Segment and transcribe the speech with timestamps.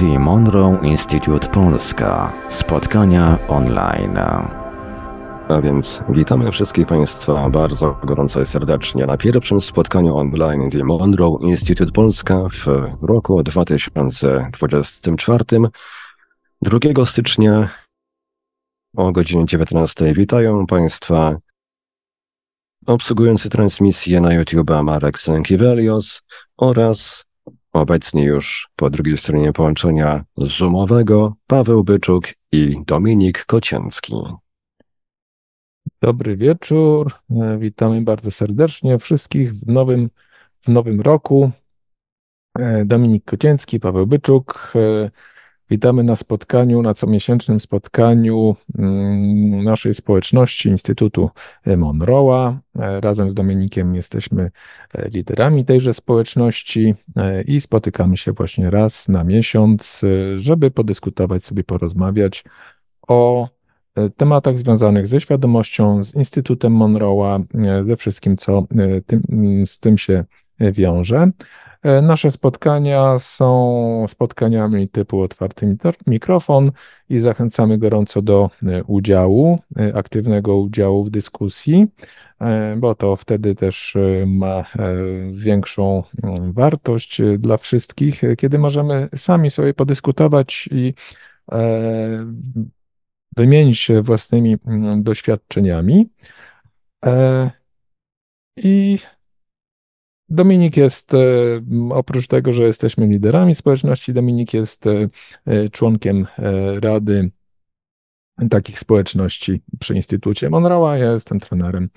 [0.00, 2.32] The Monroe Institute Polska.
[2.50, 4.18] Spotkania online.
[5.48, 11.38] A więc witamy wszystkich Państwa bardzo gorąco i serdecznie na pierwszym spotkaniu online The Monroe
[11.40, 12.66] Institute Polska w
[13.02, 15.44] roku 2024.
[16.62, 17.68] 2 stycznia
[18.96, 21.36] o godzinie 19 witają Państwa
[22.86, 26.22] obsługujący transmisję na YouTube Marek Sękiewelios
[26.56, 27.24] oraz
[27.74, 34.14] obecnie już po drugiej stronie połączenia zoomowego Paweł Byczuk i Dominik Kocięcki.
[36.00, 37.12] Dobry wieczór.
[37.30, 40.10] E, Witamy bardzo serdecznie wszystkich w nowym,
[40.60, 41.50] w nowym roku.
[42.58, 44.72] E, Dominik Kocięcki, Paweł Byczuk.
[45.64, 51.30] E, Witamy na spotkaniu, na comiesięcznym spotkaniu mm, naszej społeczności Instytutu
[51.66, 52.56] Monroe'a.
[52.74, 54.50] Razem z Dominikiem jesteśmy
[54.94, 56.94] liderami tejże społeczności
[57.46, 60.02] i spotykamy się właśnie raz na miesiąc,
[60.36, 62.44] żeby podyskutować sobie, porozmawiać
[63.08, 63.48] o
[64.16, 67.44] tematach związanych ze świadomością, z Instytutem Monroe'a,
[67.86, 68.66] ze wszystkim, co
[69.06, 69.22] tym,
[69.66, 70.24] z tym się
[70.60, 71.30] wiąże.
[72.02, 76.72] Nasze spotkania są spotkaniami typu otwarty mikrofon
[77.08, 78.50] i zachęcamy gorąco do
[78.86, 79.58] udziału,
[79.94, 81.86] aktywnego udziału w dyskusji,
[82.76, 83.96] bo to wtedy też
[84.26, 84.64] ma
[85.32, 86.02] większą
[86.52, 90.94] wartość dla wszystkich, kiedy możemy sami sobie podyskutować i
[93.36, 94.56] wymienić się własnymi
[94.96, 96.08] doświadczeniami.
[98.56, 98.98] I
[100.34, 101.18] Dominik jest, e,
[101.90, 105.08] oprócz tego, że jesteśmy liderami społeczności, Dominik jest e,
[105.46, 106.26] e, członkiem
[106.80, 107.30] Rady
[108.50, 110.94] takich społeczności przy Instytucie Monroe'a.
[110.94, 111.88] Ja jestem trenerem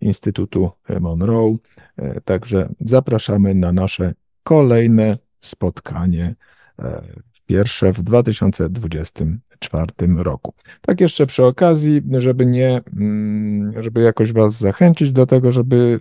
[0.00, 1.56] Instytutu Monroe.
[2.24, 6.34] Także zapraszamy na nasze kolejne spotkanie,
[7.52, 9.24] pierwsze w 2020
[9.68, 10.54] 2024 roku.
[10.80, 16.00] Tak jeszcze przy okazji, żeby nie, mm, żeby jakoś Was zachęcić do tego, żeby,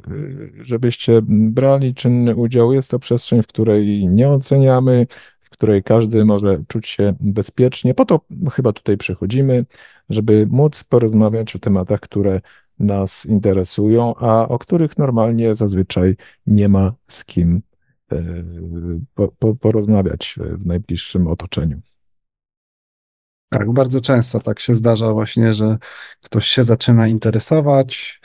[0.62, 2.74] żebyście brali czynny udział.
[2.74, 5.08] Jest to przestrzeń, w której nie oceniamy,
[5.42, 7.94] w której każdy może czuć się bezpiecznie.
[7.94, 8.20] Po to
[8.52, 9.66] chyba tutaj przychodzimy,
[10.10, 12.42] żeby móc porozmawiać o tematach, które
[12.80, 16.16] nas interesują, a o których normalnie zazwyczaj
[16.48, 17.62] nie ma z kim
[18.14, 21.82] e, porozmawiać w najbliższym otoczeniu.
[23.50, 25.78] Tak, bardzo często tak się zdarza właśnie, że
[26.22, 28.22] ktoś się zaczyna interesować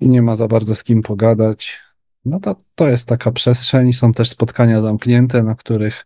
[0.00, 1.80] i nie ma za bardzo z kim pogadać.
[2.24, 3.92] No to, to jest taka przestrzeń.
[3.92, 6.04] Są też spotkania zamknięte, na których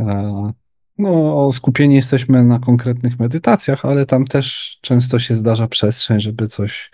[0.00, 0.52] e,
[0.98, 6.90] no, skupieni jesteśmy na konkretnych medytacjach, ale tam też często się zdarza przestrzeń, żeby coś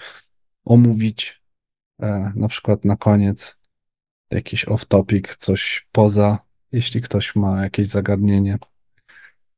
[0.64, 1.42] omówić,
[2.00, 3.55] e, na przykład na koniec
[4.30, 6.38] jakiś off-topic, coś poza,
[6.72, 8.58] jeśli ktoś ma jakieś zagadnienie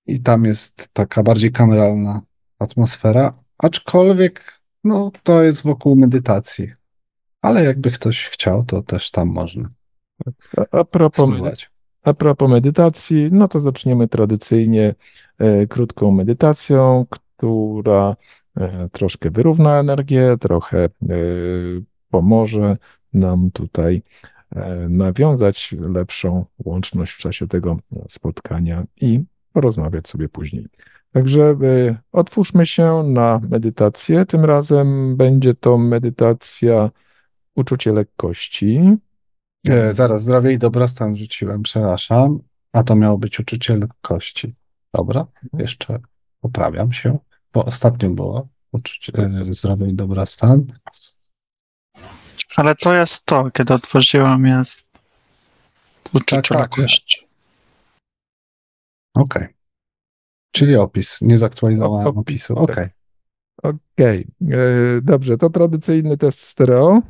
[0.08, 2.22] i tam jest taka bardziej kameralna
[2.58, 6.72] atmosfera, aczkolwiek no, to jest wokół medytacji.
[7.42, 9.68] Ale jakby ktoś chciał, to też tam można.
[10.56, 11.30] A, a, propos,
[12.02, 14.94] a propos medytacji, no to zaczniemy tradycyjnie
[15.38, 18.16] e, krótką medytacją, która
[18.56, 20.88] e, troszkę wyrówna energię, trochę e,
[22.10, 22.76] pomoże
[23.12, 24.02] nam tutaj
[24.88, 27.78] nawiązać lepszą łączność w czasie tego
[28.08, 30.68] spotkania i porozmawiać sobie później.
[31.12, 34.26] Także y, otwórzmy się na medytację.
[34.26, 36.90] Tym razem będzie to medytacja
[37.54, 38.96] uczucie lekkości.
[39.68, 42.38] E, zaraz, zdrowie i dobrostan rzuciłem, przepraszam.
[42.72, 44.54] A to miało być uczucie lekkości.
[44.94, 45.60] Dobra, mhm.
[45.62, 45.98] jeszcze
[46.40, 47.18] poprawiam się,
[47.52, 50.66] bo ostatnio było uczucie e, zdrowie i dobrostan.
[52.56, 54.88] Ale to jest to, kiedy otworzyłam jest
[56.14, 56.86] uczucie tak, tak.
[59.14, 59.42] Okej.
[59.42, 59.54] Okay.
[60.52, 61.22] Czyli opis.
[61.22, 62.58] Nie zaktualizowałem opisu.
[62.58, 62.74] Okej.
[62.74, 62.90] Okay.
[63.62, 64.26] Okej.
[64.42, 64.58] Okay.
[64.58, 67.02] E, dobrze, to tradycyjny test stereo.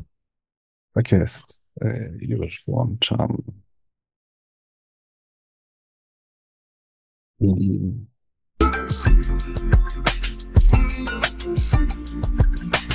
[0.95, 1.63] Tak jest.
[1.81, 3.43] E, już włączam.
[7.41, 7.81] I...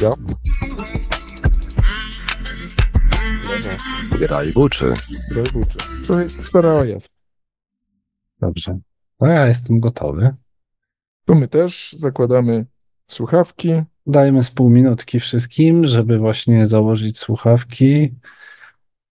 [0.01, 0.10] Ja.
[4.19, 4.95] Graj buczy.
[5.31, 5.77] Graj buczy.
[6.44, 7.15] Stereo jest.
[8.39, 8.79] Dobrze.
[9.19, 10.35] No ja jestem gotowy.
[11.25, 12.65] To my też zakładamy
[13.07, 13.73] słuchawki.
[14.07, 18.13] Dajmy z pół minutki wszystkim, żeby właśnie założyć słuchawki.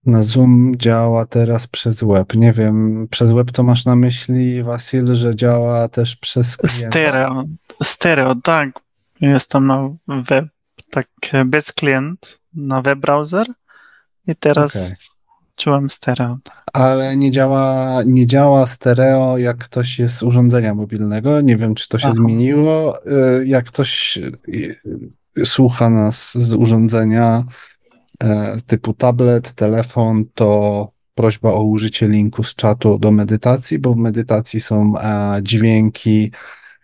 [0.06, 2.34] Na Zoom działa teraz przez web.
[2.34, 6.90] Nie wiem, przez web to masz na myśli, Wasil, że działa też przez klienta?
[6.90, 7.44] Stereo,
[7.82, 8.70] stereo, tak.
[9.20, 10.46] Jestem na web,
[10.90, 11.08] tak
[11.44, 13.46] bez klient, na web browser
[14.26, 14.96] i teraz okay.
[15.56, 16.38] czułem stereo.
[16.72, 21.40] Ale nie działa, nie działa stereo, jak ktoś jest z urządzenia mobilnego.
[21.40, 22.16] Nie wiem, czy to się Aha.
[22.16, 23.06] zmieniło.
[23.06, 24.80] Y, Jak ktoś y,
[25.44, 27.44] słucha nas z urządzenia
[28.66, 34.60] typu tablet, telefon, to prośba o użycie linku z czatu do medytacji, bo w medytacji
[34.60, 36.32] są e, dźwięki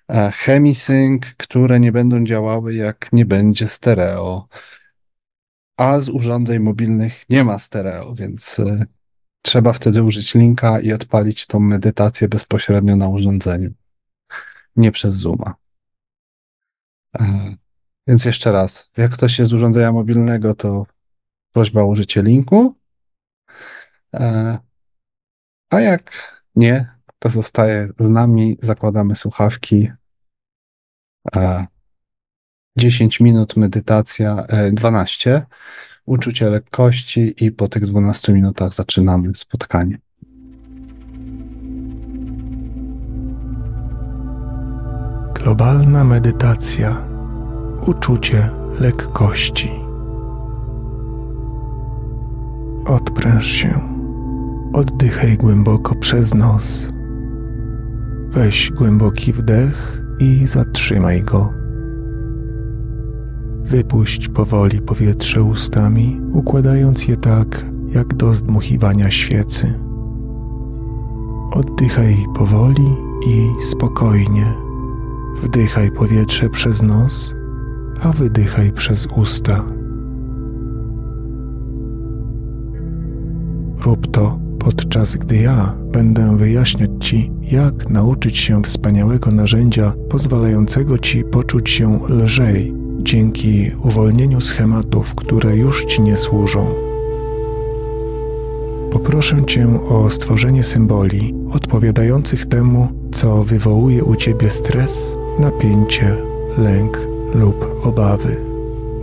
[0.09, 4.49] e, chemisync, które nie będą działały, jak nie będzie stereo.
[5.79, 8.87] A z urządzeń mobilnych nie ma stereo, więc e,
[9.43, 13.71] trzeba wtedy użyć linka i odpalić tą medytację bezpośrednio na urządzeniu,
[14.77, 15.55] nie przez Zooma.
[17.21, 17.55] E,
[18.07, 20.87] Więc jeszcze raz, jak ktoś jest z urządzenia mobilnego, to
[21.53, 22.75] prośba o użycie linku.
[24.15, 24.59] E,
[25.71, 26.13] A jak
[26.57, 26.87] nie,
[27.19, 29.91] to zostaje z nami, zakładamy słuchawki.
[32.79, 35.47] E, 10 minut medytacja, e, 12,
[36.07, 39.99] uczucie lekkości i po tych 12 minutach zaczynamy spotkanie.
[45.35, 47.05] Globalna medytacja.
[47.87, 49.71] Uczucie lekkości.
[52.87, 53.81] Odpręż się.
[54.73, 56.89] Oddychaj głęboko przez nos.
[58.31, 61.68] Weź głęboki wdech i zatrzymaj go.
[63.69, 69.75] Wypuść powoli powietrze ustami, układając je tak, jak do zdmuchiwania świecy.
[71.53, 74.45] Oddychaj powoli i spokojnie.
[75.43, 77.35] Wdychaj powietrze przez nos,
[78.01, 79.65] a wydychaj przez usta.
[83.85, 91.25] Rób to podczas gdy ja będę wyjaśniać Ci, jak nauczyć się wspaniałego narzędzia pozwalającego Ci
[91.25, 92.78] poczuć się lżej
[93.09, 96.67] dzięki uwolnieniu schematów, które już Ci nie służą.
[98.93, 106.17] Poproszę Cię o stworzenie symboli odpowiadających temu, co wywołuje u Ciebie stres, napięcie,
[106.59, 106.99] lęk
[107.35, 108.37] lub obawy.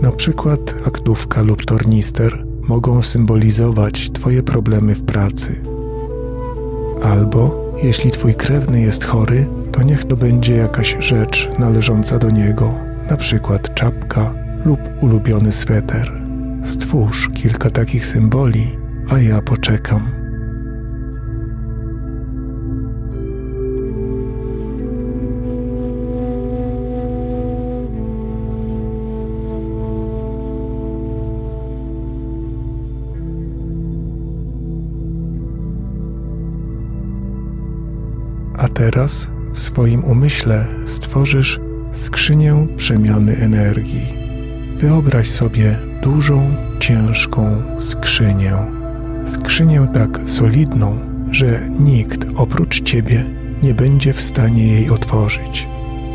[0.02, 5.60] Na przykład aktówka lub tornister mogą symbolizować Twoje problemy w pracy.
[7.02, 12.74] Albo jeśli Twój krewny jest chory, to niech to będzie jakaś rzecz należąca do niego,
[13.10, 16.12] na przykład czapka lub ulubiony sweter.
[16.64, 18.66] Stwórz kilka takich symboli,
[19.08, 20.10] a ja poczekam.
[38.58, 41.65] A teraz w swoim umyśle stworzysz
[41.96, 44.06] skrzynię przemiany energii.
[44.76, 46.50] Wyobraź sobie dużą,
[46.80, 48.52] ciężką skrzynię.
[49.26, 50.98] Skrzynię tak solidną,
[51.30, 53.24] że nikt oprócz ciebie
[53.62, 55.68] nie będzie w stanie jej otworzyć.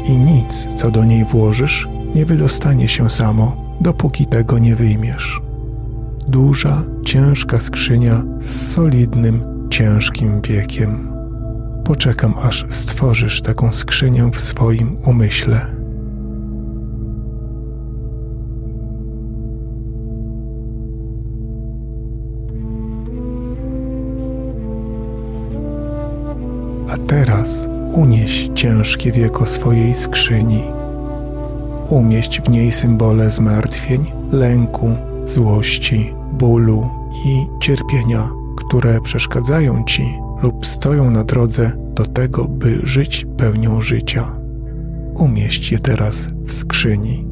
[0.08, 5.42] I nic, co do niej włożysz, nie wydostanie się samo, dopóki tego nie wyjmiesz.
[6.28, 11.11] Duża, ciężka skrzynia z solidnym, ciężkim wiekiem.
[11.92, 15.66] Poczekam, aż stworzysz taką skrzynię w swoim umyśle.
[26.90, 30.64] A teraz unieś ciężkie wieko swojej skrzyni.
[31.90, 34.90] Umieść w niej symbole zmartwień, lęku,
[35.26, 36.90] złości, bólu
[37.26, 44.32] i cierpienia, które przeszkadzają ci lub stoją na drodze do tego, by żyć pełnią życia.
[45.14, 47.31] Umieść je teraz w skrzyni.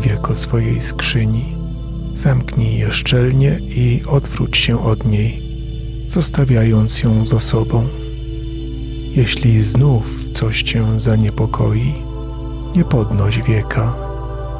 [0.00, 1.44] Zamknij wieko swojej skrzyni.
[2.14, 5.42] Zamknij je szczelnie i odwróć się od niej,
[6.08, 7.86] zostawiając ją za sobą.
[9.16, 11.94] Jeśli znów coś cię zaniepokoi,
[12.76, 13.94] nie podnoś wieka.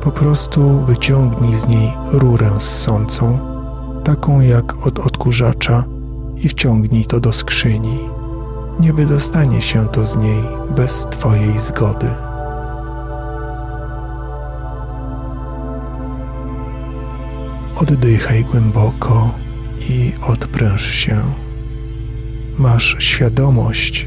[0.03, 3.39] Po prostu wyciągnij z niej rurę ssącą,
[4.05, 5.85] taką jak od odkurzacza,
[6.37, 7.99] i wciągnij to do skrzyni.
[8.81, 10.43] Nie wydostanie się to z niej
[10.77, 12.30] bez Twojej zgody.
[17.81, 19.31] Oddychaj głęboko
[19.89, 21.23] i odpręż się.
[22.59, 24.07] Masz świadomość,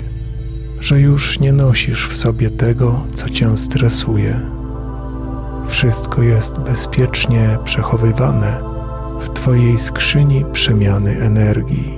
[0.80, 4.40] że już nie nosisz w sobie tego, co cię stresuje.
[5.68, 8.62] Wszystko jest bezpiecznie przechowywane
[9.20, 11.94] w Twojej skrzyni przemiany energii.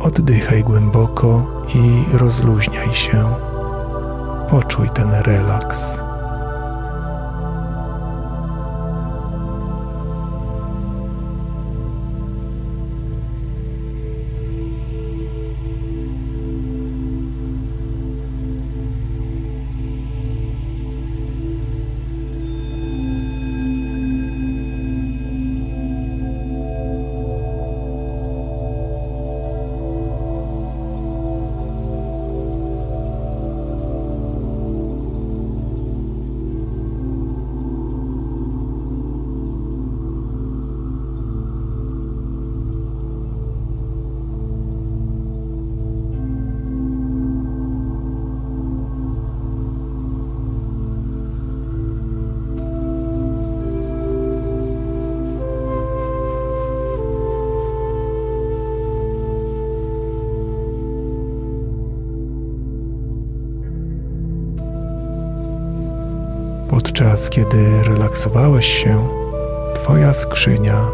[0.00, 3.24] Oddychaj głęboko i rozluźniaj się.
[4.50, 6.07] Poczuj ten relaks.
[67.30, 69.08] Kiedy relaksowałeś się,
[69.74, 70.84] Twoja skrzynia,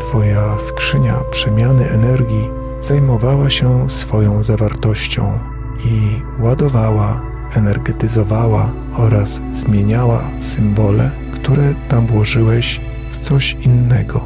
[0.00, 5.38] Twoja skrzynia przemiany energii zajmowała się swoją zawartością
[5.84, 7.20] i ładowała,
[7.54, 14.20] energetyzowała oraz zmieniała symbole, które tam włożyłeś w coś innego,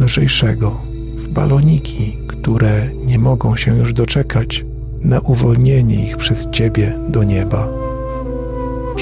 [0.00, 0.80] lżejszego,
[1.16, 4.64] w baloniki, które nie mogą się już doczekać
[5.00, 7.81] na uwolnienie ich przez Ciebie do nieba.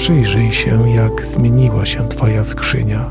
[0.01, 3.09] Przyjrzyj się, jak zmieniła się Twoja skrzynia.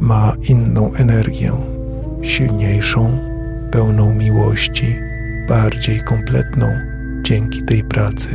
[0.00, 1.52] Ma inną energię,
[2.22, 3.18] silniejszą,
[3.70, 4.96] pełną miłości,
[5.48, 6.66] bardziej kompletną
[7.22, 8.28] dzięki tej pracy.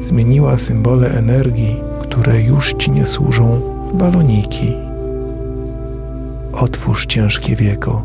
[0.00, 3.60] Zmieniła symbole energii, które już Ci nie służą,
[3.92, 4.72] w baloniki.
[6.52, 8.02] Otwórz ciężkie wieko.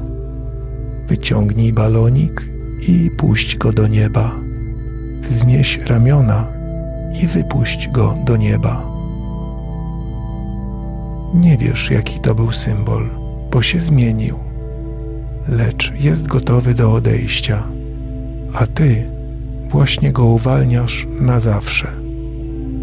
[1.08, 2.46] Wyciągnij balonik
[2.88, 4.32] i puść go do nieba.
[5.22, 6.53] Wznieś ramiona
[7.22, 8.94] i wypuść go do nieba.
[11.34, 13.10] Nie wiesz, jaki to był symbol,
[13.52, 14.40] bo się zmienił,
[15.48, 17.64] lecz jest gotowy do odejścia,
[18.54, 19.10] a ty
[19.70, 21.88] właśnie go uwalniasz na zawsze.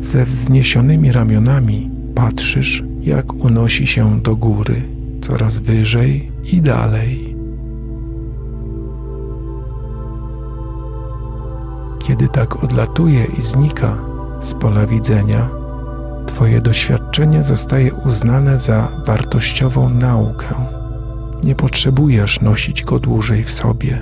[0.01, 4.83] Ze wzniesionymi ramionami patrzysz, jak unosi się do góry,
[5.21, 7.37] coraz wyżej i dalej.
[11.99, 14.10] Kiedy tak odlatuje i znika,
[14.40, 15.61] z pola widzenia,
[16.40, 20.47] Twoje doświadczenie zostaje uznane za wartościową naukę.
[21.44, 23.99] Nie potrzebujesz nosić go dłużej w sobie.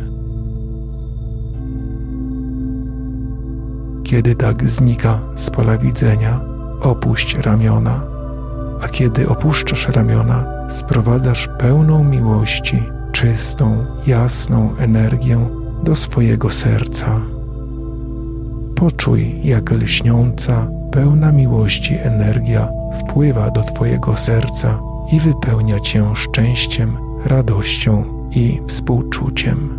[4.04, 6.40] Kiedy tak znika z pola widzenia,
[6.80, 8.00] opuść ramiona,
[8.82, 15.48] a kiedy opuszczasz ramiona, sprowadzasz pełną miłości, czystą, jasną energię
[15.82, 17.20] do swojego serca.
[18.78, 22.68] Poczuj, jak lśniąca, pełna miłości energia
[23.00, 24.78] wpływa do Twojego serca
[25.12, 29.77] i wypełnia Cię szczęściem, radością i współczuciem.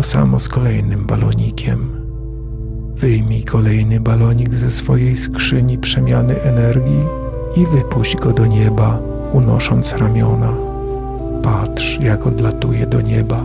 [0.00, 1.90] To samo z kolejnym balonikiem.
[2.96, 7.04] Wyjmij kolejny balonik ze swojej skrzyni przemiany energii
[7.56, 8.98] i wypuść go do nieba,
[9.32, 10.52] unosząc ramiona.
[11.42, 13.44] Patrz, jak odlatuje do nieba.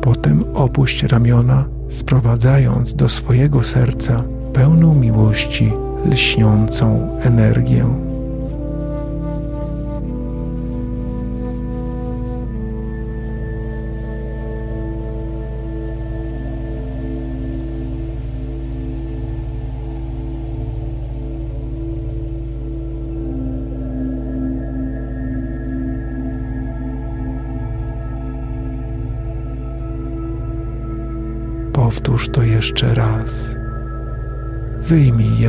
[0.00, 5.72] Potem opuść ramiona, sprowadzając do swojego serca pełną miłości,
[6.10, 8.09] lśniącą energię.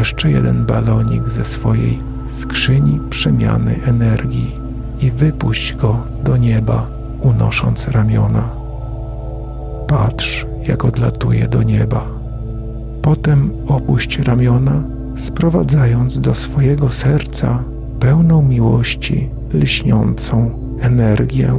[0.01, 4.55] Jeszcze jeden balonik ze swojej skrzyni przemiany energii
[5.01, 6.87] i wypuść go do nieba,
[7.19, 8.49] unosząc ramiona.
[9.87, 12.05] Patrz, jak odlatuje do nieba.
[13.01, 14.83] Potem opuść ramiona,
[15.17, 17.63] sprowadzając do swojego serca
[17.99, 21.53] pełną miłości lśniącą energię.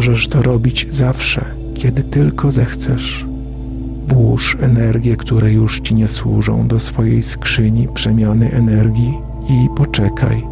[0.00, 3.24] Możesz to robić zawsze, kiedy tylko zechcesz.
[4.08, 10.42] Włóż energię, które już ci nie służą, do swojej skrzyni przemiany energii i poczekaj.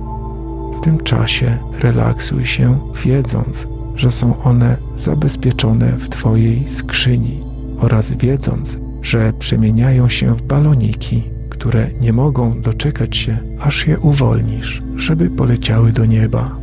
[0.78, 7.40] W tym czasie relaksuj się, wiedząc, że są one zabezpieczone w Twojej skrzyni
[7.81, 14.83] oraz wiedząc, że przemieniają się w baloniki, które nie mogą doczekać się, aż je uwolnisz,
[14.97, 16.57] żeby poleciały do nieba.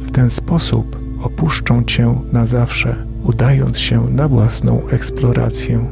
[0.00, 5.86] W ten sposób opuszczą cię na zawsze, udając się na własną eksplorację.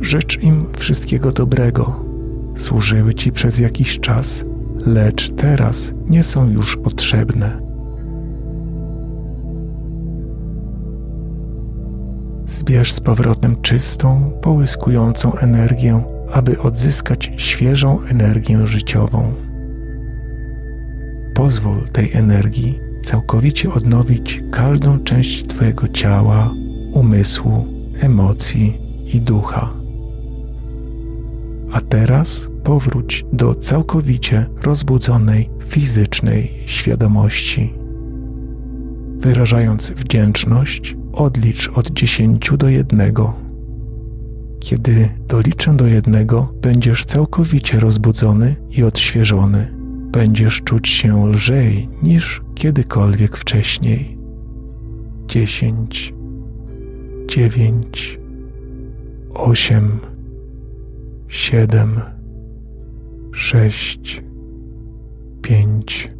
[0.00, 2.00] Życz im wszystkiego dobrego.
[2.56, 4.44] Służyły ci przez jakiś czas,
[4.86, 7.58] lecz teraz nie są już potrzebne.
[12.46, 19.32] Zbierz z powrotem czystą, połyskującą energię, aby odzyskać świeżą energię życiową.
[21.34, 26.50] Pozwól tej energii całkowicie odnowić każdą część Twojego ciała,
[26.92, 27.66] umysłu,
[28.00, 28.76] emocji
[29.14, 29.70] i ducha.
[31.72, 37.72] A teraz powróć do całkowicie rozbudzonej fizycznej świadomości.
[39.18, 43.34] Wyrażając wdzięczność, odlicz od dziesięciu do jednego.
[44.60, 49.75] Kiedy doliczę do jednego, będziesz całkowicie rozbudzony i odświeżony
[50.16, 54.18] będziesz czuć się lżej niż kiedykolwiek wcześniej.
[55.26, 56.14] Dziesięć,
[57.28, 58.20] dziewięć,
[59.34, 60.00] osiem,
[61.28, 62.00] siedem,
[63.32, 64.22] sześć,
[65.42, 66.12] pięć,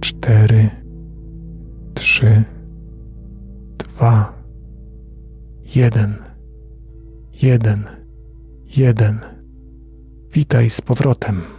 [0.00, 0.70] cztery,
[1.94, 2.42] trzy,
[3.78, 4.32] dwa,
[5.74, 6.14] jeden,
[7.42, 7.84] jeden,
[8.76, 9.18] jeden.
[10.32, 11.53] Witaj z powrotem.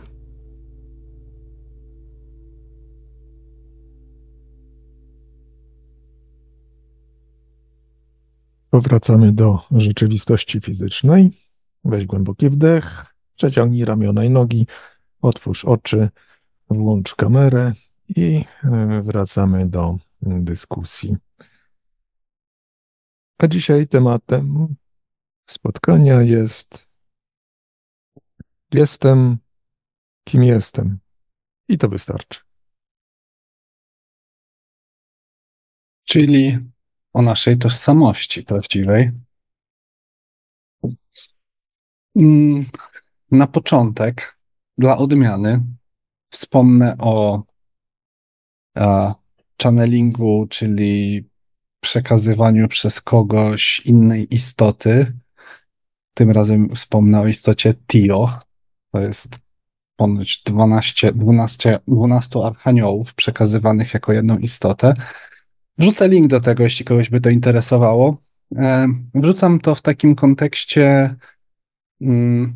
[8.75, 11.31] Powracamy do rzeczywistości fizycznej.
[11.83, 13.05] Weź głęboki wdech,
[13.37, 14.67] przeciągnij ramiona i nogi,
[15.21, 16.09] otwórz oczy,
[16.69, 17.73] włącz kamerę
[18.07, 21.17] i e, wracamy do dyskusji.
[23.37, 24.75] A dzisiaj tematem
[25.49, 26.89] spotkania jest
[28.71, 29.37] jestem
[30.23, 30.99] kim jestem.
[31.67, 32.39] I to wystarczy.
[36.03, 36.59] Czyli
[37.15, 39.11] o naszej tożsamości prawdziwej.
[42.15, 42.65] Mm,
[43.31, 44.37] na początek,
[44.77, 45.63] dla odmiany,
[46.29, 47.43] wspomnę o
[49.63, 51.25] channelingu, czyli
[51.79, 55.13] przekazywaniu przez kogoś innej istoty.
[56.13, 58.39] Tym razem wspomnę o istocie Tio.
[58.91, 59.37] To jest
[59.95, 64.93] ponoć 12, 12, 12 archaniołów przekazywanych jako jedną istotę.
[65.77, 68.17] Wrzucę link do tego, jeśli kogoś by to interesowało.
[68.55, 71.15] E, wrzucam to w takim kontekście
[72.01, 72.55] mm,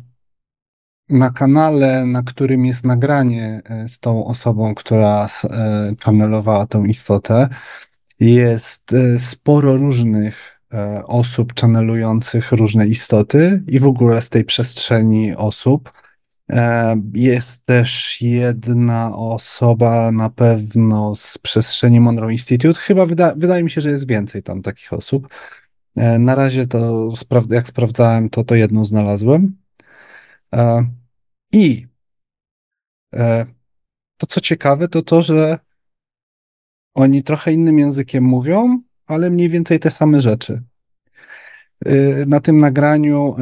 [1.08, 7.48] na kanale, na którym jest nagranie e, z tą osobą, która e, channelowała tą istotę.
[8.20, 10.60] Jest sporo różnych
[11.04, 15.92] osób channelujących różne istoty i w ogóle z tej przestrzeni osób.
[16.50, 22.80] E, jest też jedna osoba na pewno z przestrzeni Monroe Institute.
[22.80, 25.28] Chyba wyda wydaje mi się, że jest więcej tam takich osób.
[25.96, 27.12] E, na razie to,
[27.50, 29.56] jak sprawdzałem, to to jedną znalazłem.
[30.54, 30.86] E,
[31.52, 31.86] I
[34.16, 35.58] to, co ciekawe, to to, że
[36.94, 40.62] oni trochę innym językiem mówią, ale mniej więcej te same rzeczy.
[42.26, 43.36] Na tym nagraniu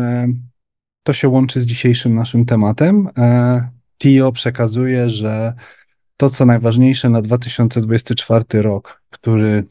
[1.09, 3.09] to się łączy z dzisiejszym naszym tematem.
[3.19, 3.69] E,
[3.99, 5.55] TIO przekazuje, że
[6.17, 9.65] to, co najważniejsze na 2024 rok, który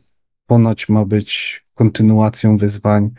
[0.46, 3.10] ponoć ma być kontynuacją wyzwań,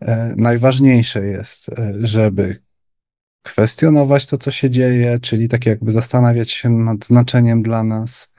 [0.00, 2.62] e, najważniejsze jest, e, żeby
[3.42, 8.34] kwestionować to, co się dzieje, czyli tak jakby zastanawiać się nad znaczeniem dla nas.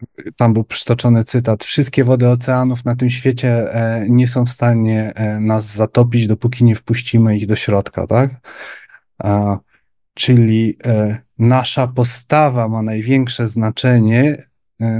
[0.00, 4.50] E, tam był przytoczony cytat: Wszystkie wody oceanów na tym świecie e, nie są w
[4.50, 8.30] stanie e, nas zatopić, dopóki nie wpuścimy ich do środka, tak?
[10.14, 10.78] Czyli
[11.38, 14.46] nasza postawa ma największe znaczenie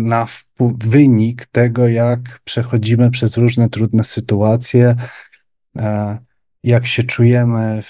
[0.00, 0.26] na
[0.78, 4.96] wynik tego, jak przechodzimy przez różne trudne sytuacje,
[6.62, 7.82] jak się czujemy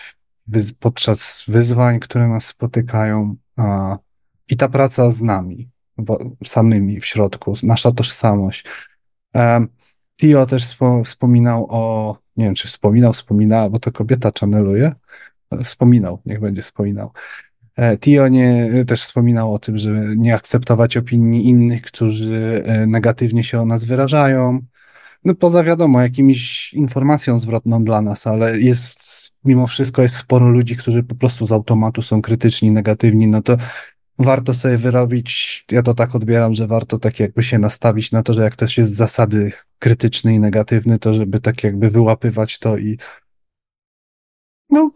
[0.80, 3.36] podczas wyzwań, które nas spotykają,
[4.48, 5.70] i ta praca z nami,
[6.44, 8.64] samymi w środku, nasza tożsamość.
[10.16, 14.92] Tio też wspominał o, nie wiem czy wspominał, wspominała, bo to kobieta channeluje.
[15.64, 17.12] Wspominał, niech będzie wspominał.
[17.76, 23.44] E, Tio nie, też wspominał o tym, że nie akceptować opinii innych, którzy e, negatywnie
[23.44, 24.60] się o nas wyrażają,
[25.26, 29.00] no poza wiadomo, jakimiś informacją zwrotną dla nas, ale jest,
[29.44, 33.56] mimo wszystko jest sporo ludzi, którzy po prostu z automatu są krytyczni, negatywni, no to
[34.18, 38.34] warto sobie wyrobić, ja to tak odbieram, że warto tak jakby się nastawić na to,
[38.34, 42.78] że jak ktoś jest z zasady krytyczny i negatywny, to żeby tak jakby wyłapywać to
[42.78, 42.98] i
[44.70, 44.90] no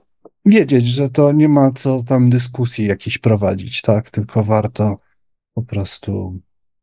[0.45, 4.99] wiedzieć, że to nie ma co tam dyskusji jakiś prowadzić, tak, tylko warto
[5.55, 6.41] po prostu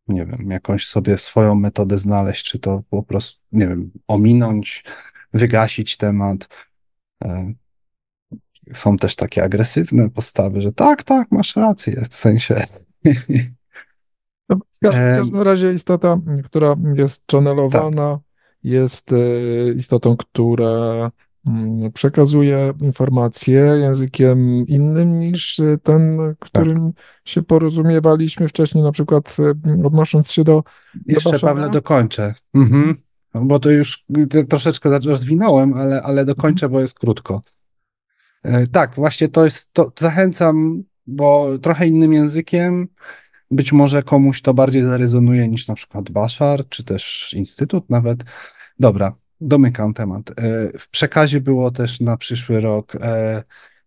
[0.08, 4.84] nie wiem, jakąś sobie swoją metodę znaleźć, czy to po prostu, nie wiem, ominąć,
[5.34, 6.48] wygasić temat.
[8.72, 12.64] E, są też takie agresywne postawy, że tak, tak, masz rację, w sensie.
[14.50, 14.58] No,
[14.92, 18.22] w każdym razie istota, która jest channelowana, tak.
[18.64, 21.12] jest e, istotą, która
[21.48, 27.04] Mm, przekazuje informacje językiem innym niż ten, którym tak.
[27.26, 30.64] się porozumiewaliśmy wcześniej, na przykład e, odnosząc się do.
[31.06, 32.34] Jeszcze, do Pawle, dokończę.
[32.54, 32.96] Mhm.
[33.34, 34.06] Bo to już
[34.50, 37.42] troszeczkę rozwinąłem, ale, ale dokończę, bo jest krótko.
[38.48, 42.88] E, tak, właśnie to jest, to zachęcam, bo trochę innym językiem,
[43.52, 48.24] być może komuś to bardziej zarezonuje niż na przykład Bashar, czy też Instytut nawet.
[48.80, 50.30] Dobra, domykam temat.
[50.30, 50.34] E,
[50.80, 52.96] w przekazie było też na przyszły rok.
[52.96, 53.44] E,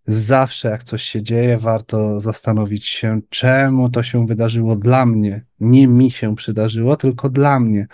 [0.07, 5.45] zawsze, jak coś się dzieje, warto zastanowić się, czemu to się wydarzyło dla mnie.
[5.61, 7.87] Nie mi się przydarzyło, tylko dla mnie.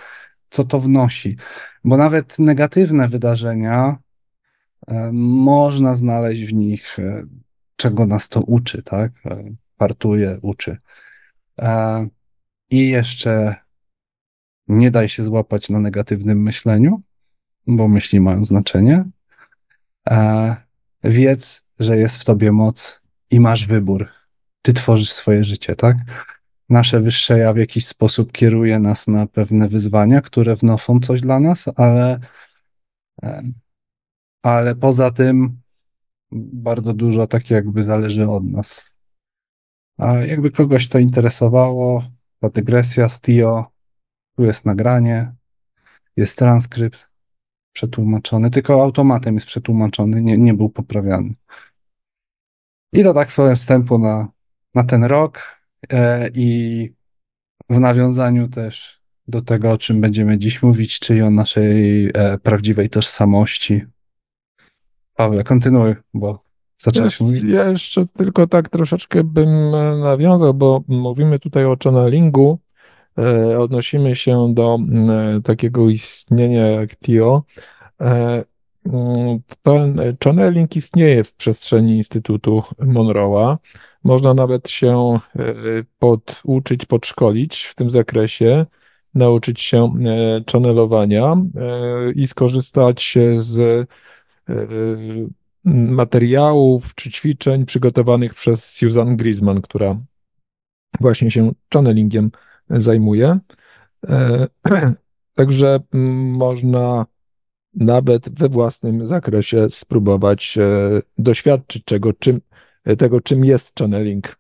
[0.51, 1.37] Co to wnosi?
[1.85, 3.99] Bo nawet negatywne wydarzenia
[5.13, 6.97] można znaleźć w nich,
[7.77, 9.13] czego nas to uczy, tak?
[9.77, 10.79] Partuje, uczy.
[12.71, 13.55] I jeszcze
[14.69, 17.03] nie daj się złapać na negatywnym myśleniu,
[17.67, 19.05] bo myśli mają znaczenie.
[20.11, 20.57] E,
[21.05, 24.09] wiedz, że jest w tobie moc i masz wybór.
[24.63, 25.97] Ty tworzysz swoje życie, tak?
[26.69, 31.41] Nasze wyższe ja w jakiś sposób kieruje nas na pewne wyzwania, które wnoszą coś dla
[31.41, 32.21] nas, ale,
[33.23, 33.43] e,
[34.47, 35.61] ale poza tym
[36.53, 38.91] bardzo dużo tak jakby zależy od nas.
[39.99, 42.03] A jakby kogoś to interesowało,
[42.41, 43.67] ta dygresja z Tio,
[44.37, 45.35] tu jest nagranie,
[46.17, 47.09] jest transkrypt,
[47.73, 51.35] przetłumaczony, tylko automatem jest przetłumaczony, nie, nie był poprawiany.
[52.93, 54.29] I to tak słowem wstępu na,
[54.75, 55.61] na ten rok
[55.93, 56.93] e, i
[57.71, 62.91] w nawiązaniu też do tego, o czym będziemy dziś mówić, czyli o naszej e, prawdziwej
[62.91, 63.96] tożsamości.
[65.17, 66.39] Paweł, kontynuuj, bo
[66.77, 67.45] zacząłeś ja, mówić.
[67.45, 72.59] Ja jeszcze tylko tak troszeczkę bym e, nawiązał, bo mówimy tutaj o channelingu,
[73.19, 77.43] E, odnosimy się do e, takiego istnienia jak TIO.
[78.87, 83.57] Mm, ten channeling istnieje w przestrzeni Instytutu Monroe'a.
[84.05, 85.19] Można nawet się
[85.99, 88.67] poduczyć, podszkolić w tym zakresie,
[89.15, 89.95] nauczyć się
[90.53, 91.37] channelowania
[92.15, 93.89] i skorzystać z
[95.65, 99.99] materiałów czy ćwiczeń przygotowanych przez Susan Grisman, która
[101.01, 102.31] właśnie się channelingiem
[102.71, 103.39] zajmuje.
[104.09, 104.47] E,
[105.37, 105.81] także
[106.33, 107.07] można
[107.75, 110.63] nawet we własnym zakresie spróbować e,
[111.19, 112.41] doświadczyć czego, czym,
[112.99, 114.37] tego, czym jest channeling.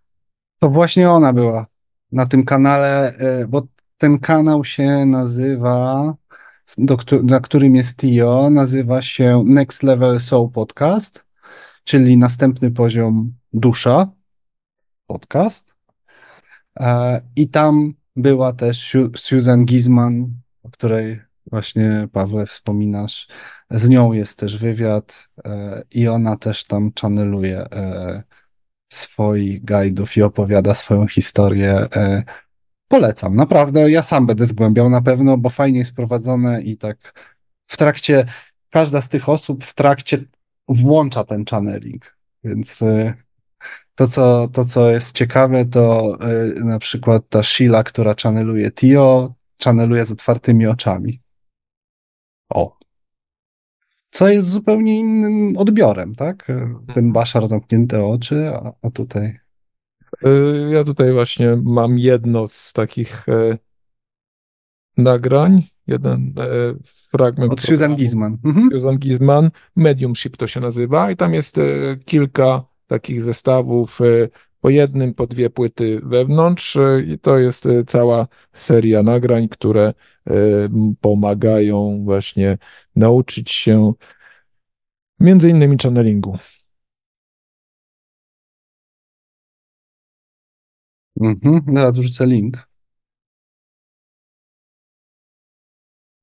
[0.58, 1.66] To właśnie ona była
[2.12, 3.62] na tym kanale, e, bo
[3.98, 6.14] ten kanał się nazywa,
[6.78, 11.24] do, na którym jest Tio, nazywa się Next Level Soul Podcast,
[11.84, 14.08] czyli następny poziom dusza
[15.06, 15.74] podcast.
[17.36, 23.28] I tam była też Susan Gizman, o której właśnie Pawle wspominasz.
[23.70, 28.22] Z nią jest też wywiad e, i ona też tam channeluje e,
[28.92, 31.88] swoich guidów i opowiada swoją historię.
[32.88, 33.90] Polecam, naprawdę.
[33.90, 37.12] Ja sam będę zgłębiał na pewno, bo fajnie jest prowadzone i tak
[37.66, 38.24] w trakcie,
[38.70, 40.24] każda z tych osób w trakcie
[40.68, 42.16] włącza ten channeling.
[42.44, 43.14] Więc y,
[43.94, 46.16] to, co, to, co jest ciekawe, to
[46.58, 51.20] y, na przykład ta Sheila, która channeluje Tio, channeluje z otwartymi oczami.
[52.48, 52.76] O.
[54.10, 56.46] Co jest zupełnie innym odbiorem, tak?
[56.94, 59.45] Ten Baszar zamknięte oczy, a, a tutaj.
[60.26, 63.58] Y, Ja tutaj właśnie mam jedno z takich e,
[64.96, 66.74] nagrań, jeden e,
[67.10, 68.38] fragment Od Susan Gizman.
[68.44, 68.70] Mhm.
[68.72, 71.62] Susan Gizman, Mediumship to się nazywa i tam jest e,
[72.04, 73.98] kilka takich zestawów,
[74.60, 79.94] po jednym, po dwie płyty wewnątrz i to jest cała seria nagrań, które
[81.00, 82.58] pomagają właśnie
[82.96, 83.92] nauczyć się
[85.20, 86.38] między innymi channelingu.
[91.20, 91.62] Mhm.
[91.76, 92.68] Zaraz wrzucę link.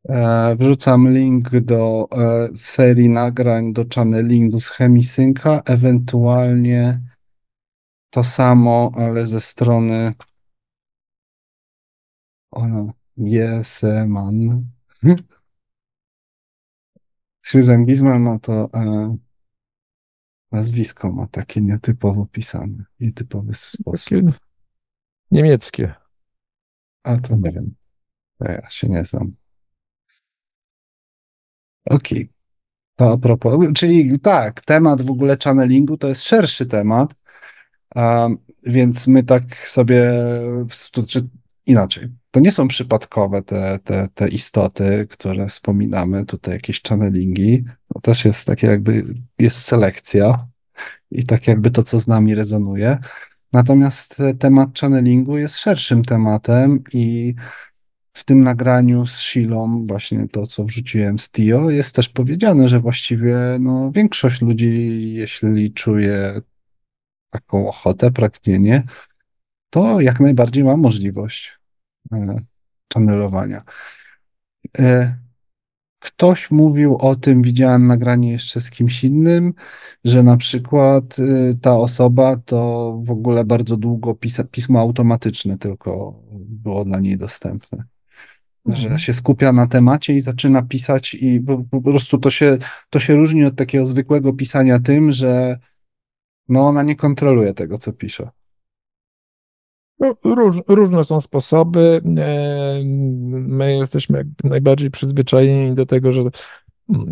[0.10, 7.02] E, Wrzucam link do e, serii nagrań do channelingu z Chemisynka, ewentualnie
[8.10, 10.14] to samo, ale ze strony
[12.52, 12.62] o,
[13.18, 14.66] Jeseman.
[17.46, 19.18] Susan Gizman ma to e,
[20.52, 24.10] nazwisko ma takie nietypowo pisane, nietypowy sposób.
[24.10, 24.43] Takie
[25.32, 25.94] niemieckie.
[27.04, 27.76] A to nie wiem.
[28.40, 29.36] Ja się nie znam.
[31.86, 32.30] Okej.
[32.96, 37.16] To a propos, czyli tak, temat w ogóle channelingu to jest szerszy temat,
[38.64, 40.12] więc my tak sobie,
[41.08, 41.30] czy
[41.66, 48.00] inaczej, to nie są przypadkowe te, te, te istoty, które wspominamy, tutaj jakieś channelingi, to
[48.00, 49.04] też jest takie jakby,
[49.40, 50.48] jest selekcja
[51.12, 52.98] i tak jakby to, co z nami rezonuje.
[53.54, 57.36] Natomiast te- temat channelingu jest szerszym tematem i
[58.14, 62.80] w tym nagraniu z Shilą, właśnie to, co wrzuciłem z Tio, jest też powiedziane, że
[62.80, 66.42] właściwie no, większość ludzi, jeśli czuje
[67.32, 68.84] taką ochotę, pragnienie,
[69.70, 71.60] to jak najbardziej ma możliwość
[72.12, 72.36] e,
[72.94, 73.64] channelowania.
[76.04, 79.54] Ktoś mówił o tym, widziałem nagranie jeszcze z kimś innym,
[80.04, 86.20] że na przykład y, ta osoba to w ogóle bardzo długo pisa, pismo automatyczne tylko
[86.34, 87.84] było dla niej dostępne.
[88.66, 89.00] Że Mhm.
[89.00, 92.58] się skupia na temacie i zaczyna pisać i po, po prostu to się,
[92.90, 95.60] to się różni od takiego zwykłego pisania tym, że
[96.50, 98.30] no ona nie kontroluje tego, co pisze.
[100.00, 102.02] No, róż, różne są sposoby.
[102.18, 106.24] E, My jesteśmy najbardziej przyzwyczajeni do tego, że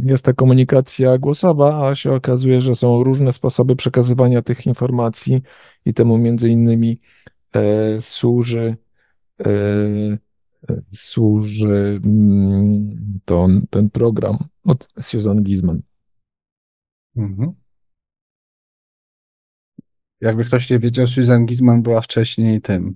[0.04, 5.42] jest ta komunikacja głosowa, a się okazuje, że są różne sposoby przekazywania tych informacji
[5.86, 7.02] i temu między innymi
[7.54, 8.78] e, służy,
[9.40, 9.46] e,
[10.70, 15.82] e, służy mm, to, ten program od Susan Gizman.
[17.16, 17.61] Mhm.
[20.22, 22.96] Jakby ktoś nie wiedział, Susan Gizman była wcześniej tym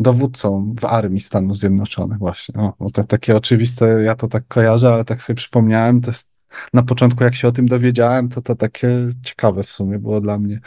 [0.00, 2.54] dowódcą w armii Stanów Zjednoczonych właśnie.
[2.78, 6.32] O, to takie oczywiste, ja to tak kojarzę, ale tak sobie przypomniałem, to jest,
[6.72, 8.88] na początku jak się o tym dowiedziałem, to to takie
[9.22, 10.60] ciekawe w sumie było dla mnie,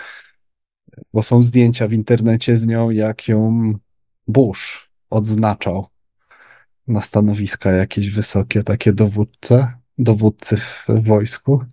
[1.14, 3.74] bo są zdjęcia w internecie z nią, jak ją
[4.28, 5.88] Bush odznaczał
[6.88, 11.64] na stanowiska jakieś wysokie, takie dowódce, dowódcy w wojsku,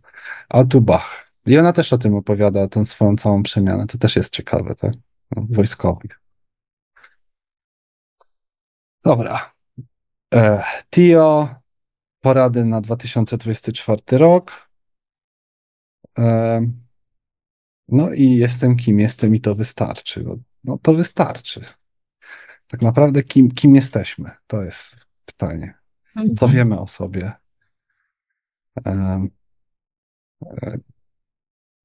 [0.49, 1.26] a tu Bach.
[1.47, 3.87] I ona też o tym opowiada, tą swoją całą przemianę.
[3.87, 4.93] To też jest ciekawe, tak?
[5.37, 6.09] No, Wojskowi.
[9.05, 9.53] Dobra.
[10.35, 11.55] E, Tio,
[12.21, 14.71] porady na 2024 rok.
[16.19, 16.61] E,
[17.89, 20.25] no i jestem kim jestem i to wystarczy.
[20.65, 21.65] No, to wystarczy.
[22.67, 24.31] Tak naprawdę kim, kim jesteśmy?
[24.47, 25.75] To jest pytanie.
[26.37, 27.33] Co wiemy o sobie?
[28.85, 29.31] Em,
[30.63, 30.79] e,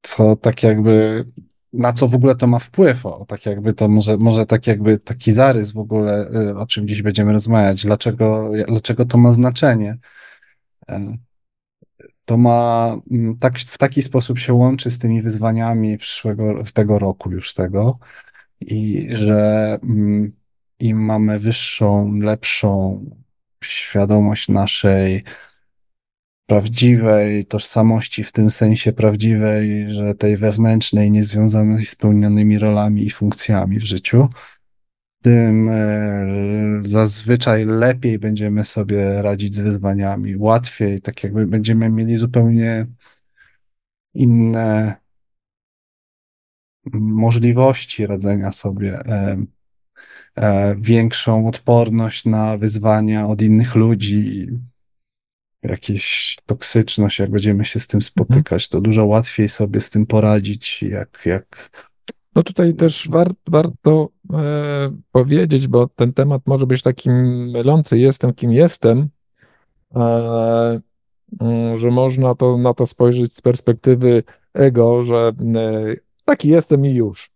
[0.02, 1.26] Co tak jakby,
[1.74, 3.06] na co w ogóle to ma wpływ?
[3.06, 6.88] O, tak jakby to może, może tak jakby taki zarys w ogóle, y, o czym
[6.88, 7.86] dziś będziemy rozmawiać.
[7.86, 9.98] Dlaczego, dlaczego to ma znaczenie?
[10.90, 11.18] E,
[12.26, 17.32] To ma, mm, tak, w taki sposób się łączy z tymi wyzwaniami przyszłego, tego roku
[17.32, 18.00] już tego
[18.62, 20.32] i że mm,
[20.80, 23.06] im mamy wyższą, lepszą
[23.64, 25.24] świadomość naszej
[26.52, 33.80] prawdziwej tożsamości, w tym sensie prawdziwej, że tej wewnętrznej, niezwiązanej z pełnionymi rolami i funkcjami
[33.80, 34.30] w życiu,
[35.22, 36.28] tym e,
[36.84, 42.88] zazwyczaj lepiej będziemy sobie radzić z wyzwaniami, łatwiej, tak jakby będziemy mieli zupełnie
[44.14, 44.96] inne
[46.94, 49.46] możliwości radzenia sobie, e,
[50.36, 54.48] e, większą odporność na wyzwania od innych ludzi,
[55.64, 60.84] jakieś toksyczność, jak będziemy się z tym spotykać, to dużo łatwiej sobie z tym poradzić,
[60.84, 61.72] jak, jak
[62.36, 68.34] No tutaj też war, warto e, powiedzieć, bo ten temat może być taki mylący, jestem
[68.34, 69.10] kim jestem,
[69.96, 70.82] e,
[71.42, 75.96] mm, że można to, na to spojrzeć z perspektywy ego, że e,
[76.26, 77.31] taki jestem i już.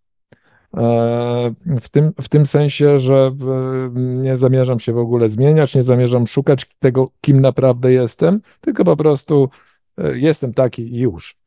[0.78, 5.84] E, W tym, w tym sensie, że e, nie zamierzam się w ogóle zmieniać, nie
[5.84, 9.50] zamierzam szukać tego, kim naprawdę jestem, tylko po prostu
[9.98, 11.38] e, jestem taki już.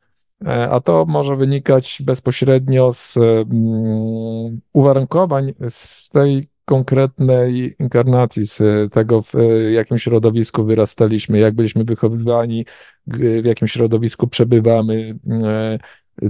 [0.71, 9.33] A to może wynikać bezpośrednio z mm, uwarunkowań z tej konkretnej inkarnacji, z tego, w
[9.71, 12.65] jakim środowisku wyrastaliśmy, jak byliśmy wychowywani,
[13.07, 15.19] w jakim środowisku przebywamy,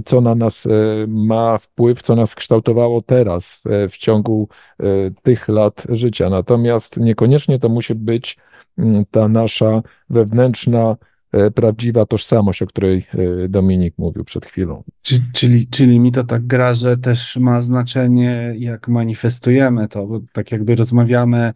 [0.04, 0.70] co na nas e,
[1.08, 4.48] ma wpływ, co nas kształtowało teraz w, w ciągu
[4.80, 4.84] e,
[5.22, 6.30] tych lat życia.
[6.30, 8.36] Natomiast niekoniecznie to musi być
[8.78, 10.96] mm, ta nasza wewnętrzna,
[11.32, 13.06] e, prawdziwa tożsamość, o której
[13.48, 14.82] Dominik mówił przed chwilą.
[15.02, 20.20] Czy, czyli, czyli mi to tak gra, że też ma znaczenie, jak manifestujemy to, bo
[20.32, 21.52] tak jakby rozmawiamy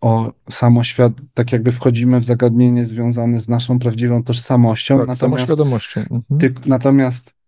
[0.00, 6.00] o samoświad, tak jakby wchodzimy w zagadnienie związane z naszą prawdziwą tożsamością, Tak, natomiast, samoświadomością.
[6.00, 6.40] Mhm.
[6.40, 7.39] ty, natomiast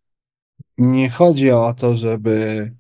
[0.79, 2.71] nie chodzi o to, żeby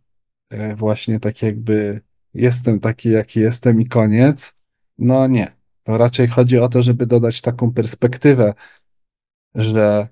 [0.50, 2.00] e, właśnie tak jakby
[2.34, 4.56] jestem taki, jaki jestem i koniec.
[4.98, 5.56] No nie.
[5.82, 8.54] To raczej chodzi o to, żeby dodać taką perspektywę,
[9.54, 10.08] że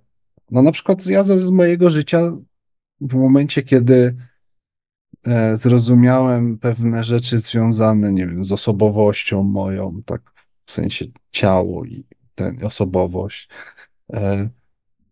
[0.51, 2.33] no na przykład ja z mojego życia
[3.01, 4.17] w momencie, kiedy
[5.27, 10.33] e, zrozumiałem pewne rzeczy związane, nie wiem, z osobowością moją, tak
[10.67, 13.49] w sensie ciało i ten, osobowość,
[14.13, 14.49] e,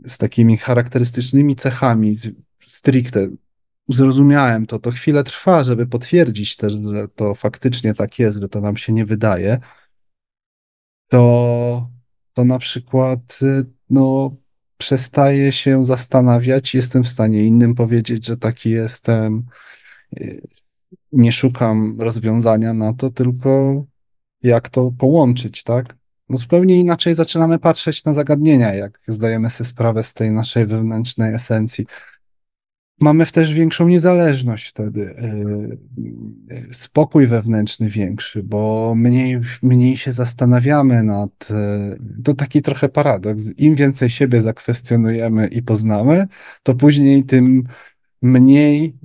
[0.05, 2.15] z takimi charakterystycznymi cechami,
[2.69, 3.29] stricte
[3.89, 8.61] zrozumiałem to, to chwilę trwa, żeby potwierdzić też, że to faktycznie tak jest, że to
[8.61, 9.61] nam się nie wydaje,
[11.09, 11.91] to,
[12.33, 14.31] to na przykład, y, no,
[14.79, 19.47] przestaję się zastanawiać, jestem w stanie innym powiedzieć, że taki jestem,
[20.21, 20.43] y,
[21.13, 23.85] nie szukam rozwiązania na to, tylko
[24.43, 25.97] jak to połączyć, tak?
[26.29, 31.35] No zupełnie inaczej zaczynamy patrzeć na zagadnienia, jak zdajemy sobie sprawę z tej naszej wewnętrznej
[31.35, 31.87] esencji.
[33.01, 35.15] Mamy też większą niezależność wtedy,
[36.49, 41.51] yy, spokój wewnętrzny większy, bo mniej, mniej się zastanawiamy nad.
[41.51, 43.59] yy, To taki trochę paradoks.
[43.59, 46.27] Im więcej siebie zakwestionujemy i poznamy,
[46.63, 47.65] to później tym
[48.23, 48.97] mniej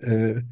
[0.00, 0.44] yy,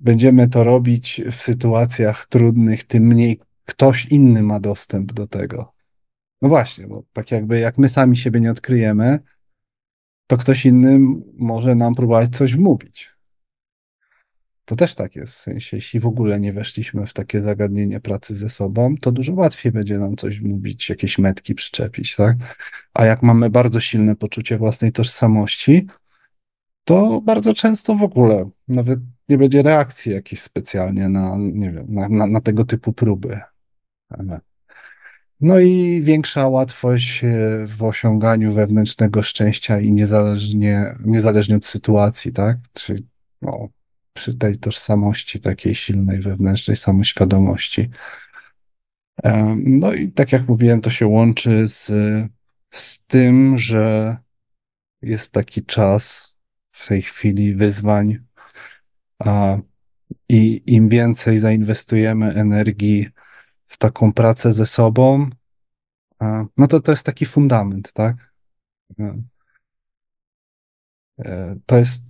[0.00, 5.72] będziemy to robić w sytuacjach trudnych, tym mniej ktoś inny ma dostęp do tego.
[6.42, 9.18] No właśnie, bo tak jakby jak my sami siebie nie odkryjemy,
[10.26, 10.98] to ktoś inny
[11.34, 13.12] może nam próbować coś wmówić.
[14.64, 18.34] To też tak jest, w sensie, jeśli w ogóle nie weszliśmy w takie zagadnienie pracy
[18.34, 22.36] ze sobą, to dużo łatwiej będzie nam coś wmówić, jakieś metki przyczepić, tak?
[22.94, 25.86] A jak mamy bardzo silne poczucie własnej tożsamości,
[26.84, 32.08] to bardzo często w ogóle nawet nie będzie reakcji jakiejś specjalnie na, nie wiem, na,
[32.08, 33.40] na, na tego typu próby.
[35.42, 37.28] No i większa łatwość e,
[37.66, 42.58] w osiąganiu wewnętrznego szczęścia i niezależnie, niezależnie od sytuacji, tak?
[42.72, 43.06] Czyli
[43.42, 43.68] no,
[44.12, 47.90] przy tej tożsamości takiej silnej wewnętrznej samoświadomości.
[49.22, 51.86] Em, No i tak jak mówiłem, to się łączy z,
[52.70, 54.16] z tym, że
[55.02, 56.34] jest taki czas
[56.72, 58.18] w tej chwili wyzwań,
[59.18, 59.58] a
[60.28, 63.08] i im więcej zainwestujemy energii
[63.72, 65.30] w taką pracę ze sobą,
[66.56, 68.34] no to to jest taki fundament, tak?
[68.98, 69.22] E,
[71.18, 72.06] e, To jest,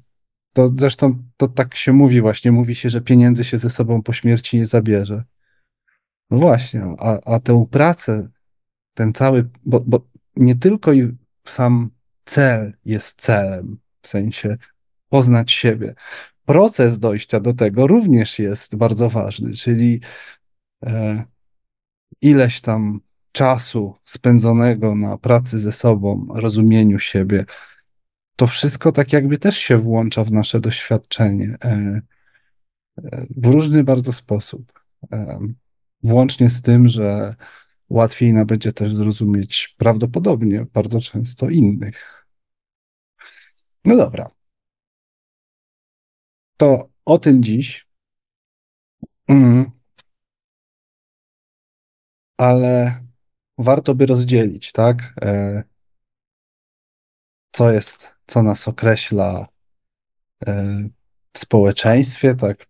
[0.53, 4.12] to zresztą to tak się mówi właśnie, mówi się, że pieniędzy się ze sobą po
[4.12, 5.25] śmierci nie zabierze.
[6.31, 8.29] No właśnie, a, a tę pracę,
[8.94, 11.90] ten cały, bo, bo nie tylko i sam
[12.25, 14.57] cel jest celem, w sensie
[15.09, 15.95] poznać siebie.
[16.45, 20.01] Proces dojścia do tego również jest bardzo ważny, czyli
[20.86, 21.24] e,
[22.20, 23.00] ileś tam
[23.32, 27.44] czasu spędzonego na pracy ze sobą, rozumieniu siebie,
[28.36, 34.12] to wszystko tak jakby też się włącza w nasze doświadczenie e, e, w różny bardzo
[34.12, 34.72] sposób.
[35.12, 35.38] E,
[36.02, 37.34] Włącznie z tym, że
[37.88, 42.26] łatwiej nam będzie też zrozumieć prawdopodobnie bardzo często innych.
[43.84, 44.30] No dobra.
[46.56, 47.88] To o tym dziś.
[49.28, 49.82] Mm.
[52.43, 53.01] Ale
[53.59, 55.14] warto by rozdzielić, tak?
[55.22, 55.62] E,
[57.53, 59.47] Co jest, co nas określa
[60.47, 60.64] e,
[61.32, 62.66] w społeczeństwie, tak?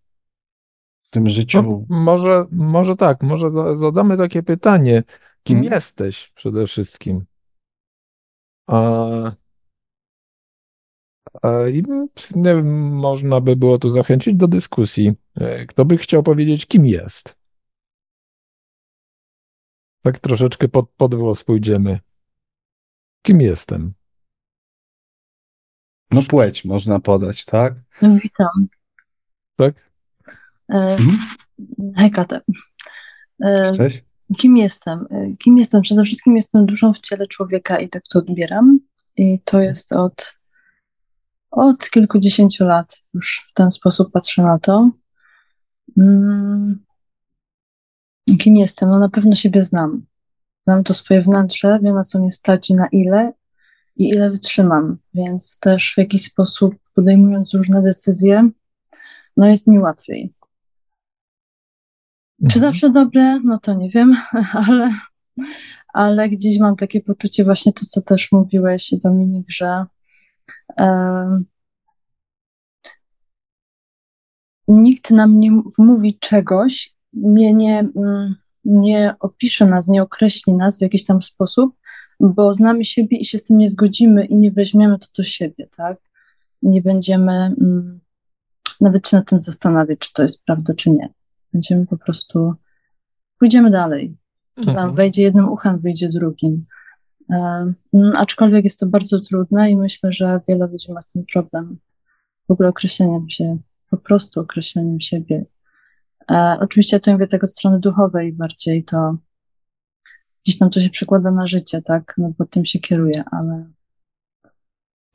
[1.02, 1.62] W tym życiu.
[1.62, 5.02] No, może, może tak, może za- zadamy takie pytanie.
[5.42, 5.74] kim Mhm.
[5.74, 7.24] jesteś przede wszystkim.
[8.66, 8.78] A,
[11.72, 11.82] i
[12.90, 15.12] można by było tu zachęcić do dyskusji.
[15.36, 17.41] E, Kto by chciał powiedzieć, kim jest?
[20.02, 22.00] Tak troszeczkę pod, pod włos pójdziemy.
[23.22, 23.92] Kim jestem?
[26.10, 27.74] No płeć można podać, tak?
[28.02, 28.68] Witam.
[29.56, 29.90] Tak?
[30.68, 31.18] E, Mhm.
[31.96, 32.40] Hej, Kate.
[33.44, 34.04] E, Cześć.
[34.38, 35.06] Kim jestem?
[35.10, 35.82] E, Kim jestem?
[35.82, 38.78] Przede wszystkim jestem duszą w ciele człowieka i tak to odbieram.
[39.16, 40.38] I to jest od,
[41.50, 44.90] od kilkudziesięciu lat już w ten sposób patrzę na to.
[45.98, 46.84] Mm.
[48.38, 48.88] Kim jestem?
[48.88, 50.06] No na pewno siebie znam.
[50.62, 53.32] Znam to swoje wnętrze, wiem na co mnie stać i na ile
[53.96, 58.50] i ile wytrzymam, więc też w jakiś sposób podejmując różne decyzje,
[59.36, 60.34] no jest mi łatwiej.
[62.40, 62.60] Czy Mhm.
[62.60, 63.40] zawsze dobre?
[63.40, 64.16] No to nie wiem,
[64.68, 64.90] ale,
[65.92, 69.86] ale gdzieś mam takie poczucie, właśnie to, co też mówiłeś, Dominik, że
[70.76, 71.44] em,
[74.68, 78.34] nikt nam nie wmówi czegoś, mnie nie, mm,
[78.64, 81.74] nie opisze nas, nie określi nas w jakiś tam sposób,
[82.20, 85.68] bo znamy siebie i się z tym nie zgodzimy i nie weźmiemy to do siebie,
[85.76, 85.98] tak?
[86.62, 88.00] Nie będziemy mm,
[88.80, 91.08] nawet się nad tym zastanawiać, czy to jest prawda, czy nie.
[91.52, 92.54] Będziemy po prostu,
[93.38, 94.16] pójdziemy dalej.
[94.54, 94.94] Tam Mhm.
[94.94, 96.64] wejdzie jednym uchem, wyjdzie drugim.
[97.30, 97.72] E,
[98.16, 101.78] aczkolwiek jest to bardzo trudne i myślę, że wiele ludzi ma z tym problem.
[102.48, 103.58] W ogóle określeniem się,
[103.90, 105.44] po prostu określeniem siebie.
[106.30, 109.16] E, oczywiście ja tu mówię tego strony duchowej bardziej, to
[110.44, 113.70] gdzieś tam to się przekłada na życie, tak, no bo tym się kieruję, ale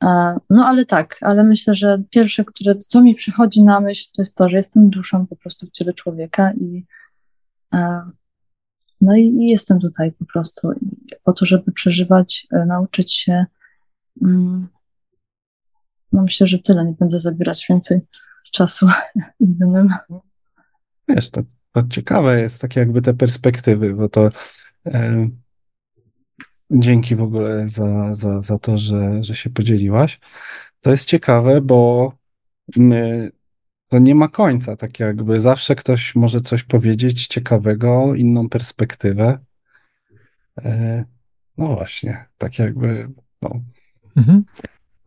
[0.02, 4.22] e, no ale tak, ale myślę, że pierwsze, które, co mi przychodzi na myśl, to
[4.22, 6.86] jest to, że jestem duszą po prostu w ciele człowieka i
[7.74, 8.10] e,
[9.00, 10.70] no i, i jestem tutaj po prostu
[11.24, 13.46] po to, żeby przeżywać, nauczyć się.
[14.22, 14.68] Mm,
[16.12, 18.00] no myślę, że tyle, nie będę zabierać więcej
[18.52, 18.86] czasu
[19.40, 19.94] innym.
[21.08, 21.42] Wiesz, to,
[21.72, 24.30] to ciekawe jest takie jakby te perspektywy, bo to
[24.86, 25.28] e,
[26.70, 30.20] dzięki w ogóle za, za, za to, że, że się podzieliłaś.
[30.80, 32.12] To jest ciekawe, bo
[32.76, 33.30] my,
[33.88, 39.38] to nie ma końca, tak jakby zawsze ktoś może coś powiedzieć ciekawego, inną perspektywę.
[40.58, 41.04] E,
[41.58, 43.10] no właśnie, tak jakby,
[43.42, 43.60] no,
[44.18, 44.44] Mhm.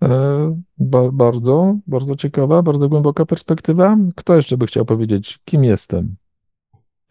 [0.04, 3.98] E, ba bardzo, bardzo ciekawa, bardzo głęboka perspektywa.
[4.16, 6.16] Kto jeszcze by chciał powiedzieć, kim jestem?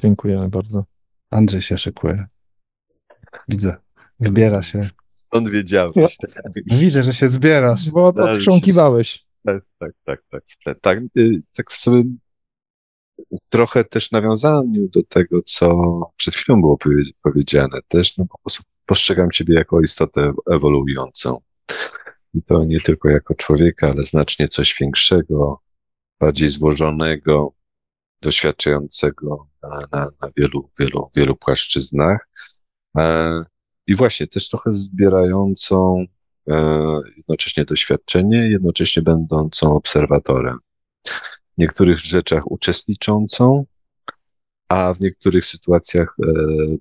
[0.03, 0.85] Dziękujemy bardzo.
[1.31, 2.27] Andrzej się szykuje.
[3.49, 3.77] Widzę,
[4.19, 4.81] zbiera się.
[5.09, 6.17] Skąd wiedziałeś?
[6.67, 7.91] Widzę, że się zbierasz.
[7.91, 9.27] Bo odchrząkiwałeś.
[9.45, 10.45] Tak, tak, tak, tak.
[10.65, 12.05] Tak, tak, y, tak sobie
[13.49, 17.79] trochę też nawiązaniu do tego, co przed chwilą było powie- powiedziane.
[17.89, 21.41] Też no, po prostu postrzegam siebie jako istotę ewoluującą.
[22.35, 25.61] I to nie tylko jako człowieka, ale znacznie coś większego,
[26.21, 27.53] bardziej złożonego,
[28.23, 32.29] doświadczającego na, na, na wielu, wielu, wielu płaszczyznach.
[32.99, 33.45] E,
[33.87, 36.05] I właśnie też trochę zbierającą
[36.49, 40.59] e, jednocześnie doświadczenie, jednocześnie będącą obserwatorem.
[41.59, 43.65] W niektórych rzeczach uczestniczącą,
[44.71, 46.33] a w niektórych sytuacjach e,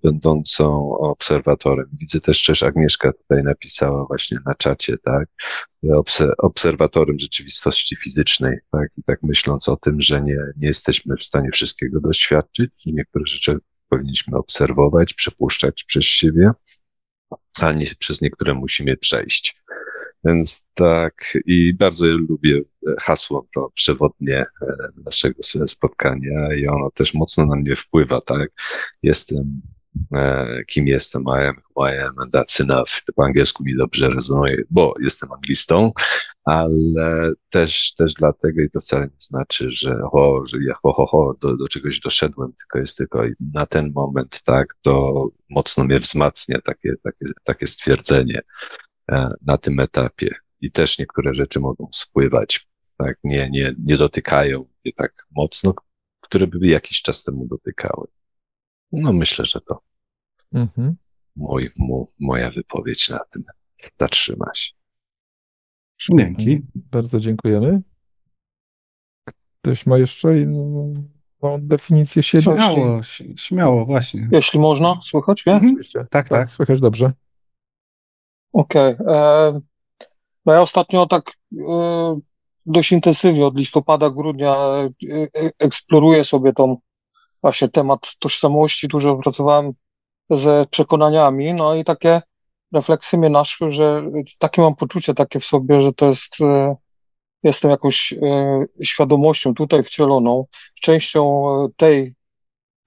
[0.03, 1.89] będącą obserwatorem.
[1.93, 5.29] Widzę też, też Agnieszka tutaj napisała właśnie na czacie, tak,
[5.93, 11.23] obse, obserwatorem rzeczywistości fizycznej, tak, i tak myśląc o tym, że nie, nie jesteśmy w
[11.23, 13.57] stanie wszystkiego doświadczyć, że niektóre rzeczy
[13.89, 16.51] powinniśmy obserwować, przepuszczać przez siebie,
[17.59, 19.61] a nie przez niektóre musimy przejść.
[20.25, 22.61] Więc tak, i bardzo lubię
[22.99, 24.75] hasło to przewodnie e,
[25.05, 28.49] naszego spotkania i ono też mocno na mnie wpływa, tak?
[29.03, 29.61] Jestem,
[30.15, 32.89] e, kim jestem, I am who I am and that's enough.
[33.05, 35.91] To po angielsku mi dobrze rezonuje, bo jestem anglistą,
[36.43, 41.05] ale też, też dlatego i to wcale nie znaczy, że ho, że ja ho, ho,
[41.05, 43.23] ho, do, do czegoś doszedłem, tylko jest tylko
[43.53, 48.41] na ten moment, tak, to mocno mnie wzmacnia takie, takie, takie stwierdzenie
[49.11, 50.35] e, na tym etapie.
[50.61, 52.68] I też niektóre rzeczy mogą spływać,
[52.99, 55.73] tak, nie, nie, nie dotykają mnie tak mocno,
[56.19, 58.07] które by jakiś czas temu dotykały.
[58.91, 59.81] No myślę, że to
[60.53, 60.95] Mhm.
[61.35, 63.43] mój, mu, moja wypowiedź na tym
[63.99, 64.73] zatrzyma się.
[66.17, 66.61] Dzięki.
[66.75, 67.81] Bardzo dziękujemy.
[69.61, 70.93] Ktoś ma jeszcze inną
[71.59, 72.41] definicję siebie?
[72.43, 73.01] Śmiało,
[73.35, 74.29] śmiało, właśnie.
[74.31, 75.55] Jeśli można, słychać mnie?
[75.55, 75.71] Mhm.
[75.73, 76.07] Oczywiście.
[76.11, 76.51] Tak, tak.
[76.51, 77.13] Słychać dobrze.
[78.53, 78.95] Okej.
[79.07, 79.61] e,
[80.45, 81.31] No ja ostatnio tak
[81.69, 82.19] e,
[82.69, 86.77] dość intensywnie od listopada, grudnia e, e, eksploruję sobie tą
[87.41, 88.87] właśnie temat tożsamości.
[88.87, 89.71] Dużo pracowałem
[90.29, 92.21] z przekonaniami, no i takie
[92.73, 94.03] refleksje mnie naszły, że
[94.39, 96.75] takie mam poczucie takie w sobie, że to jest, e,
[97.43, 98.13] jestem jakąś
[98.83, 100.45] świadomością tutaj wcieloną,
[100.81, 101.43] częścią
[101.77, 102.15] tej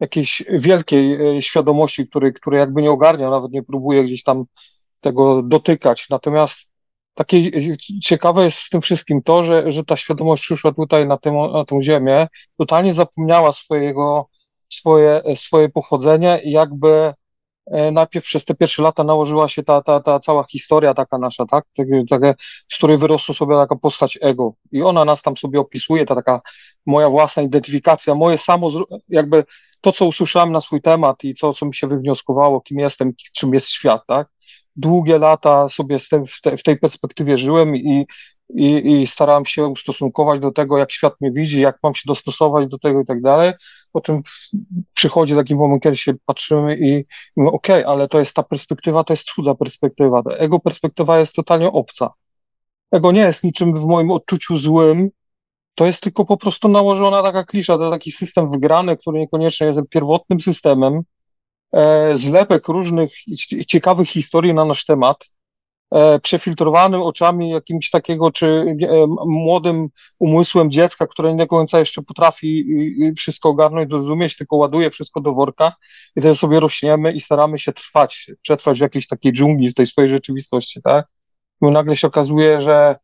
[0.01, 4.45] jakiejś wielkiej świadomości, której, której jakby nie ogarnia, nawet nie próbuje gdzieś tam
[5.01, 6.07] tego dotykać.
[6.11, 6.72] Natomiast
[7.15, 7.51] takie
[8.03, 11.65] ciekawe jest w tym wszystkim to, że, że ta świadomość przyszła tutaj na, tym, na
[11.65, 12.27] tą ziemię,
[12.59, 14.29] totalnie zapomniała swojego,
[14.69, 17.13] swoje, swoje pochodzenie i jakby
[17.67, 21.47] E, najpierw przez te pierwsze lata nałożyła się ta, ta, ta cała historia taka nasza,
[21.47, 21.65] tak?
[22.69, 24.55] Z której wyrosła sobie taka postać ego.
[24.73, 26.41] I ona nas tam sobie opisuje, ta taka
[26.87, 28.71] moja własna identyfikacja, moje samo,
[29.09, 29.45] jakby
[29.81, 33.55] to, co usłyszałem na swój temat i co, co mi się wywnioskowało, kim jestem, czym
[33.55, 34.29] jest świat, tak?
[34.77, 36.09] Długie lata sobie w,
[36.43, 38.07] te, w tej perspektywie żyłem i,
[38.55, 42.69] i, i starałem się ustosunkować do tego, jak świat mnie widzi, jak mam się dostosować
[42.69, 43.53] do tego i tak dalej.
[43.93, 44.21] Potem
[44.95, 47.05] przychodzi taki moment, kiedy się patrzymy i
[47.37, 50.23] mówimy, okej, okay, ale to jest ta perspektywa, to jest cudza perspektywa.
[50.39, 52.11] Ego perspektywa jest totalnie obca.
[52.93, 55.09] Ego nie jest niczym w moim odczuciu złym,
[55.75, 59.81] to jest tylko po prostu nałożona taka klisza, to taki system wygrany, który niekoniecznie jest
[59.91, 61.01] pierwotnym systemem,
[62.15, 63.13] zlepek różnych
[63.67, 65.25] ciekawych historii na nasz temat,
[65.93, 72.03] E, przefiltrowanym oczami jakimś takiego, czy e, młodym umysłem dziecka, które nie do końca jeszcze
[72.03, 72.67] potrafi
[73.17, 75.73] wszystko ogarnąć, zrozumieć, tylko ładuje wszystko do worka
[76.17, 79.87] i wtedy sobie rośniemy i staramy się trwać, przetrwać w jakiejś takiej dżungli z tej
[79.87, 81.07] swojej rzeczywistości, tak?
[81.63, 82.97] I nagle się okazuje, że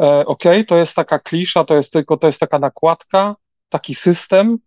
[0.00, 3.36] e, okej, okay, to jest taka klisza, to jest tylko, to jest taka nakładka,
[3.68, 4.58] taki system,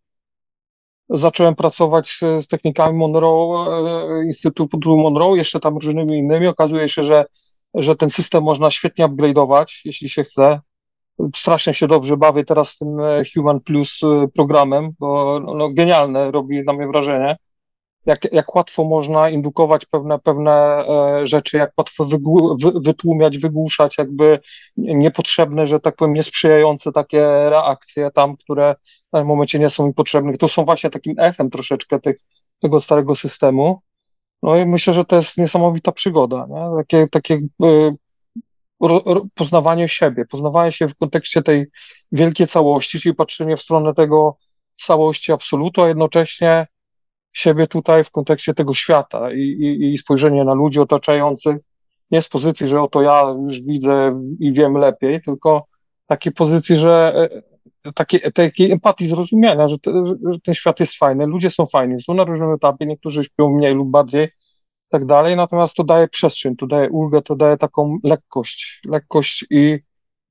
[1.10, 3.66] zacząłem pracować z, z technikami Monroe,
[4.26, 6.48] Instytutu Monroe, jeszcze tam różnymi innymi.
[6.48, 7.26] Okazuje się, że
[7.74, 10.60] że ten system można świetnie upgrade'ować, jeśli się chce.
[11.36, 16.32] Strasznie się dobrze bawię teraz tym e, Human Plus e, programem, bo no, no, genialne,
[16.32, 17.38] robi na mnie wrażenie.
[18.08, 23.98] Jak, jak łatwo można indukować pewne, pewne e, rzeczy, jak łatwo wygłu, wy, wytłumiać, wygłuszać
[23.98, 24.40] jakby
[24.78, 28.76] niepotrzebne, że tak powiem, niesprzyjające takie reakcje tam, które
[29.14, 30.38] w tym momencie nie są mi potrzebne.
[30.38, 32.20] To są właśnie takim echem troszeczkę tych,
[32.60, 33.82] tego starego systemu.
[34.44, 36.78] No i myślę, że to jest niesamowita przygoda, nie?
[36.78, 37.40] takie, takie
[38.82, 39.04] ro,
[39.36, 41.66] poznawanie siebie, poznawanie się w kontekście tej
[42.12, 44.38] wielkiej całości, czyli patrzenie w stronę tego
[44.76, 46.68] całości absolutu, a jednocześnie
[47.38, 51.58] siebie tutaj w kontekście tego świata i, i, i spojrzenie na ludzi otaczających,
[52.12, 55.66] nie z pozycji, że oto ja już widzę i wiem lepiej, tylko
[56.08, 57.14] takiej pozycji, że
[57.86, 62.02] e, takiej, takiej empatii, zrozumienia, że, te, że, ten świat jest fajny, ludzie są fajni,
[62.02, 64.30] są na różnym etapie, niektórzy śpią mniej lub bardziej,
[64.90, 69.80] tak dalej, natomiast to daje przestrzeń, to daje ulgę, to daje taką lekkość, lekkość i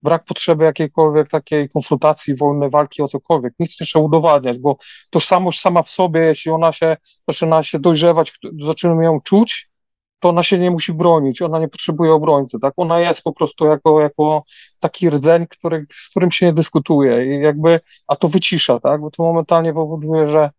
[0.02, 3.54] brak potrzeby jakiejkolwiek takiej konfrontacji, wolnej walki o cokolwiek.
[3.58, 4.76] Nic nie trzeba udowadniać, bo
[5.10, 6.96] tożsamość sama w sobie, jeśli ona się
[7.28, 9.70] zaczyna się dojrzewać, zaczynamy ją czuć,
[10.20, 12.74] to ona się nie musi bronić, ona nie potrzebuje obrońcy, tak?
[12.76, 14.42] Ona jest po prostu jako, jako
[14.80, 19.00] taki rdzeń, który, z którym się nie dyskutuje i jakby, a to wycisza, tak?
[19.00, 20.50] Bo to momentalnie powoduje, że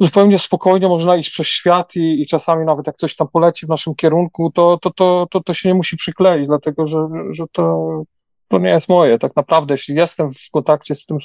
[0.00, 3.68] zupełnie spokojnie można iść przez świat i, i czasami nawet jak coś tam poleci w
[3.68, 8.02] naszym kierunku, to, to, to, to, to się nie musi przykleić, dlatego że, że to,
[8.48, 9.18] to nie jest moje.
[9.18, 11.18] Tak naprawdę, jeśli jestem w kontakcie z tym,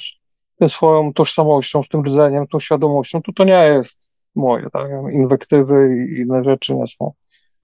[0.58, 4.70] tym swoją tożsamością, z tym rdzeniem, tą świadomością, to to nie jest moje.
[4.72, 4.90] Tak?
[5.12, 7.12] Inwektywy i inne rzeczy nie są,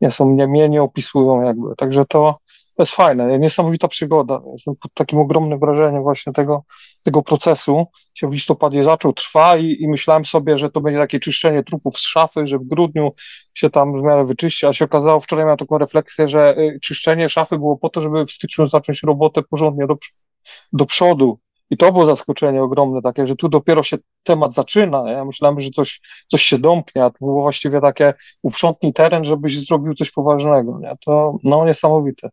[0.00, 1.76] nie są mnie, mnie nie opisują jakby.
[1.76, 2.38] Także to,
[2.76, 4.42] to jest fajne, niesamowita przygoda.
[4.52, 6.64] Jestem pod takim ogromnym wrażeniem właśnie tego,
[7.02, 7.86] tego procesu.
[8.14, 11.98] Się w listopadzie zaczął, trwa i, i myślałem sobie, że to będzie takie czyszczenie trupów
[11.98, 13.12] z szafy, że w grudniu
[13.54, 17.28] się tam w miarę wyczyści, a się okazało, wczoraj miałem taką refleksję, że y, czyszczenie
[17.28, 19.96] szafy było po to, żeby w styczniu zacząć robotę porządnie do,
[20.72, 21.38] do przodu.
[21.70, 25.10] I to było zaskoczenie ogromne takie, że tu dopiero się temat zaczyna.
[25.10, 29.66] Ja myślałem, że coś, coś się domknie, a to było właściwie takie uprzątnij teren, żebyś
[29.66, 30.78] zrobił coś poważnego.
[30.78, 30.92] Nie?
[31.04, 32.30] To no niesamowite.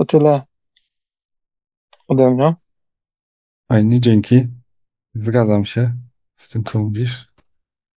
[0.00, 0.42] To tyle
[2.08, 2.54] ode mnie.
[3.68, 4.46] Fajnie, dzięki.
[5.14, 5.94] Zgadzam się
[6.34, 7.32] z tym, co mówisz.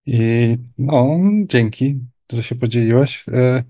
[0.06, 2.00] I no, dzięki,
[2.32, 3.28] że się podzieliłeś.
[3.28, 3.64] E,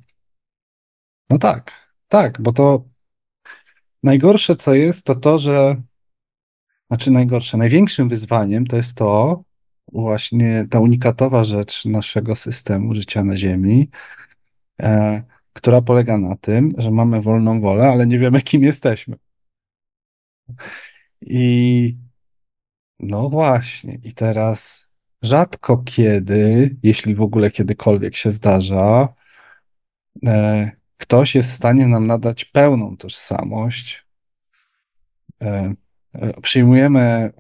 [1.31, 2.85] no tak, tak, bo to
[4.03, 5.83] najgorsze, co jest, to to, że
[6.91, 9.45] znaczy najgorsze, największym wyzwaniem to jest to,
[9.93, 13.91] właśnie ta unikatowa rzecz naszego systemu życia na Ziemi,
[14.83, 15.23] e,
[15.63, 19.17] która polega na tym, że mamy wolną wolę, ale nie wiemy, kim jesteśmy.
[21.21, 21.97] I
[22.99, 24.91] no właśnie, i teraz
[25.23, 29.15] rzadko kiedy, jeśli w ogóle kiedykolwiek się zdarza,
[30.27, 34.07] e, ktoś jest w stanie nam nadać pełną tożsamość.
[35.43, 35.75] E,
[36.13, 37.33] e, przyjmujemy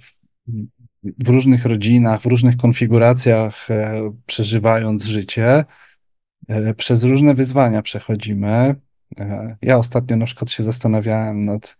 [1.05, 5.65] w różnych rodzinach, w różnych konfiguracjach e, przeżywając życie,
[6.77, 8.75] przez różne wyzwania przechodzimy.
[9.19, 11.77] E, ja ostatnio na przykład się zastanawiałem nad,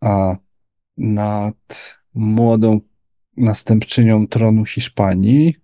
[0.00, 0.36] a,
[0.96, 2.80] nad młodą
[3.36, 5.56] następczynią tronu Hiszpanii.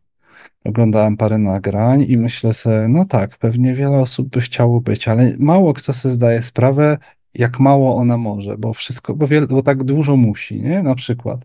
[0.64, 5.36] Oglądałem parę nagrań i myślę sobie, no tak, pewnie wiele osób by chciało być, ale
[5.38, 6.98] mało kto sobie zdaje sprawę,
[7.34, 10.82] jak mało ona może, bo wszystko, bo, wiele, bo tak dużo musi, nie?
[10.82, 11.40] Na przykład.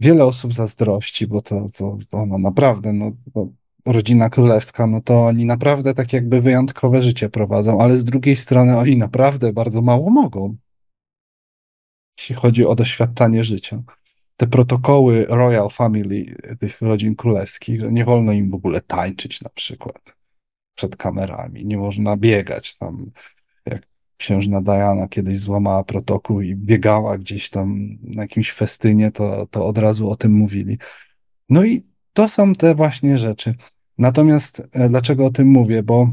[0.00, 3.12] Wiele osób zazdrości, bo to, to, to ona naprawdę, no,
[3.86, 8.78] rodzina królewska, no to oni naprawdę tak jakby wyjątkowe życie prowadzą, ale z drugiej strony
[8.78, 10.56] oni naprawdę bardzo mało mogą,
[12.18, 13.82] jeśli chodzi o doświadczanie życia.
[14.36, 19.50] Te protokoły Royal Family tych rodzin królewskich, że nie wolno im w ogóle tańczyć na
[19.50, 20.16] przykład
[20.74, 23.10] przed kamerami, nie można biegać tam,
[23.66, 29.66] jak księżna Diana kiedyś złamała protokół i biegała gdzieś tam na jakimś festynie, to, to
[29.66, 30.78] od razu o tym mówili.
[31.48, 33.54] No i to są te właśnie rzeczy.
[33.98, 35.82] Natomiast e, dlaczego o tym mówię?
[35.82, 36.08] Bo,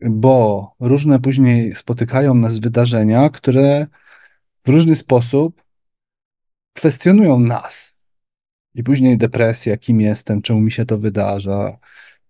[0.00, 3.86] bo różne później spotykają nas wydarzenia, które
[4.64, 5.64] w różny sposób
[6.72, 7.98] kwestionują nas.
[8.74, 11.78] I później depresja, kim jestem, czemu mi się to wydarza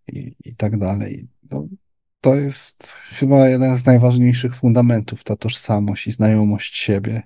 [0.06, 1.28] i, i tak dalej.
[1.50, 1.66] No,
[2.20, 7.22] to jest chyba jeden z najważniejszych fundamentów, ta tożsamość i znajomość siebie,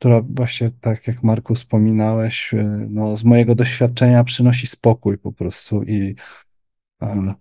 [0.00, 5.82] która właśnie, tak jak Marku wspominałeś, e, no, z mojego doświadczenia przynosi spokój po prostu
[5.82, 6.16] i
[7.02, 7.34] e,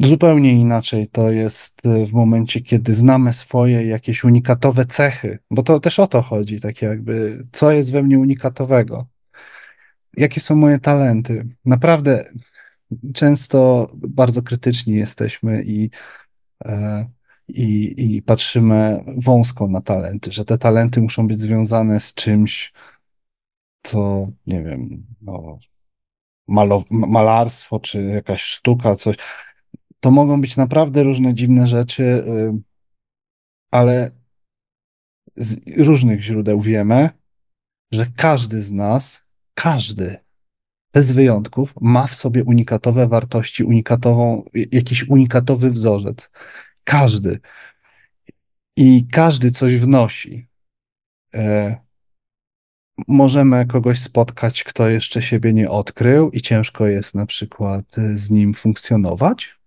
[0.00, 5.80] zupełnie inaczej to jest e, w momencie, kiedy znamy swoje jakieś unikatowe cechy, bo to
[5.80, 9.06] też o to chodzi, tak jakby, co jest we mnie unikatowego,
[10.16, 11.48] jakie są moje talenty.
[11.64, 12.24] Naprawdę
[13.14, 15.90] często bardzo krytyczni jesteśmy i,
[16.64, 17.06] e,
[17.50, 22.72] i, i patrzymy wąsko na talenty, że te talenty muszą być związane z czymś,
[23.82, 25.58] co, nie wiem, no,
[26.48, 29.16] malo, malarstwo, czy jakaś sztuka, coś.
[30.00, 32.52] To mogą być naprawdę różne dziwne rzeczy, y,
[33.70, 34.10] ale
[35.36, 37.10] z różnych źródeł wiemy,
[37.92, 40.16] że każdy z nas, każdy
[40.92, 46.30] bez wyjątków, ma w sobie unikatowe wartości, unikatową, jakiś unikatowy wzorzec.
[46.84, 47.40] Każdy.
[48.76, 50.48] I każdy coś wnosi.
[51.34, 51.76] E,
[53.08, 58.30] możemy kogoś spotkać, kto jeszcze siebie nie odkrył i ciężko jest na przykład e, z
[58.30, 59.60] nim funkcjonować,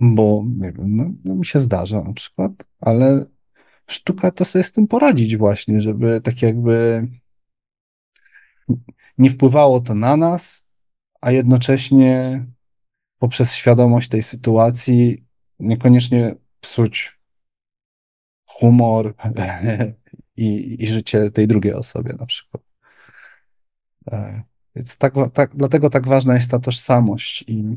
[0.00, 3.26] bo nie wiem, no, no mi się zdarza na przykład, ale
[3.86, 7.08] sztuka to sobie z tym poradzić właśnie, żeby tak jakby
[9.18, 10.68] nie wpływało to na nas,
[11.20, 12.44] a jednocześnie
[13.18, 15.27] poprzez świadomość tej sytuacji
[15.60, 17.18] niekoniecznie psuć
[18.48, 19.14] humor
[20.36, 22.62] i, i życie tej drugiej osobie na przykład.
[24.12, 24.42] E,
[24.76, 27.76] więc tak, tak, dlatego tak ważna jest ta tożsamość i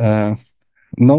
[0.00, 0.36] e,
[0.98, 1.18] no,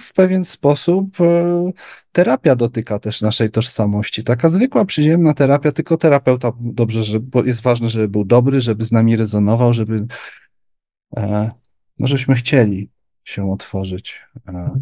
[0.00, 1.72] w pewien sposób e,
[2.12, 4.24] terapia dotyka też naszej tożsamości.
[4.24, 8.84] Taka zwykła, przyziemna terapia, tylko terapeuta dobrze, że, bo jest ważne, żeby był dobry, żeby
[8.84, 10.06] z nami rezonował, żeby,
[11.98, 12.90] no, żebyśmy chcieli
[13.28, 14.20] się otworzyć.
[14.48, 14.80] E,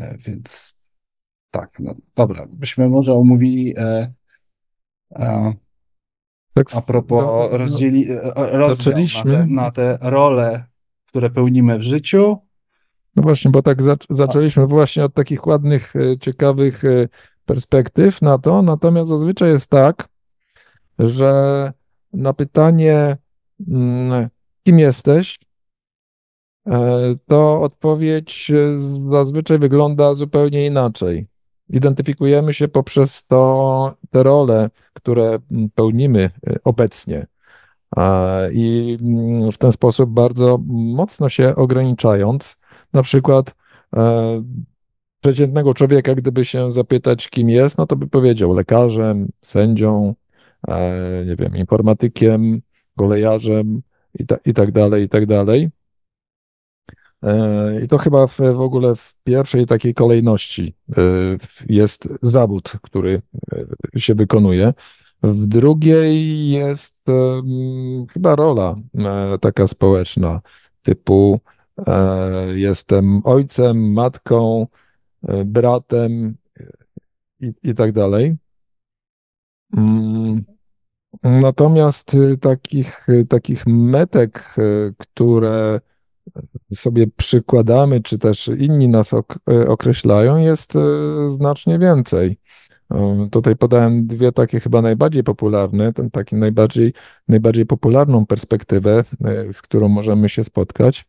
[0.00, 0.78] e, więc
[1.50, 4.12] tak, no dobra, byśmy może omówili e,
[6.54, 9.30] Tak, a propos no, no, rozdzieli, rozdział na zaczęliśmy.
[9.30, 10.64] te, na te role,
[11.06, 12.38] które pełnimy w życiu.
[13.16, 16.82] No właśnie, bo tak zac- zaczęliśmy właśnie od takich ładnych, ciekawych
[17.44, 20.08] perspektyw na to, natomiast zazwyczaj jest tak,
[20.98, 21.72] że
[22.12, 23.16] na pytanie,
[23.68, 24.28] mm,
[24.62, 25.38] kim jesteś,
[27.26, 28.78] to odpowiedź e,
[29.10, 31.26] zazwyczaj wygląda zupełnie inaczej.
[31.70, 37.26] Identyfikujemy się poprzez to, te role, które mm, pełnimy e, obecnie.
[38.52, 42.56] I mm, w ten sposób bardzo mocno się ograniczając,
[42.92, 43.54] na przykład
[43.96, 44.42] e,
[45.20, 50.14] przeciętnego człowieka, gdyby się zapytać, kim jest, no to by powiedział lekarzem, sędzią,
[50.68, 52.62] e, nie wiem, informatykiem,
[52.96, 53.82] kolejarzem
[54.18, 55.70] i, ta, i tak dalej, i tak dalej.
[57.24, 61.02] E, I to chyba w, w ogóle w pierwszej takiej kolejności e,
[61.68, 63.22] jest zawód, który
[63.94, 64.74] e, się wykonuje.
[65.22, 66.96] W drugiej jest
[68.12, 68.76] chyba rola
[69.40, 70.40] taka społeczna,
[70.82, 71.40] typu
[72.54, 74.66] jestem ojcem, matką,
[75.44, 76.36] bratem
[77.40, 78.36] i, i tak dalej.
[79.76, 80.44] Mm,
[81.22, 84.54] Natomiast takich, takich metek,
[84.98, 85.80] które
[86.74, 90.72] sobie przykładamy, czy też inni nas ok- określają, jest
[91.28, 92.38] znacznie więcej.
[92.90, 96.92] E, Tutaj podałem dwie takie chyba najbardziej popularne, ten taki najbardziej,
[97.28, 101.06] najbardziej popularną perspektywę, e, z którą możemy się spotkać,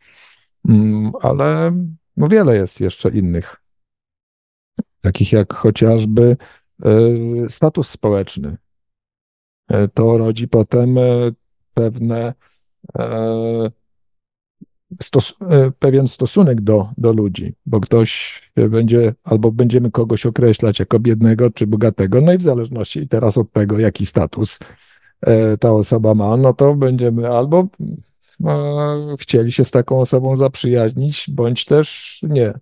[0.70, 1.72] Mm, ale
[2.18, 3.61] no wiele jest jeszcze innych,
[5.01, 6.38] takich jak chociażby
[6.84, 6.89] e,
[7.49, 8.57] status społeczny.
[9.68, 11.01] E, To rodzi potem e,
[11.74, 12.34] pewne
[12.99, 13.72] e,
[15.01, 18.11] stos, e, pewien stosunek do, do ludzi, bo ktoś
[18.57, 23.38] się będzie, albo będziemy kogoś określać jako biednego czy bogatego, no i w zależności teraz
[23.38, 24.59] od tego, jaki status
[25.21, 27.67] e, ta osoba ma, no to będziemy albo
[28.45, 32.53] e, chcieli się z taką osobą zaprzyjaźnić, bądź też nie.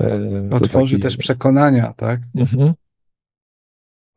[0.00, 2.20] E, Otworzy taki- też przekonania, tak?
[2.34, 2.74] Mhm.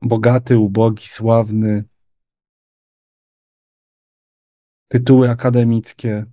[0.02, 1.84] Bogaty, ubogi, sławny.
[4.88, 6.26] Tytuły akademickie.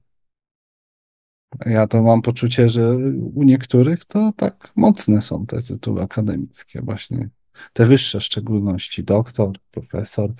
[1.66, 2.96] Ja to mam poczucie, że
[3.34, 7.28] u niektórych to tak mocne są te tytuły akademickie, właśnie
[7.72, 10.34] te wyższe w szczególności, doktor, profesor.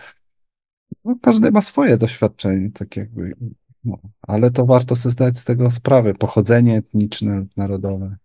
[1.04, 3.34] No, każdy ma swoje doświadczenie, tak jakby,
[3.84, 8.16] no, ale to warto sobie zdać z tego sprawę, pochodzenie etniczne lub narodowe.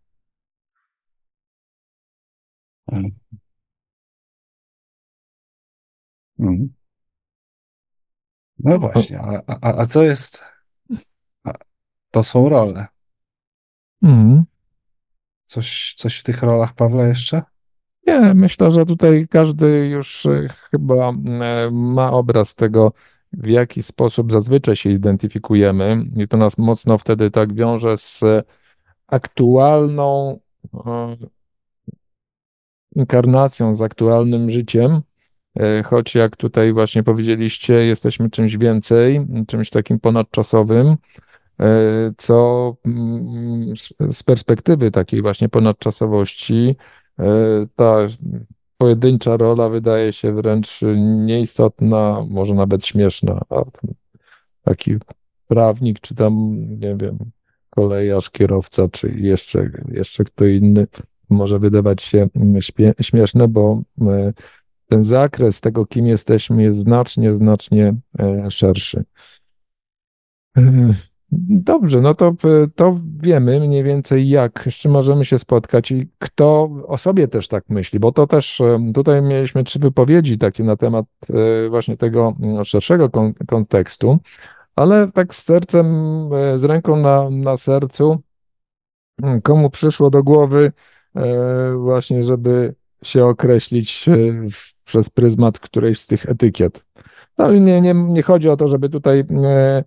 [2.92, 3.12] Mm.
[6.40, 6.74] Mhm.
[8.60, 10.44] No właśnie, a, a, a co jest?
[12.12, 12.88] To są role.
[14.04, 14.44] Mhm.
[15.46, 17.42] Coś, coś w tych rolach Pawła jeszcze?
[18.08, 21.14] Nie, myślę, że tutaj każdy już e, chyba e,
[21.72, 22.94] ma obraz tego,
[23.34, 28.22] w jaki sposób zazwyczaj się identyfikujemy, i to nas mocno wtedy tak wiąże z
[29.08, 30.40] aktualną
[30.74, 31.16] e,
[32.96, 35.02] inkarnacją, z aktualnym życiem.
[35.86, 40.96] Choć jak tutaj właśnie powiedzieliście, jesteśmy czymś więcej, czymś takim ponadczasowym,
[42.18, 43.74] co mm,
[44.12, 46.76] z- perspektywy takiej właśnie ponadczasowości,
[47.20, 47.24] e,
[47.76, 47.98] ta
[48.78, 50.80] pojedyncza rola wydaje się wręcz
[51.26, 53.42] nieistotna, może nawet śmieszna.
[53.50, 53.64] A
[54.64, 54.96] taki
[55.48, 57.18] prawnik, czy tam, nie wiem,
[57.70, 60.88] kolejarz, kierowca, czy jeszcze, jeszcze kto inny,
[61.30, 62.62] może wydawać się mm,
[63.02, 64.34] śmieszne, bo e,
[64.88, 69.04] ten zakres tego, kim jesteśmy, jest znacznie, znacznie e, szerszy.
[71.34, 72.36] E, Dobrze, no to,
[72.76, 77.48] to wiemy mniej więcej jak, z czym możemy się spotkać i kto o sobie też
[77.48, 81.98] tak myśli, bo to też e, tutaj mieliśmy trzy wypowiedzi takie na temat e, właśnie
[81.98, 84.18] tego mm, szerszego kon- kontekstu,
[84.76, 85.86] ale tak z sercem,
[86.34, 88.18] e, z ręką na, na sercu,
[89.24, 90.72] mm, komu przyszło do głowy
[91.16, 94.14] e, właśnie, żeby się określić e,
[94.86, 96.86] przez pryzmat którejś z tych etykiet.
[97.38, 99.84] No i nie, nie, nie chodzi o to, żeby tutaj e, e,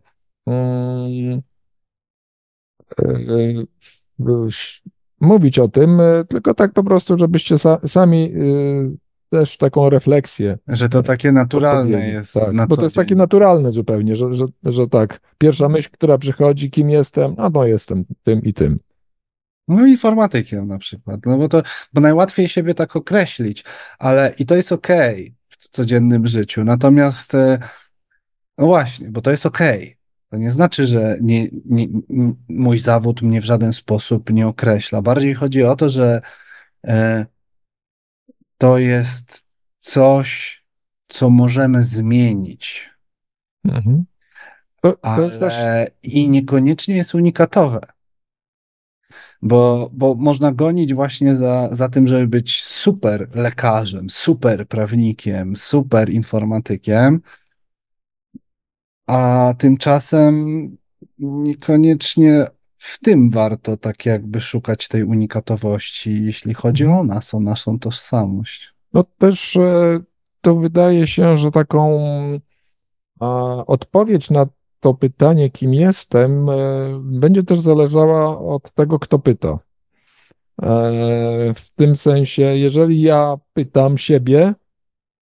[5.20, 10.58] mówić o tym, e, tylko tak po prostu, żebyście sa, sami e, też taką refleksję
[10.68, 13.04] Że to takie naturalne jest Tak, na bo to jest dzień.
[13.04, 17.66] takie naturalne zupełnie, że, że, że tak, pierwsza myśl, która przychodzi, kim jestem, a no
[17.66, 18.78] jestem tym i tym.
[19.68, 21.62] No informatykiem na przykład, no bo to,
[21.92, 23.64] bo najłatwiej siebie tak określić,
[23.98, 27.58] ale i to jest okej w codziennym życiu, natomiast e,
[28.58, 30.01] no właśnie, bo to jest okej.
[30.32, 31.88] To nie znaczy, że nie, nie,
[32.48, 35.02] mój zawód mnie w żaden sposób nie określa.
[35.02, 36.22] Bardziej chodzi o to, że
[36.86, 37.26] e,
[38.58, 39.46] to jest
[39.78, 40.62] coś,
[41.08, 42.92] co możemy zmienić,
[43.64, 44.04] Mhm.
[44.82, 47.80] To, to jest też ale i niekoniecznie jest unikatowe.
[49.42, 56.10] Bo, bo można gonić właśnie za, za tym, żeby być super lekarzem, super prawnikiem, super
[56.10, 57.20] informatykiem,
[59.06, 60.76] a tymczasem
[61.18, 62.46] niekoniecznie
[62.78, 68.74] w tym warto tak jakby szukać tej unikatowości, jeśli chodzi o nas, o naszą tożsamość.
[68.92, 70.00] No też e,
[70.40, 72.00] to wydaje się, że taką
[73.20, 74.46] a, odpowiedź na
[74.80, 76.54] to pytanie, kim jestem, e,
[77.02, 79.48] będzie też zależała od tego, kto pyta.
[79.48, 79.58] E,
[81.54, 84.54] W tym sensie, jeżeli ja pytam siebie,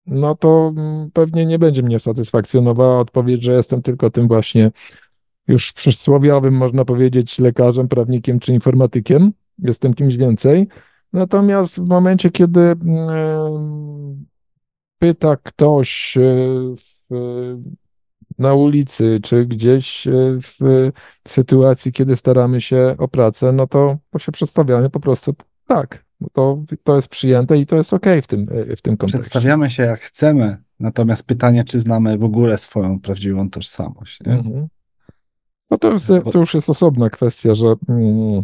[0.06, 4.72] no to mm, pewnie nie będzie mnie satysfakcjonowała odpowiedź, że jestem tylko tym właśnie
[5.48, 9.32] już przysłowiowym, można powiedzieć, lekarzem, prawnikiem czy informatykiem.
[9.60, 10.68] Jestem kimś więcej.
[11.14, 14.26] Natomiast w momencie, kiedy mm,
[15.00, 16.22] pyta ktoś e,
[17.10, 17.58] w,
[18.38, 20.92] na ulicy, czy gdzieś e, w
[21.28, 25.36] sytuacji, kiedy staramy się o pracę, no to się przedstawiamy po prostu
[25.68, 26.03] tak.
[26.34, 28.46] To, to jest przyjęte i to jest okej w tym,
[28.78, 29.20] w tym kontekście.
[29.20, 34.20] Przedstawiamy się jak chcemy, natomiast pytanie, czy znamy w ogóle swoją prawdziwą tożsamość.
[34.26, 34.68] Mhm.
[35.70, 38.44] No to, jest, Bo- to już jest osobna kwestia, że mm,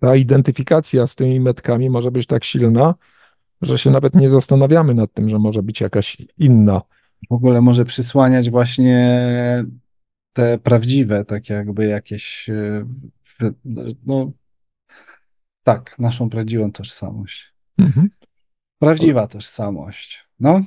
[0.00, 2.94] ta identyfikacja z tymi metkami może być tak silna,
[3.62, 6.82] że się nawet nie zastanawiamy nad tym, że może być jakaś inna.
[7.30, 9.24] W ogóle może przysłaniać właśnie
[10.32, 12.86] te prawdziwe, tak jakby jakieś, e,
[14.06, 14.32] no
[15.62, 17.54] tak, naszą prawdziwą tożsamość.
[17.78, 18.10] Mhm.
[18.78, 20.28] Prawdziwa tożsamość.
[20.40, 20.60] No,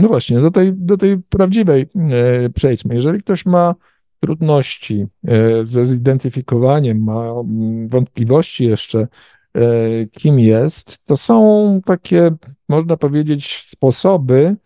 [0.00, 2.94] No właśnie, do tej, do tej prawdziwej e, przejdźmy.
[2.94, 3.74] Jeżeli ktoś ma
[4.20, 9.08] trudności e, ze zidentyfikowaniem, ma mm, wątpliwości jeszcze,
[9.54, 12.30] e, kim jest, to są takie,
[12.68, 14.56] można powiedzieć, sposoby,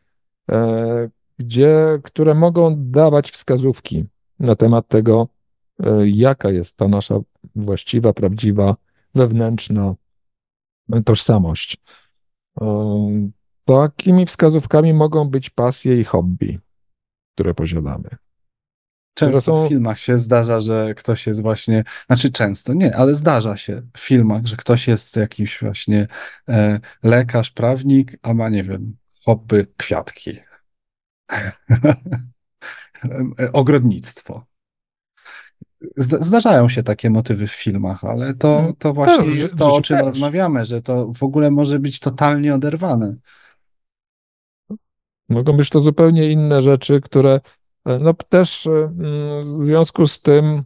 [0.50, 4.04] e, gdzie, które mogą dawać wskazówki
[4.40, 5.28] na temat tego,
[5.80, 7.20] e, jaka jest ta nasza
[7.56, 8.76] właściwa, prawdziwa,
[9.14, 9.94] wewnętrzna
[11.04, 11.76] tożsamość.
[12.60, 12.64] E,
[13.64, 16.58] Takimi wskazówkami mogą być pasje i hobby,
[17.34, 18.08] które posiadamy.
[19.14, 23.56] Często są- w filmach się zdarza, że ktoś jest właśnie, znaczy często nie, ale zdarza
[23.56, 26.08] się w filmach, że ktoś jest jakiś właśnie
[26.48, 30.32] e, lekarz, prawnik, a ma, nie wiem, hobby kwiatki.
[33.40, 34.46] E, Ogrodnictwo.
[35.96, 39.82] Zda- Zdarzają się takie motywy w filmach, ale to, to właśnie w jest to, o
[39.82, 40.04] czym też.
[40.04, 43.16] rozmawiamy, że to w ogóle może być totalnie oderwane.
[45.28, 47.40] Mogą być to zupełnie inne rzeczy, które
[47.84, 50.62] e, no też e, mm, w związku z tym,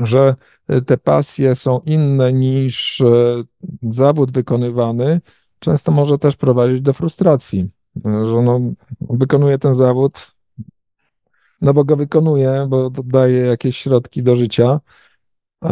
[0.00, 0.34] że
[0.68, 3.02] e, te pasje są inne niż
[3.82, 5.20] zawód wykonywany,
[5.58, 7.70] często może też prowadzić do frustracji,
[8.04, 8.60] że no,
[9.00, 10.34] wykonuje ten zawód,
[11.62, 14.80] no bo go wykonuje, bo daje jakieś środki do życia,
[15.64, 15.68] e,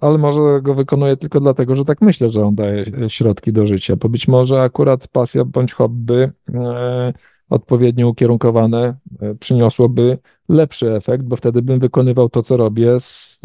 [0.00, 3.66] ale może go wykonuje tylko dlatego, że tak myślę, że on daje e, środki do
[3.66, 7.12] życia, bo być może akurat pasja bądź hobby e,
[7.50, 8.96] odpowiednio ukierunkowane
[9.40, 13.40] przyniosłoby lepszy efekt, bo wtedy bym wykonywał to, co robię z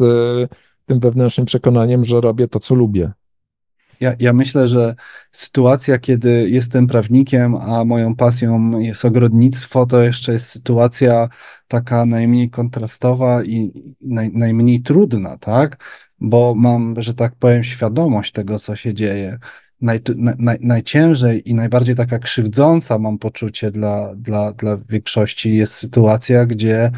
[0.86, 3.12] tym wewnętrznym przekonaniem, że robię to, co lubię.
[4.02, 4.94] Ja, ja myślę, że
[5.32, 11.28] sytuacja, kiedy jestem prawnikiem, a moją pasją jest ogrodnictwo, to jeszcze jest sytuacja
[11.68, 15.84] taka najmniej kontrastowa i naj, najmniej trudna, tak?
[16.20, 19.38] Bo mam, że tak powiem, świadomość tego, co się dzieje.
[19.80, 20.00] Naj,
[20.38, 26.90] naj, najciężej i najbardziej taka krzywdząca, mam poczucie, dla, dla, dla większości jest sytuacja, gdzie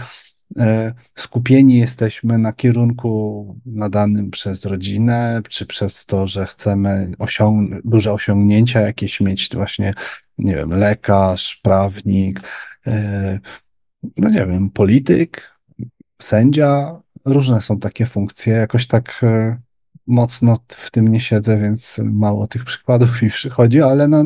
[1.15, 8.81] skupieni jesteśmy na kierunku nadanym przez rodzinę, czy przez to, że chcemy osiąg- duże osiągnięcia
[8.81, 9.95] jakieś mieć, właśnie,
[10.39, 12.41] nie wiem, lekarz, prawnik,
[12.87, 13.41] e,
[14.17, 15.59] no nie wiem, polityk,
[16.23, 18.55] sędzia, różne są takie funkcje.
[18.55, 19.59] Jakoś tak e,
[20.07, 24.25] mocno w tym nie siedzę, więc mało tych przykładów mi przychodzi, ale no,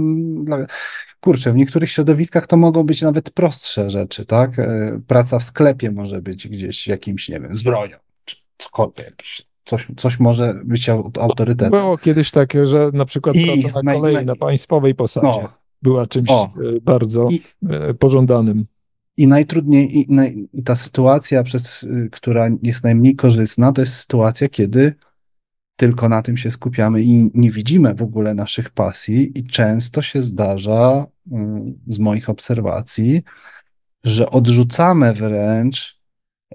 [1.21, 4.59] kurczę, w niektórych środowiskach to mogą być nawet prostsze rzeczy, tak?
[4.59, 9.47] E, Praca w sklepie może być gdzieś jakimś, nie wiem, z bronią, czy cokolwiek, jakiś,
[9.65, 11.71] coś, coś może być au- autorytetem.
[11.71, 15.49] Było kiedyś takie, że na przykład I praca na kolei, naj- na państwowej posadzie No,
[15.83, 16.45] była czymś O.
[16.77, 18.67] e, bardzo I- e, pożądanym.
[19.17, 23.95] I najtrudniej, i, naj, i ta sytuacja, przed, y, która jest najmniej korzystna, to jest
[23.97, 24.95] sytuacja, kiedy
[25.79, 30.23] tylko na tym się skupiamy i nie widzimy w ogóle naszych pasji, i często się
[30.23, 31.31] zdarza, y,
[31.87, 33.23] z moich obserwacji,
[34.05, 36.01] że odrzucamy wręcz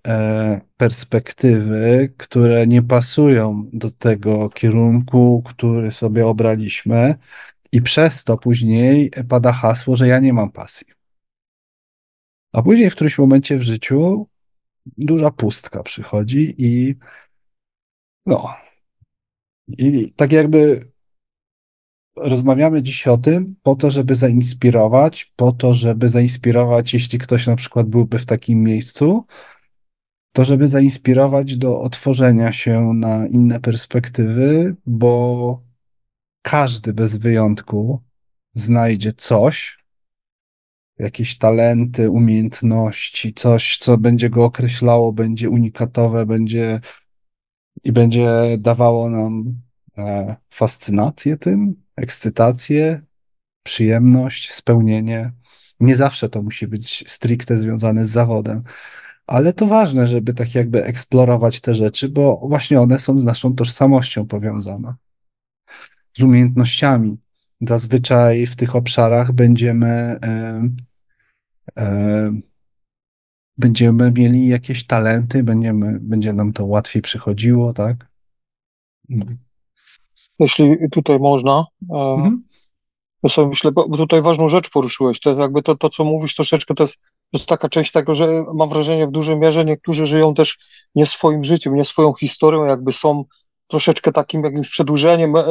[0.07, 7.15] e, perspektywy, które nie pasują do tego kierunku, który sobie obraliśmy,
[7.71, 10.87] i przez to później pada hasło, że ja nie mam pasji.
[12.53, 14.27] A później w którymś momencie w życiu
[14.97, 16.95] duża pustka przychodzi i
[18.25, 18.62] no.
[19.67, 20.91] I tak jakby
[22.15, 27.55] rozmawiamy dziś o tym po to, żeby zainspirować, po to, żeby zainspirować, jeśli ktoś na
[27.55, 29.25] przykład byłby w takim miejscu,
[30.31, 35.61] to żeby zainspirować do otworzenia się na inne perspektywy, bo
[36.41, 38.01] każdy bez wyjątku
[38.55, 39.83] znajdzie coś,
[40.99, 46.81] jakieś talenty, umiejętności, coś, co będzie go określało, będzie unikatowe, będzie
[47.83, 49.61] i będzie dawało nam
[49.97, 53.01] e, fascynację tym, ekscytację,
[53.63, 55.31] przyjemność, spełnienie.
[55.79, 58.63] Nie zawsze to musi być stricte związane z zawodem,
[59.27, 63.55] ale to ważne, żeby tak jakby eksplorować te rzeczy, bo właśnie one są z naszą
[63.55, 64.93] tożsamością powiązane,
[66.17, 67.17] z umiejętnościami.
[67.61, 70.69] Zazwyczaj w tych obszarach będziemy e,
[71.77, 72.33] e,
[73.57, 78.07] będziemy mieli jakieś talenty, będziemy, będzie nam to łatwiej przychodziło, tak?
[80.39, 82.43] Jeśli tutaj można, e, Mhm.
[83.23, 86.03] ja sobie myślę, bo bo tutaj ważną rzecz poruszyłeś, to jest jakby to, to co
[86.03, 89.65] mówisz troszeczkę, to jest, to jest taka część tego, że mam wrażenie w dużej mierze
[89.65, 90.57] niektórzy żyją też
[90.95, 93.25] nie swoim życiem, nie swoją historią, jakby są
[93.73, 95.41] troszeczkę takim jakimś przedłużeniem e,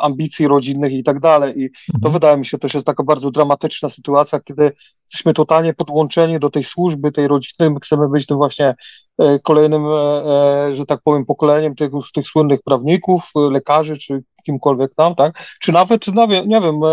[0.00, 1.62] ambicji rodzinnych i tak dalej.
[1.62, 2.12] I to Mhm.
[2.12, 4.72] wydaje mi się też jest taka bardzo dramatyczna sytuacja, kiedy
[5.04, 7.70] jesteśmy totalnie podłączeni do tej służby, tej rodziny.
[7.70, 8.74] My chcemy być tym właśnie
[9.18, 15.14] e, kolejnym, e, że tak powiem, pokoleniem tych, tych słynnych prawników, lekarzy, czy kimkolwiek tam,
[15.14, 15.56] tak?
[15.60, 16.06] Czy nawet,
[16.46, 16.88] nie wiem, e,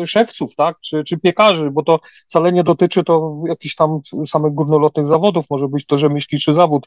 [0.00, 0.80] e, szewców, tak?
[0.80, 5.68] Czy, czy piekarzy, bo to wcale nie dotyczy to jakichś tam samych górnolotnych zawodów, może
[5.68, 6.86] być to rzemieślniczy zawód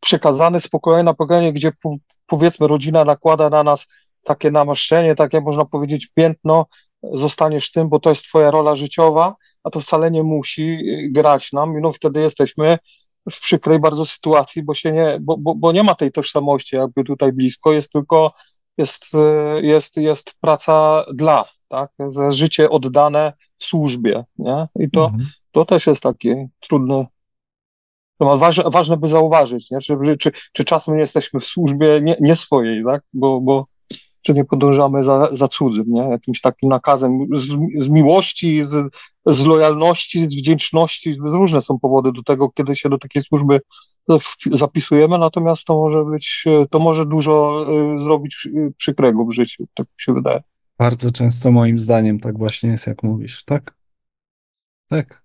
[0.00, 3.86] przekazany z pokolenia na pokolenie, gdzie po, powiedzmy rodzina nakłada na nas
[4.24, 6.66] takie namaszczenie, takie można powiedzieć piętno,
[7.12, 11.52] zostaniesz tym, bo to jest twoja rola życiowa, a to wcale nie musi y, grać
[11.52, 12.78] nam i no wtedy jesteśmy
[13.30, 17.04] w przykrej bardzo sytuacji, bo się nie, bo, bo, bo nie ma tej tożsamości jakby
[17.04, 18.32] tutaj blisko, jest tylko,
[18.78, 25.04] jest, y, jest, jest praca dla, tak, za życie oddane w służbie, nie, i to,
[25.04, 25.26] Mhm.
[25.52, 27.06] to też jest takie trudne,
[28.18, 29.78] to ma ważne, ważne by zauważyć, nie?
[29.80, 33.02] Czy, czy, czy czasem nie jesteśmy w służbie nie, nie swojej, tak?
[33.12, 33.64] Bo, bo
[34.22, 36.02] czy nie podążamy za, za cudzym, nie?
[36.02, 37.42] Jakimś takim nakazem z,
[37.84, 38.94] z miłości, z,
[39.26, 41.16] z lojalności, z wdzięczności.
[41.20, 43.60] Różne są powody do tego, kiedy się do takiej służby
[44.52, 49.86] zapisujemy, natomiast to może być, to może dużo y, zrobić y, przykrego w życiu, tak
[49.86, 50.42] mi się wydaje.
[50.78, 53.74] Bardzo często moim zdaniem tak właśnie jest, jak mówisz, tak?
[54.88, 55.24] Tak.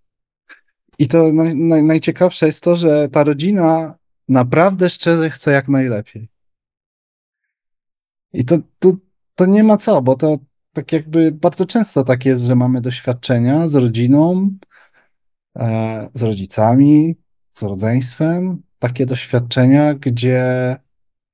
[0.99, 3.95] I to naj, naj, najciekawsze jest to, że ta rodzina
[4.27, 6.29] naprawdę szczerze chce jak najlepiej.
[8.33, 8.91] I to, to,
[9.35, 10.37] to nie ma co, bo to
[10.73, 14.57] tak jakby bardzo często tak jest, że mamy doświadczenia z rodziną,
[15.55, 17.15] e, z rodzicami,
[17.53, 20.75] z rodzeństwem, takie doświadczenia, gdzie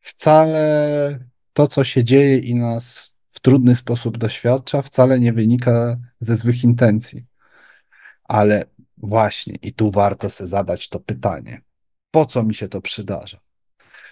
[0.02, 1.20] wcale
[1.54, 6.64] to, co się dzieje i nas w trudny sposób doświadcza, wcale nie wynika ze złych
[6.64, 7.26] intencji.
[8.24, 8.66] Ale
[8.98, 11.62] właśnie, i tu warto sobie zadać to pytanie:
[12.12, 13.40] po co mi się to przydarza?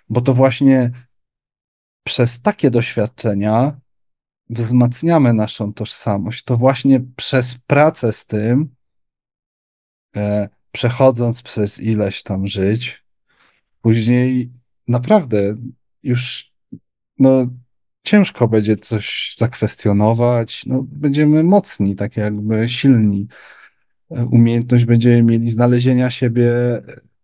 [0.10, 0.92] Bo to właśnie
[2.04, 3.80] przez takie doświadczenia
[4.50, 6.44] wzmacniamy naszą tożsamość.
[6.44, 8.76] To właśnie przez pracę z tym,
[10.16, 13.03] e, przechodząc przez ileś tam żyć,
[13.84, 14.52] później
[14.88, 15.56] naprawdę
[16.04, 16.52] już
[17.20, 17.46] no,
[18.04, 20.66] ciężko będzie coś zakwestionować.
[20.66, 23.28] No, będziemy mocni, tak jakby silni.
[24.12, 26.52] E, Umiejętność będziemy mieli znalezienia siebie,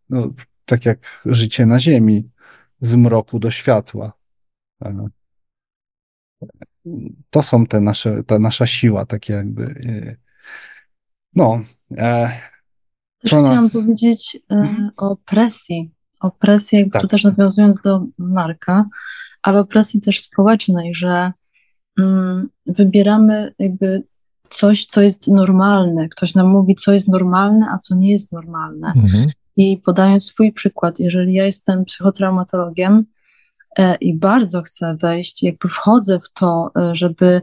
[0.09, 0.33] no,
[0.65, 2.29] tak jak życie na ziemi,
[2.81, 4.13] z mroku do światła.
[4.83, 5.07] E,
[7.29, 9.63] To są te nasze, ta nasza siła, takie jakby.
[9.63, 10.15] e,
[11.35, 11.61] No,
[11.97, 12.29] e,
[13.21, 14.89] Też chciałam nas- powiedzieć e, Mhm.
[14.97, 17.01] o presji, o presji, jakby Tak.
[17.01, 18.85] tu też nawiązując do Marka,
[19.41, 21.31] ale o presji też społecznej, że
[21.99, 24.03] mm, wybieramy jakby
[24.49, 26.09] coś, co jest normalne.
[26.09, 28.93] Ktoś nam mówi, co jest normalne, a co nie jest normalne.
[28.95, 29.29] Mhm.
[29.57, 33.05] I podając swój przykład, jeżeli ja jestem psychotraumatologiem
[33.79, 37.41] e, i bardzo chcę wejść, jakby wchodzę w to, e, żeby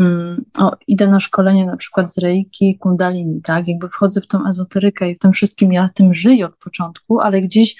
[0.00, 4.46] mm, o, idę na szkolenie na przykład z reiki, kundalini, tak, jakby wchodzę w tą
[4.46, 7.76] ezoterykę i w tym wszystkim ja tym żyję od początku, ale gdzieś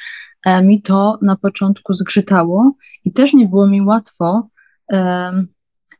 [0.62, 4.48] mi to na początku zgrzytało i też nie było mi łatwo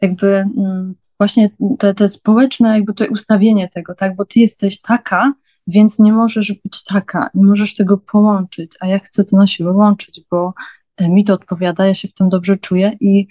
[0.01, 5.33] jakby mm, właśnie te, te społeczne jakby to ustawienie tego, tak, bo ty jesteś taka,
[5.67, 9.73] więc nie możesz być taka, nie możesz tego połączyć, a ja chcę to na siłę
[9.73, 10.55] łączyć, bo
[10.97, 13.27] e, mi to odpowiada, ja się w tym dobrze czuję i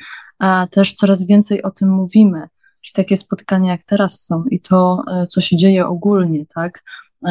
[0.72, 2.48] też coraz więcej o tym mówimy,
[2.82, 6.84] czyli takie spotkania jak teraz są i to, e, co się dzieje ogólnie, tak,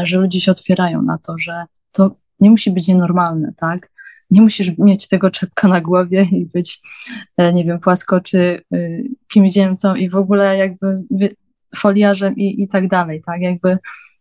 [0.02, 3.90] że ludzie się otwierają na to, że to nie musi być nienormalne, tak,
[4.30, 6.80] nie musisz mieć tego czepka na głowie i być,
[7.36, 8.62] e, nie wiem, płasko czy
[9.32, 11.04] kimś ziemcą i w ogóle jakby
[11.76, 13.78] foliarzem i, i tak dalej, tak, jakby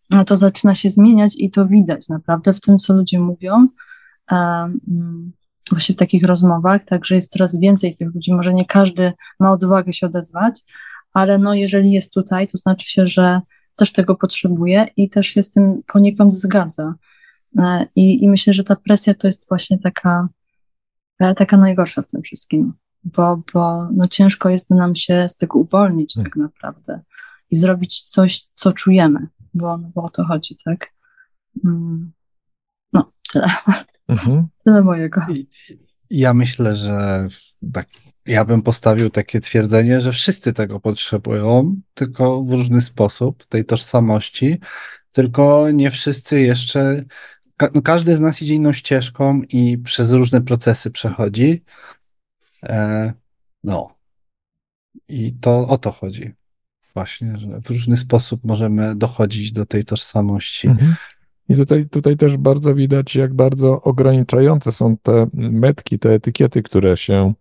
[0.10, 3.68] no to zaczyna się zmieniać i to widać naprawdę w tym, co ludzie mówią,
[4.32, 5.32] um,
[5.72, 9.94] właśnie w takich rozmowach, także jest coraz więcej tych ludzi, może nie każdy ma odwagę
[9.94, 10.62] się odezwać,
[11.14, 13.42] ale no jeżeli jest tutaj, to znaczy się, że
[13.76, 16.94] też tego potrzebuje i też się z tym poniekąd zgadza.
[17.60, 20.30] E, I, i myślę, że ta presja to jest właśnie taka,
[21.20, 22.74] e, taka najgorsza w tym wszystkim,
[23.04, 27.02] bo, bo no ciężko jest nam się z tego uwolnić tak naprawdę
[27.52, 30.94] i zrobić coś, co czujemy, bo, no, bo o to chodzi, tak?
[31.66, 32.12] Mm.
[32.94, 33.48] No, tyle,
[34.12, 34.48] Mhm.
[34.66, 35.22] tyle mojego.
[36.10, 37.28] Ja myślę, że
[37.74, 37.88] tak,
[38.26, 44.60] ja bym postawił takie twierdzenie, że wszyscy tego potrzebują, tylko w różny sposób, tej tożsamości,
[45.12, 47.04] tylko nie wszyscy jeszcze.
[47.62, 51.64] Ka no każdy z nas idzie inną ścieżką i przez różne procesy przechodzi.
[52.64, 53.14] E,
[53.64, 53.96] no.
[55.08, 56.34] I to o to chodzi.
[56.94, 60.68] Właśnie, że w różny sposób możemy dochodzić do tej tożsamości.
[60.68, 60.96] Mhm.
[61.50, 66.98] I tutaj, tutaj też bardzo widać, jak bardzo ograniczające są te metki, te etykiety, które
[66.98, 67.34] się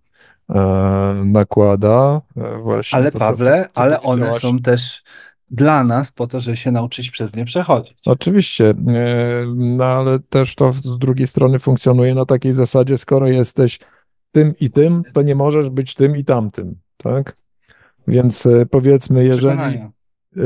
[0.51, 0.61] e,
[1.25, 2.21] nakłada.
[2.37, 5.03] e, Właśnie Ale to, Pawle, co- co ale one są też
[5.51, 7.99] dla nas po to, żeby się nauczyć przez nie przechodzić.
[8.07, 8.75] Oczywiście, e,
[9.57, 13.79] no ale też to z drugiej strony funkcjonuje na takiej zasadzie, skoro jesteś
[14.33, 17.37] tym i tym, to nie możesz być tym i tamtym, tak?
[18.09, 19.91] Więc e, powiedzmy, jeżeli Przekonania.
[20.37, 20.41] e,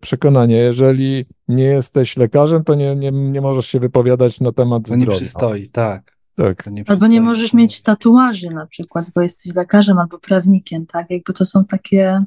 [0.00, 4.96] przekonanie, jeżeli nie jesteś lekarzem, to nie, nie, nie możesz się wypowiadać na temat To
[4.96, 5.16] nie zdrowia.
[5.16, 6.18] przystoi, tak.
[6.36, 6.66] Tak.
[6.66, 11.10] Nie Albo nie możesz mieć tatuaży na przykład, bo jesteś lekarzem albo prawnikiem, tak?
[11.10, 12.24] Jakby to są takie,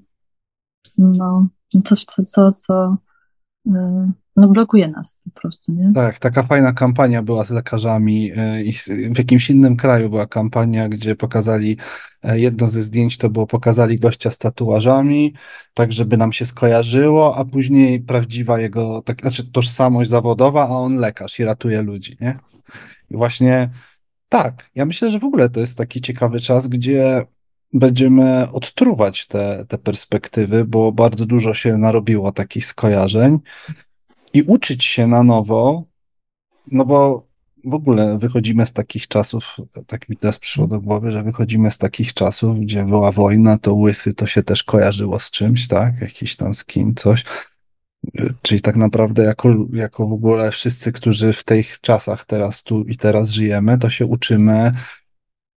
[0.98, 1.48] no,
[1.84, 2.98] coś, co, co, co
[3.68, 3.72] y,
[4.36, 5.92] no, blokuje nas po prostu, nie?
[5.96, 8.72] Tak, taka fajna kampania była z lekarzami y, i
[9.14, 11.78] w jakimś innym kraju była kampania, gdzie pokazali,
[12.24, 15.34] e, jedno ze zdjęć to było, pokazali gościa z tatuażami,
[15.74, 20.98] tak żeby nam się skojarzyło, a później prawdziwa jego, tak, znaczy tożsamość zawodowa, a on
[20.98, 22.40] lekarz i ratuje ludzi, nie?
[23.10, 23.70] I właśnie
[24.30, 27.26] tak, ja myślę, że w ogóle to jest taki ciekawy czas, gdzie
[27.74, 33.40] będziemy odtruwać te, te perspektywy, bo bardzo dużo się narobiło takich skojarzeń
[34.34, 35.84] i uczyć się na nowo,
[36.72, 37.32] no bo
[37.66, 39.58] w ogóle wychodzimy z takich czasów,
[39.88, 43.74] tak mi teraz przyszło do głowy, że wychodzimy z takich czasów, gdzie była wojna, to
[43.74, 46.02] łysy to się też kojarzyło z czymś, tak?
[46.02, 47.26] Jakiś tam skin, coś.
[48.42, 52.98] Czyli tak naprawdę jako, jako w ogóle wszyscy, którzy w tych czasach teraz tu i
[52.98, 54.72] teraz żyjemy, to się uczymy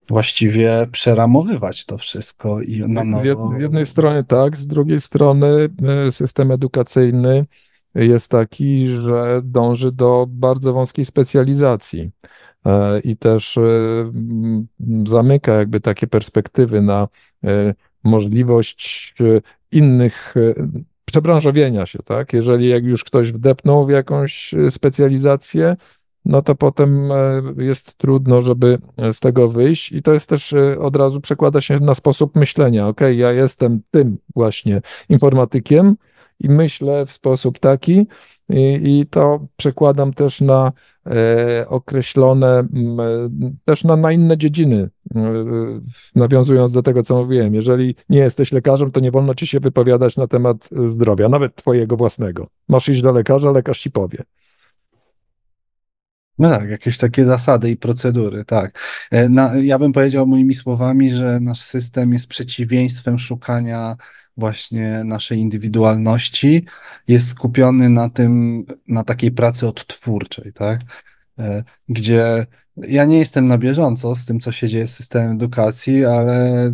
[0.09, 3.59] właściwie przeramowywać to wszystko i na jed, nowo.
[3.59, 5.69] z jednej strony tak, z drugiej strony
[6.07, 7.47] e, system edukacyjny
[7.95, 12.11] jest taki, że dąży do bardzo wąskiej specjalizacji
[12.67, 13.63] e, i też e,
[15.07, 17.09] zamyka jakby takie perspektywy na
[18.05, 19.15] możliwość
[19.73, 20.35] innych
[21.05, 22.33] przebranżowienia się, tak?
[22.33, 25.77] Jeżeli jak już ktoś wdepnął w jakąś specjalizację,
[26.25, 28.79] no to potem e, jest trudno, żeby
[29.13, 32.89] z tego wyjść i to jest też e, od razu przekłada się na sposób myślenia.
[32.89, 35.97] Ok, ja jestem tym właśnie informatykiem
[36.41, 38.07] i myślę w sposób taki
[38.49, 40.73] i, i to przekładam też na
[41.07, 43.31] e, określone, m, e,
[43.65, 44.91] też na, na inne dziedziny.
[45.15, 45.45] E,
[46.15, 50.17] nawiązując do tego, co mówiłem, jeżeli nie jesteś lekarzem, to nie wolno ci się wypowiadać
[50.17, 52.47] na temat zdrowia, nawet twojego własnego.
[52.69, 54.19] Masz iść do lekarza, lekarz ci powie.
[56.39, 58.79] No tak, jakieś takie zasady i procedury, tak.
[59.11, 63.97] E, Na, ja bym powiedział moimi słowami, że nasz system jest przeciwieństwem szukania
[64.37, 66.67] właśnie naszej indywidualności,
[67.09, 70.81] jest skupiony na tym, na takiej pracy odtwórczej, tak?
[71.39, 76.05] E, Gdzie ja nie jestem na bieżąco z tym, co się dzieje z systemem edukacji,
[76.05, 76.73] ale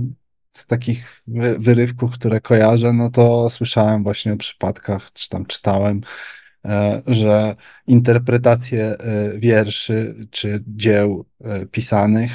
[0.52, 6.00] z takich wy- wyrywków, które kojarzę, no to słyszałem właśnie o przypadkach, czy tam czytałem,
[7.06, 7.56] że
[7.86, 12.30] interpretacje e, wierszy czy dzieł e, pisanych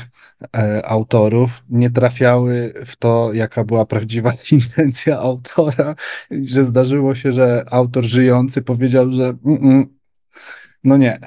[0.57, 5.95] e, autorów nie trafiały w to, jaka była prawdziwa intencja autora,
[6.32, 9.86] że zdarzyło się, że autor żyjący powiedział, że "Mm-mm,
[10.84, 11.19] no nie.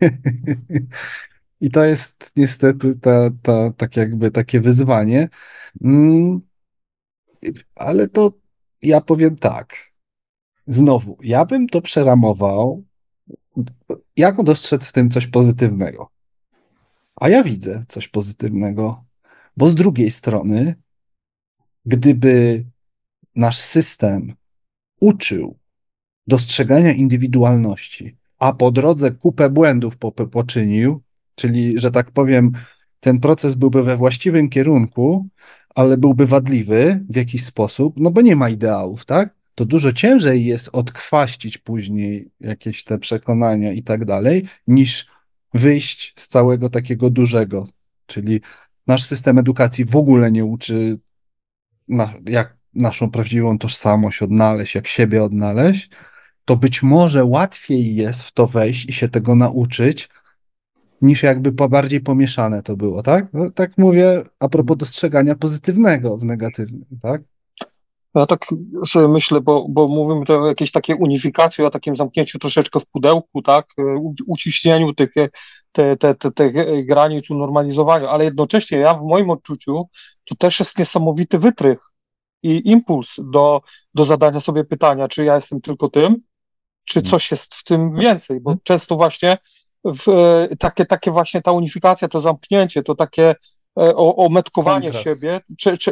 [1.60, 5.28] I to jest niestety ta, ta, tak jakby takie wyzwanie.
[5.84, 6.40] Mm,
[7.74, 8.32] Ale to
[8.82, 9.87] ja powiem tak.
[10.68, 12.84] Znowu, ja bym to przeramował
[14.16, 16.10] jak dostrzec w tym coś pozytywnego?
[17.16, 19.04] A ja widzę coś pozytywnego,
[19.56, 20.74] bo z drugiej strony,
[21.86, 22.64] gdyby
[23.34, 24.34] nasz system
[25.00, 25.58] uczył
[26.26, 31.02] dostrzegania indywidualności, a po drodze kupę błędów po- poczynił,
[31.34, 32.52] czyli, że tak powiem,
[33.00, 35.28] ten proces byłby we właściwym kierunku,
[35.74, 39.37] ale byłby wadliwy w jakiś sposób, no bo nie ma ideałów, tak?
[39.58, 45.06] To dużo ciężej jest odkwaścić później jakieś te przekonania i tak dalej, niż
[45.54, 47.66] wyjść z całego takiego dużego.
[48.06, 48.40] Czyli
[48.86, 50.96] nasz system edukacji w ogóle nie uczy,
[51.88, 55.90] na, jak naszą prawdziwą tożsamość odnaleźć, jak siebie odnaleźć,
[56.44, 60.08] to być może łatwiej jest w to wejść i się tego nauczyć,
[61.02, 63.26] niż jakby bardziej pomieszane to było, tak?
[63.32, 67.22] No, tak mówię a propos dostrzegania pozytywnego w negatywnym, tak?
[68.14, 68.46] Ja tak
[68.86, 73.42] sobie myślę, bo, bo mówimy o jakiejś takiej unifikacji, o takim zamknięciu troszeczkę w pudełku,
[73.42, 75.10] tak, u- uciśnieniu tych,
[75.72, 76.52] te, te, te, tych
[76.86, 79.88] granic, unormalizowaniu, ale jednocześnie ja w moim odczuciu
[80.24, 81.78] to też jest niesamowity wytrych
[82.42, 83.60] i impuls do,
[83.94, 86.16] do zadania sobie pytania, czy ja jestem tylko tym,
[86.84, 89.38] czy coś jest w tym więcej, bo często właśnie
[89.84, 93.34] w, e, takie, takie właśnie ta unifikacja, to zamknięcie, to takie
[93.76, 95.20] e, o, ometkowanie Kontrast.
[95.20, 95.40] siebie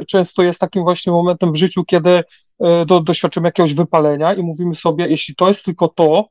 [0.09, 2.23] często jest takim właśnie momentem w życiu, kiedy
[2.61, 6.29] e, do, doświadczymy jakiegoś wypalenia i mówimy sobie, jeśli to jest tylko to,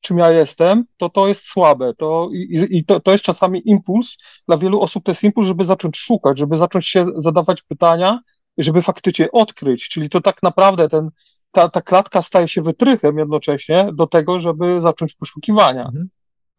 [0.00, 1.94] czym ja jestem, to to jest słabe.
[1.94, 4.16] To, I i to, to jest czasami impuls,
[4.48, 8.20] dla wielu osób to jest impuls, żeby zacząć szukać, żeby zacząć się zadawać pytania,
[8.58, 9.88] żeby faktycznie odkryć.
[9.88, 11.10] Czyli to tak naprawdę ten,
[11.52, 15.84] ta, ta klatka staje się wytrychem jednocześnie do tego, żeby zacząć poszukiwania.
[15.86, 16.08] Mhm.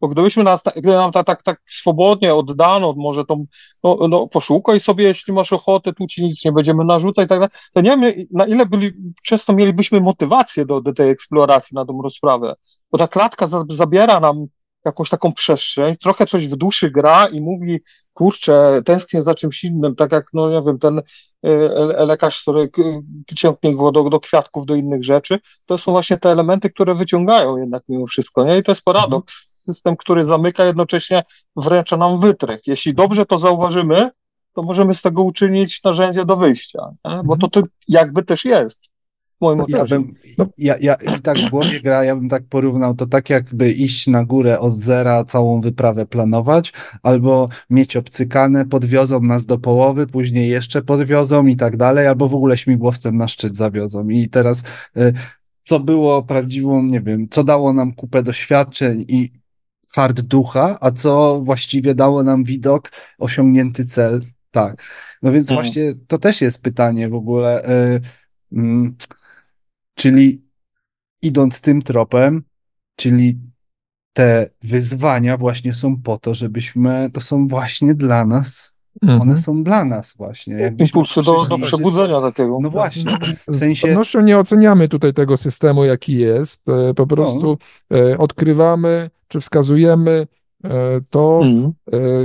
[0.00, 3.36] Bo gdybyśmy nas, gdyby nam tak, tak, tak swobodnie oddano, może to
[3.82, 7.38] no, no, poszukaj sobie, jeśli masz ochotę, tu ci nic nie będziemy narzucać i tak
[7.38, 8.92] dalej, to nie wiem, na ile byli,
[9.22, 12.54] często mielibyśmy motywację do, do tej eksploracji na tą rozprawę,
[12.92, 14.46] bo ta klatka za, zabiera nam
[14.86, 17.80] jakąś taką przestrzeń, trochę coś w duszy gra i mówi,
[18.12, 21.02] kurczę, tęsknię za czymś innym, tak jak, no nie wiem, ten y,
[22.06, 22.70] lekarz, który
[23.36, 27.56] ciągnie go do, do kwiatków, do innych rzeczy, to są właśnie te elementy, które wyciągają
[27.56, 28.58] jednak mimo wszystko, nie?
[28.58, 31.22] I to jest paradoks system, który zamyka, jednocześnie
[31.56, 32.66] wręcza nam wytrych.
[32.66, 34.10] Jeśli dobrze to zauważymy,
[34.56, 37.20] to możemy z tego uczynić narzędzie do wyjścia, nie?
[37.24, 38.84] bo to, to jakby też jest.
[39.38, 40.14] W moim ja, bym,
[40.58, 44.24] ja, ja tak w głowie gra, ja bym tak porównał to tak jakby iść na
[44.24, 46.72] górę od zera, całą wyprawę planować,
[47.02, 52.34] albo mieć obcykane, podwiozą nas do połowy, później jeszcze podwiozą i tak dalej, albo w
[52.34, 54.08] ogóle śmigłowcem na szczyt zawiozą.
[54.08, 54.64] I teraz
[54.96, 55.12] y,
[55.62, 59.32] co było prawdziwą, nie wiem, co dało nam kupę doświadczeń i
[59.96, 64.20] hard ducha, a co właściwie dało nam widok, osiągnięty cel.
[64.50, 64.82] Tak.
[65.22, 65.64] No więc mhm.
[65.64, 67.68] właśnie to też jest pytanie w ogóle.
[67.68, 68.00] Y,
[68.52, 68.92] y,
[69.94, 70.44] czyli
[71.22, 72.42] idąc tym tropem,
[72.96, 73.40] czyli
[74.12, 79.20] te wyzwania właśnie są po to, żebyśmy, to są właśnie dla nas Mhm.
[79.20, 80.74] One są dla nas właśnie.
[80.78, 82.58] Impulsy do, do przebudzenia takiego.
[82.60, 83.18] No właśnie.
[83.48, 83.80] W sensie...
[83.80, 86.68] Z pewnością nie oceniamy tutaj tego systemu, jaki jest.
[86.68, 87.58] E, po prostu
[87.90, 87.98] no.
[88.18, 90.26] odkrywamy, czy wskazujemy
[90.64, 90.70] e,
[91.10, 91.72] to, mhm.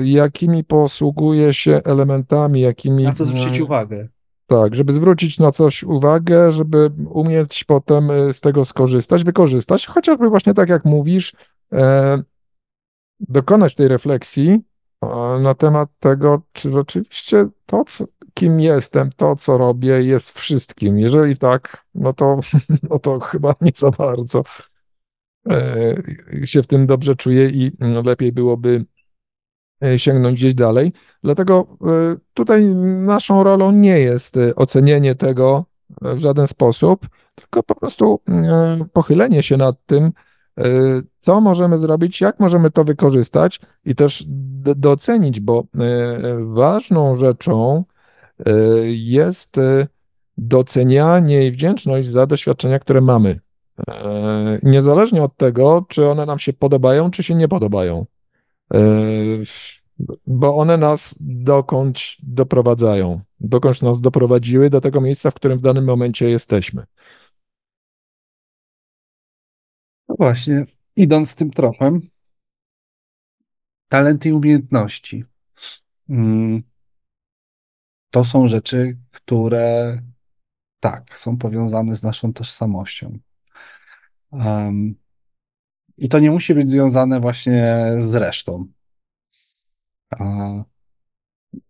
[0.05, 3.03] jakimi posługuje się elementami, jakimi...
[3.03, 4.07] Na co zwrócić uwagę.
[4.47, 10.53] Tak, żeby zwrócić na coś uwagę, żeby umieć potem z tego skorzystać, wykorzystać, chociażby właśnie
[10.53, 11.35] tak jak mówisz,
[13.19, 14.59] dokonać tej refleksji,
[15.41, 20.99] na temat tego, czy rzeczywiście to, co, kim jestem, to, co robię, jest wszystkim.
[20.99, 22.39] Jeżeli tak, no to,
[22.89, 24.43] no to chyba nie za bardzo
[25.49, 25.95] e,
[26.43, 27.71] się w tym dobrze czuję i
[28.03, 28.85] lepiej byłoby
[29.83, 30.93] e, sięgnąć gdzieś dalej.
[31.23, 32.65] Dlatego e, tutaj
[33.05, 35.65] naszą rolą nie jest ocenienie tego
[36.01, 38.21] w żaden sposób, tylko po prostu
[38.93, 40.11] pochylenie się nad tym,
[41.19, 44.23] co możemy zrobić, jak możemy to wykorzystać i też
[44.75, 45.65] docenić, bo e,
[46.45, 47.83] ważną rzeczą
[48.45, 48.51] e,
[48.87, 49.59] jest
[50.37, 53.39] docenianie i wdzięczność za doświadczenia, które mamy.
[54.63, 58.05] Niezależnie od tego, czy one nam się podobają, czy się nie podobają,
[60.27, 65.85] bo one nas dokądś doprowadzają, dokądś nas doprowadziły do tego miejsca, w którym w danym
[65.85, 66.85] momencie jesteśmy.
[70.21, 70.65] Właśnie,
[70.95, 72.01] idąc tym tropem,
[73.87, 75.25] talenty i umiejętności.
[76.09, 76.63] Mm,
[78.09, 79.97] to są rzeczy, które
[80.79, 83.19] tak, są powiązane z naszą tożsamością.
[84.31, 84.95] Um,
[85.97, 88.67] I to nie musi być związane właśnie z resztą.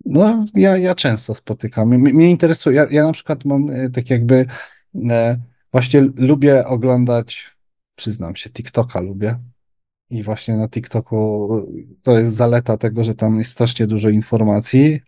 [0.06, 1.88] no, ja, ja często spotykam.
[1.88, 4.46] Mnie, mnie interesuje, ja, ja na przykład mam e, tak jakby,
[5.10, 5.38] e,
[5.72, 7.61] właśnie lubię oglądać
[8.02, 9.40] przyznam się, TikToka lubię.
[10.10, 11.50] I właśnie na TikToku
[12.02, 15.02] to jest zaleta tego, że tam jest strasznie dużo informacji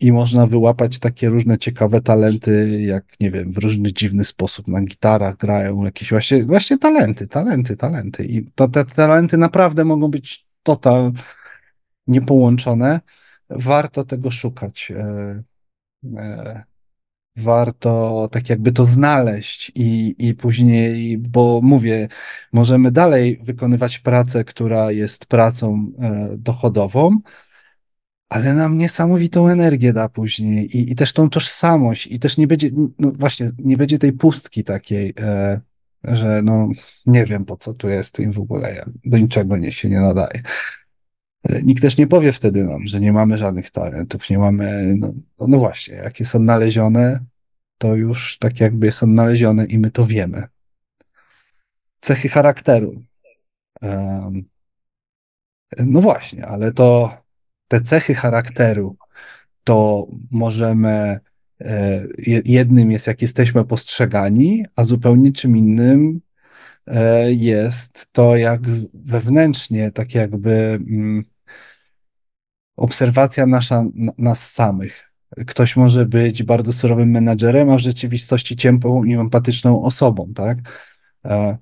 [0.00, 4.80] i można wyłapać takie różne ciekawe talenty, jak nie wiem, w różny dziwny sposób na
[4.80, 8.24] gitarach grają jakieś właśnie, właśnie talenty, talenty, talenty.
[8.24, 11.12] I to, te talenty naprawdę mogą być total
[12.06, 13.00] niepołączone.
[13.50, 14.90] Warto tego szukać.
[14.90, 15.42] E,
[16.16, 16.64] e,
[17.36, 22.08] warto tak jakby to znaleźć i, i później, bo mówię,
[22.52, 27.18] możemy dalej wykonywać pracę, która jest pracą e, dochodową,
[28.28, 32.70] ale nam niesamowitą energię da później i, i też tą tożsamość i też nie będzie,
[32.98, 35.60] no właśnie, nie będzie tej pustki takiej, e,
[36.04, 36.68] że no
[37.06, 40.00] nie wiem po co tu jest i w ogóle ja do niczego nie się nie
[40.00, 40.42] nadaje.
[41.44, 45.12] E, nikt też nie powie wtedy nam, że nie mamy żadnych talentów, nie mamy, no,
[45.48, 47.20] no właśnie, jakie są nalezione,
[47.78, 50.42] to już tak jakby są nalezione i my to wiemy.
[52.00, 53.02] Cechy charakteru.
[53.82, 54.44] Um,
[55.78, 57.16] no właśnie, ale to
[57.68, 58.96] te cechy charakteru
[59.64, 61.20] to możemy,
[61.60, 62.06] e,
[62.44, 66.20] jednym jest jak jesteśmy postrzegani, a zupełnie czym innym
[66.86, 68.60] e, jest to, jak
[68.94, 70.52] wewnętrznie, tak jakby
[70.88, 71.24] mm,
[72.76, 73.84] obserwacja nasza,
[74.18, 75.10] nas samych.
[75.46, 80.58] Ktoś może być bardzo surowym menadżerem, a w rzeczywistości ciepłą i empatyczną osobą, tak?
[81.24, 81.58] E,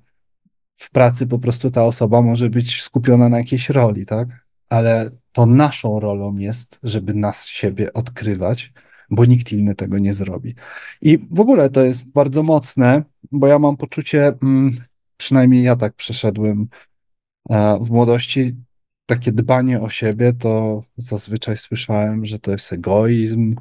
[0.75, 4.45] w pracy po prostu ta osoba może być skupiona na jakiejś roli, tak?
[4.69, 8.73] Ale to naszą rolą jest, żeby nas siebie odkrywać,
[9.09, 10.55] bo nikt inny tego nie zrobi.
[11.01, 14.77] I w ogóle to jest bardzo mocne, bo ja mam poczucie, mm,
[15.17, 16.67] przynajmniej ja tak przeszedłem
[17.49, 18.55] e, w młodości,
[19.05, 23.55] takie dbanie o siebie, to zazwyczaj słyszałem, że to jest egoizm,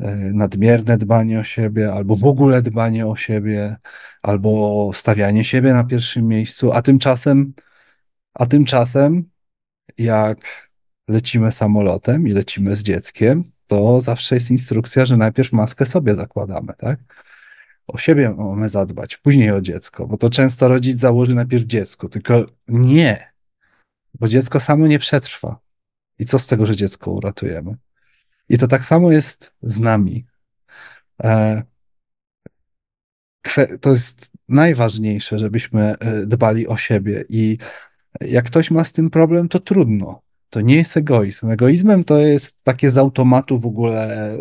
[0.00, 3.76] e, nadmierne dbanie o siebie, albo w ogóle dbanie o siebie,
[4.22, 7.52] albo stawianie siebie na pierwszym miejscu, a tymczasem,
[8.34, 9.30] a tymczasem,
[9.98, 10.70] jak
[11.08, 16.72] lecimy samolotem i lecimy z dzieckiem, to zawsze jest instrukcja, że najpierw maskę sobie zakładamy,
[16.78, 17.00] tak?
[17.86, 22.46] O siebie mamy zadbać, później o dziecko, bo to często rodzic założy najpierw dziecko, tylko
[22.68, 23.31] nie,
[24.14, 25.58] bo dziecko samo nie przetrwa.
[26.18, 27.76] I co z tego, że dziecko uratujemy?
[28.48, 30.26] I to tak samo jest z nami.
[31.24, 31.62] E,
[33.80, 37.24] to jest najważniejsze, żebyśmy e, dbali o siebie.
[37.28, 37.58] I
[38.20, 40.22] jak ktoś ma z tym problem, to trudno.
[40.50, 41.50] To nie jest egoizm.
[41.50, 44.36] Egoizmem to jest takie z automatu w ogóle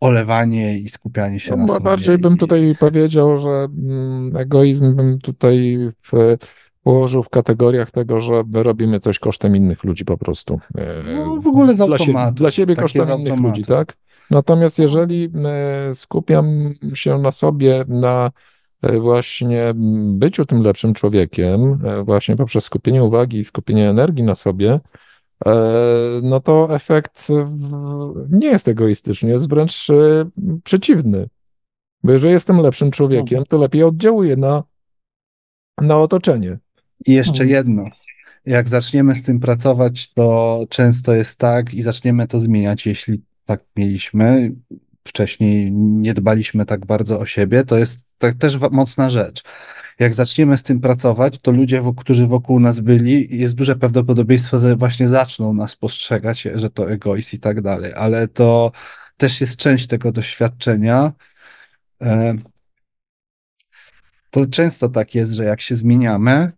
[0.00, 1.84] olewanie i skupianie się no, na sobie.
[1.84, 5.78] Bardziej bym tutaj powiedział, że mm, egoizm bym tutaj
[6.12, 6.36] w,
[6.82, 10.60] położył w kategoriach tego, że robimy coś kosztem innych ludzi po prostu.
[10.74, 12.12] E, no, w ogóle z automatu.
[12.12, 13.96] Dla, sie dla siebie kosztem innych ludzi, tak?
[14.30, 18.30] Natomiast jeżeli e, skupiam się na sobie, na
[18.82, 19.72] e, właśnie
[20.04, 24.80] byciu tym lepszym człowiekiem, właśnie poprzez skupienie uwagi i skupienie energii na sobie,
[26.22, 27.28] no to efekt
[28.30, 29.88] nie jest egoistyczny, jest wręcz
[30.64, 31.28] przeciwny.
[32.02, 34.62] Bo jeżeli jestem lepszym człowiekiem, to lepiej oddziałuję na,
[35.80, 36.58] na otoczenie.
[37.06, 37.50] I jeszcze mhm.
[37.50, 37.84] jedno.
[38.46, 43.64] Jak zaczniemy z tym pracować, to często jest tak i zaczniemy to zmieniać, jeśli tak
[43.76, 44.52] mieliśmy.
[45.04, 49.42] Wcześniej nie dbaliśmy tak bardzo o siebie, to jest tak też mocna rzecz.
[49.98, 54.76] Jak zaczniemy z tym pracować, to ludzie, którzy wokół nas byli, jest duże prawdopodobieństwo, że
[54.76, 57.92] właśnie zaczną nas postrzegać, że to egoizm i tak dalej.
[57.94, 58.72] Ale to
[59.16, 61.12] też jest część tego doświadczenia.
[62.02, 62.36] E,
[64.30, 66.52] to często tak jest, że jak się zmieniamy,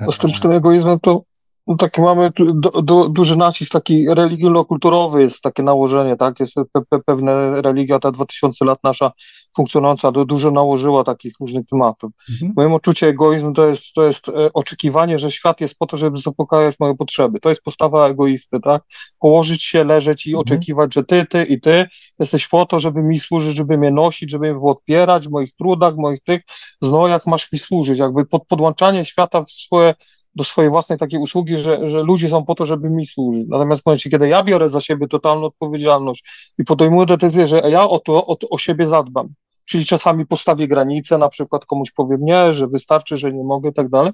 [0.00, 1.22] Osim što egoizma to
[1.66, 6.80] no, taki mamy du, du, duży nacisk taki religijno-kulturowy jest takie nałożenie, tak, jest pe,
[6.90, 9.12] pe, pewna religia, ta 2000 lat nasza
[9.56, 12.12] funkcjonująca, do, dużo nałożyła takich różnych tematów.
[12.30, 12.52] Mhm.
[12.56, 16.16] Moim odczucie egoizmu to jest, to jest e, oczekiwanie, że świat jest po to, żeby
[16.16, 17.40] zaspokajać moje potrzeby.
[17.40, 18.82] To jest postawa egoisty, tak,
[19.18, 20.40] położyć się, leżeć i mhm.
[20.40, 21.86] oczekiwać, że ty, ty i ty
[22.18, 25.94] jesteś po to, żeby mi służyć, żeby mnie nosić, żeby mnie odpierać w moich trudach,
[25.94, 26.42] w moich tych
[26.82, 29.94] znojach masz mi służyć, jakby pod, podłączanie świata w swoje
[30.36, 33.46] do swojej własnej takiej usługi, że, że ludzie są po to, żeby mi służyć.
[33.48, 37.88] Natomiast w momencie, kiedy ja biorę za siebie totalną odpowiedzialność i podejmuję decyzję, że ja
[37.88, 39.28] o to, o, o siebie zadbam,
[39.64, 43.74] czyli czasami postawię granice, na przykład komuś powiem nie, że wystarczy, że nie mogę i
[43.74, 44.12] tak dalej,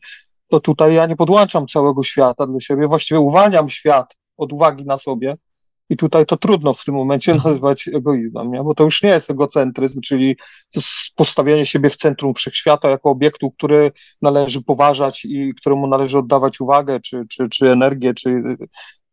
[0.48, 4.98] to tutaj ja nie podłączam całego świata do siebie, właściwie uwalniam świat od uwagi na
[4.98, 5.36] sobie,
[5.90, 7.52] i tutaj to trudno w tym momencie mhm.
[7.52, 8.62] nazywać egoizmem, nie?
[8.62, 10.36] bo to już nie jest egocentryzm, czyli
[11.16, 13.92] postawienie siebie w centrum wszechświata jako obiektu, który
[14.22, 18.42] należy poważać i któremu należy oddawać uwagę, czy, czy, czy energię, czy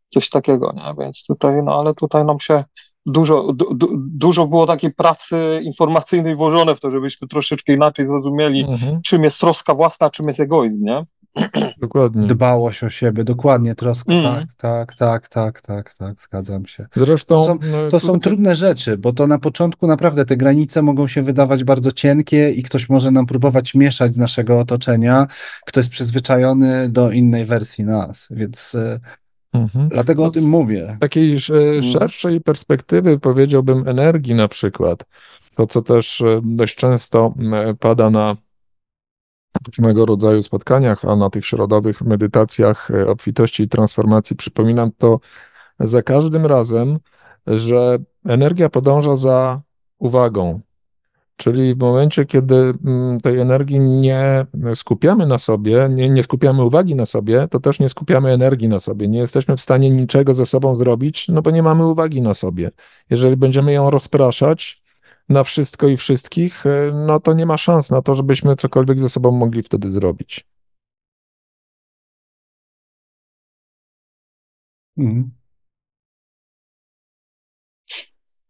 [0.07, 0.73] coś takiego.
[0.75, 1.03] Nie?
[1.03, 2.63] Więc tutaj, no ale tutaj nam się
[3.05, 9.01] dużo, du, dużo było takiej pracy informacyjnej włożone w to, żebyśmy troszeczkę inaczej zrozumieli, mhm.
[9.01, 11.05] czym jest troska własna, czym jest egoizm, nie?
[11.81, 12.27] Dokładnie.
[12.27, 14.23] Dbałość o siebie, dokładnie, troska, mm.
[14.23, 16.87] tak, tak, tak, tak, tak, tak, zgadzam się.
[16.95, 20.81] Zresztą to są, no, to są trudne rzeczy, bo to na początku naprawdę te granice
[20.81, 25.27] mogą się wydawać bardzo cienkie i ktoś może nam próbować mieszać z naszego otoczenia,
[25.65, 28.99] kto jest przyzwyczajony do innej wersji nas, więc e,
[29.53, 29.89] mhm.
[29.89, 30.93] dlatego no, o tym mówię.
[30.97, 31.81] Z takiej mm.
[31.81, 35.05] szerszej perspektywy powiedziałbym energii na przykład,
[35.55, 37.33] to co też e, dość często
[37.79, 38.37] pada na
[39.67, 45.19] różnego rodzaju spotkaniach, a na tych środowych medytacjach e, obfitości i transformacji przypominam to
[45.79, 46.99] za każdym razem,
[47.47, 49.61] że energia podąża za
[49.99, 50.61] uwagą.
[51.35, 54.45] Czyli w momencie, kiedy mm, tej energii nie
[54.75, 58.79] skupiamy na sobie, nie, nie skupiamy uwagi na sobie, to też nie skupiamy energii na
[58.79, 59.07] sobie.
[59.07, 62.71] Nie jesteśmy w stanie niczego ze sobą zrobić, no bo nie mamy uwagi na sobie.
[63.09, 64.83] Jeżeli będziemy ją rozpraszać,
[65.29, 69.09] na wszystko i wszystkich, e, no to nie ma szans na to, żebyśmy cokolwiek ze
[69.09, 70.45] sobą mogli wtedy zrobić.
[74.97, 75.31] Mhm.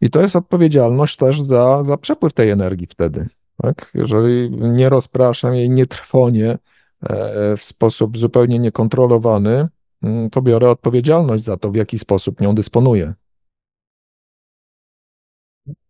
[0.01, 3.27] I to jest odpowiedzialność też za, za przepływ tej energii wtedy.
[3.61, 3.91] Tak?
[3.93, 6.57] Jeżeli nie rozpraszam jej, nie trwonię
[7.01, 9.67] e, w sposób zupełnie niekontrolowany,
[10.03, 13.13] mm, to biorę odpowiedzialność za to, w jaki sposób nią dysponuję.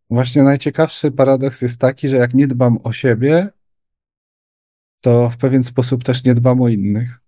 [0.09, 3.49] Właśnie najciekawszy paradoks jest taki, że jak nie dbam o siebie,
[5.01, 7.19] to w pewien sposób też nie dbam o innych.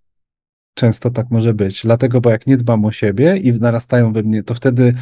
[0.73, 1.81] Często tak może być.
[1.83, 4.93] Dlatego, bo jak nie dbam o siebie i narastają we mnie, to wtedy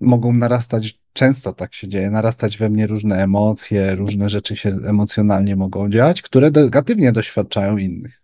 [0.00, 5.56] mogą narastać, często tak się dzieje, narastać we mnie różne emocje, różne rzeczy się emocjonalnie
[5.56, 8.22] mogą dziać, które negatywnie doświadczają innych.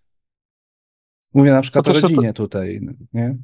[1.35, 2.43] Mówię na przykład o rodzinie to...
[2.43, 2.81] tutaj,
[3.13, 3.37] nie?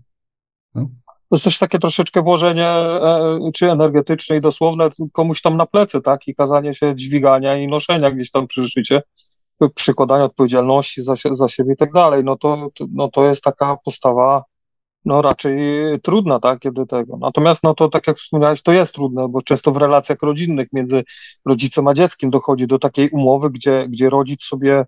[0.74, 0.90] No.
[1.30, 6.00] To jest też takie troszeczkę włożenie e, czy energetyczne i dosłowne komuś tam na plecy,
[6.00, 6.28] tak?
[6.28, 9.02] I kazanie się dźwigania i noszenia gdzieś tam przy życie
[9.74, 14.44] przykładania odpowiedzialności za, za siebie i tak dalej, no to, no to jest taka postawa
[15.04, 15.58] no raczej
[16.02, 17.16] trudna, tak, kiedy tego.
[17.16, 21.04] Natomiast, no to tak jak wspomniałeś, to jest trudne, bo często w relacjach rodzinnych między
[21.46, 24.84] rodzicem a dzieckiem dochodzi do takiej umowy, gdzie, gdzie rodzic sobie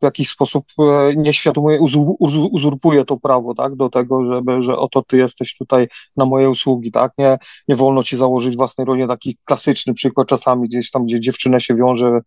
[0.00, 1.78] w jakiś sposób e, nieświadomie
[2.50, 6.92] uzurpuje to prawo, tak, do tego, żeby, że oto ty jesteś tutaj na moje usługi,
[6.92, 7.38] tak, nie,
[7.68, 11.74] nie wolno ci założyć własnej rodziny, taki klasyczny przykład czasami gdzieś tam, gdzie dziewczynę się
[11.76, 12.20] wiąże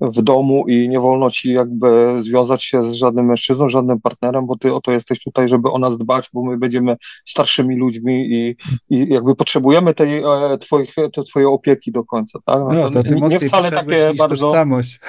[0.00, 4.56] w domu i nie wolno ci jakby związać się z żadnym mężczyzną, żadnym partnerem, bo
[4.56, 8.56] ty o to jesteś tutaj, żeby o nas dbać, bo my będziemy starszymi ludźmi i,
[8.90, 12.60] i jakby potrzebujemy tej e, twoich, te twojej opieki do końca, tak?
[12.72, 14.46] No, to ty nie wcale takie niż bardzo...
[14.46, 15.00] tożsamość.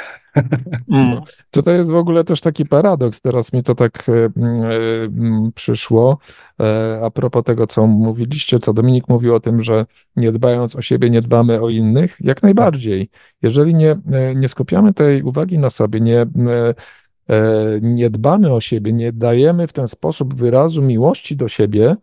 [0.92, 1.22] Mm.
[1.52, 4.32] Tutaj jest w ogóle też taki paradoks, teraz mi to tak y, y,
[5.56, 6.18] przyszło,
[6.62, 6.66] y,
[7.04, 9.86] a propos tego, co mówiliście, co Dominik mówił o tym, że
[10.16, 13.10] nie dbając o siebie, nie dbamy o innych, jak najbardziej.
[13.46, 13.96] Jeżeli nie,
[14.36, 16.26] nie skupiamy tej uwagi na sobie, nie,
[17.82, 21.96] nie dbamy o siebie, nie dajemy w ten sposób wyrazu miłości do siebie,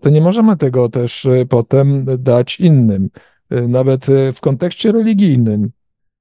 [0.00, 3.10] to nie możemy tego też potem dać innym,
[3.50, 5.70] nawet w kontekście religijnym.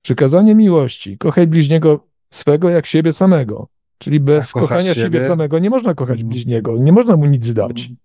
[0.02, 1.18] Przykazanie miłości.
[1.18, 3.68] Kochaj bliźniego swego jak siebie samego.
[3.98, 5.02] Czyli bez kochania siebie?
[5.02, 5.22] siebie?
[5.22, 6.30] samego nie można kochać mm.
[6.30, 7.86] bliźniego, nie można mu nic dać.
[7.86, 7.98] Mm.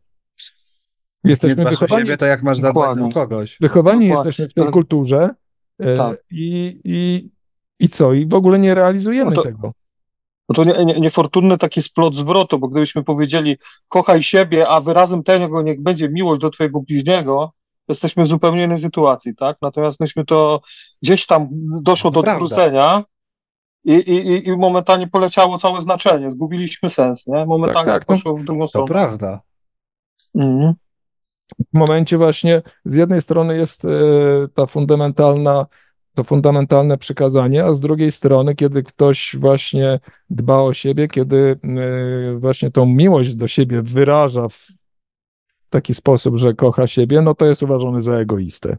[1.25, 2.03] Jesteśmy nie wychowani...
[2.03, 3.57] siebie, to jak masz zadbać o kogoś.
[3.61, 4.29] Wychowani Dokładnie.
[4.31, 5.35] jesteśmy w tej kulturze e,
[5.99, 6.19] tak.
[6.31, 7.31] i, i,
[7.79, 8.13] i co?
[8.13, 9.73] I w ogóle nie realizujemy no to, tego.
[10.49, 13.59] No to nie, nie, niefortunny taki splot zwrotu, bo gdybyśmy powiedzieli
[13.89, 17.53] kochaj siebie, a wyrazem tego niech będzie miłość do twojego bliźniego,
[17.89, 19.57] jesteśmy w zupełnie innej sytuacji, tak?
[19.63, 20.61] Natomiast myśmy to
[21.03, 21.49] gdzieś tam
[21.83, 23.05] doszło do odwrócenia
[23.85, 27.47] i, i, i momentalnie poleciało całe znaczenie, zgubiliśmy sens, nie?
[27.47, 28.87] Momentalnie tak, tak, poszło w drugą stronę.
[28.87, 29.41] To prawda.
[30.35, 30.75] Mhm.
[31.59, 33.89] W momencie właśnie z jednej strony jest e,
[34.55, 35.67] ta fundamentalna
[36.15, 40.01] to fundamentalne przykazanie, a z drugiej strony, kiedy ktoś właśnie
[40.31, 44.69] dba o siebie, kiedy e, właśnie tą miłość do siebie wyraża w
[45.71, 48.77] taki sposób, że kocha siebie, no to jest uważany za egoistę.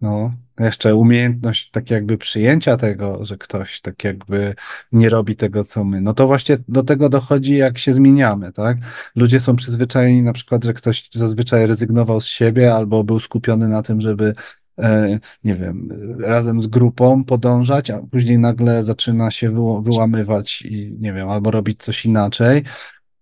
[0.00, 4.54] No, jeszcze umiejętność tak jakby przyjęcia tego, że ktoś tak jakby
[4.92, 6.00] nie robi tego, co my.
[6.00, 8.78] No to właśnie do tego dochodzi, jak się zmieniamy, tak?
[9.16, 13.82] Ludzie są przyzwyczajeni na przykład, że ktoś zazwyczaj rezygnował z siebie albo był skupiony na
[13.82, 14.34] tym, żeby
[14.78, 15.88] e, nie wiem,
[16.20, 19.50] razem z grupą podążać, a później nagle zaczyna się
[19.82, 22.64] wyłamywać i nie wiem, albo robić coś inaczej.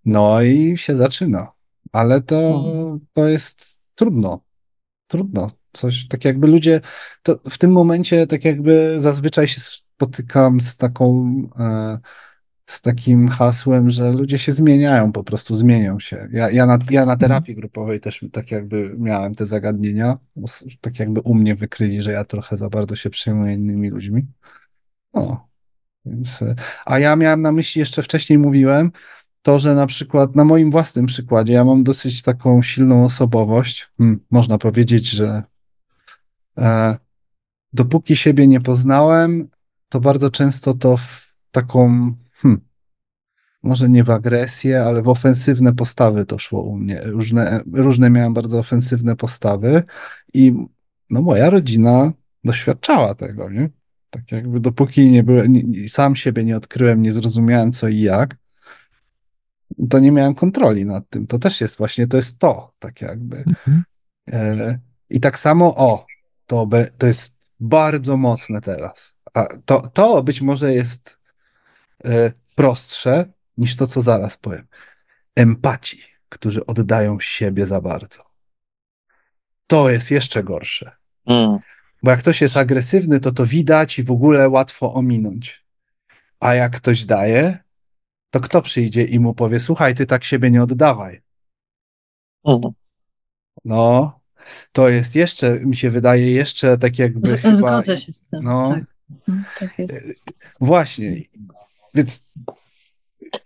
[0.05, 1.53] No i się zaczyna.
[1.93, 3.01] Ale to, mhm.
[3.13, 4.41] to jest trudno.
[5.07, 5.51] Trudno.
[5.77, 6.81] Coś tak jakby ludzie,
[7.23, 11.99] to w tym momencie tak jakby zazwyczaj się spotykam z taką, e,
[12.67, 16.29] z takim hasłem, że ludzie się zmieniają, po prostu zmienią się.
[16.33, 17.19] Ja, ja, na, ja na mhm.
[17.19, 20.19] terapii grupowej też tak jakby miałem te zagadnienia,
[20.81, 24.27] tak jakby u mnie wykryli, że ja trochę za bardzo się przejmuję innymi ludźmi.
[25.15, 25.49] No,
[26.07, 26.55] więc, e,
[26.87, 28.93] a ja miałem na myśli, jeszcze wcześniej mówiłem,
[29.43, 33.89] to, że na przykład na moim własnym przykładzie ja mam dosyć taką silną osobowość.
[33.99, 35.43] Hmm, można powiedzieć, że
[37.73, 39.49] dopóki siebie nie poznałem,
[39.89, 42.61] to bardzo często to w taką, hmm,
[43.63, 47.01] może nie w agresję, ale w ofensywne postawy to szło u mnie.
[47.05, 49.83] Różne, różne miałem bardzo ofensywne postawy
[50.35, 50.55] i
[51.11, 52.13] no moja rodzina
[52.45, 53.71] doświadczała tego, nie?
[54.11, 58.37] Tak jakby dopóki nie byłem, nie, sam siebie nie odkryłem, nie zrozumiałem co i jak,
[59.91, 61.27] to nie miałem kontroli nad tym.
[61.27, 63.37] To też jest właśnie, to jest to, tak jakby.
[63.37, 63.85] Mhm.
[64.33, 64.79] E,
[65.11, 66.07] I tak samo, o,
[66.47, 69.17] to, be, to jest bardzo mocne teraz.
[69.35, 71.21] A to, to być może jest
[72.05, 74.67] e, prostsze niż to, co zaraz powiem.
[75.37, 78.23] Empaci, którzy oddają siebie za bardzo.
[79.67, 80.97] To jest jeszcze gorsze.
[81.27, 81.59] Mm.
[82.03, 85.65] Bo jak ktoś jest agresywny, to to widać i w ogóle łatwo ominąć.
[86.41, 87.59] A jak ktoś daje,
[88.31, 91.23] to kto przyjdzie i mu powie, słuchaj, ty tak siebie nie oddawaj.
[92.45, 92.75] Mhm.
[93.65, 94.21] No,
[94.73, 97.55] to jest jeszcze, mi się wydaje, jeszcze tak jakby Z, chyba...
[97.55, 98.85] Zgodzę się z tym, no, tak.
[99.29, 100.25] Mhm, tak jest.
[100.61, 101.23] Właśnie,
[101.95, 102.27] więc...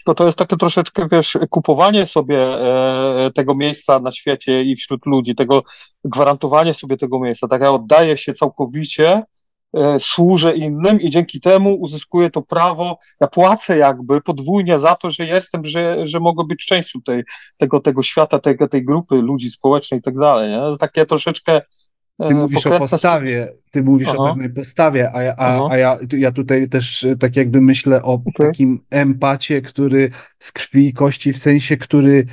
[0.05, 5.07] To, to jest takie troszeczkę, wiesz, kupowanie sobie e, tego miejsca na świecie i wśród
[5.07, 5.63] ludzi, tego
[6.05, 9.25] gwarantowanie sobie tego miejsca, tak ja oddaję się całkowicie e,
[9.99, 15.25] służę innym i dzięki temu uzyskuję to prawo, ja płacę jakby podwójnie za to, że
[15.25, 17.25] jestem, że, że mogę być częścią tej,
[17.57, 20.79] tego, tego świata, tego, tej grupy ludzi społecznej i tak dalej, nie?
[20.79, 21.61] Takie troszeczkę
[22.29, 24.19] ty mówisz o postawie, ty mówisz Aha.
[24.19, 28.47] o pewnej postawie, a, a, a ja, ja tutaj też tak jakby myślę o okay.
[28.47, 32.27] takim empacie, który z krwi i kości, w sensie, który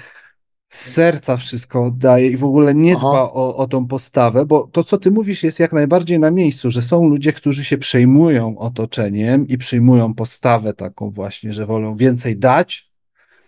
[0.69, 4.84] z serca wszystko oddaje i w ogóle nie dba o, o tą postawę, bo to,
[4.84, 9.48] co ty mówisz, jest jak najbardziej na miejscu, że są ludzie, którzy się przejmują otoczeniem
[9.48, 12.88] i przyjmują postawę taką właśnie, że wolą więcej dać.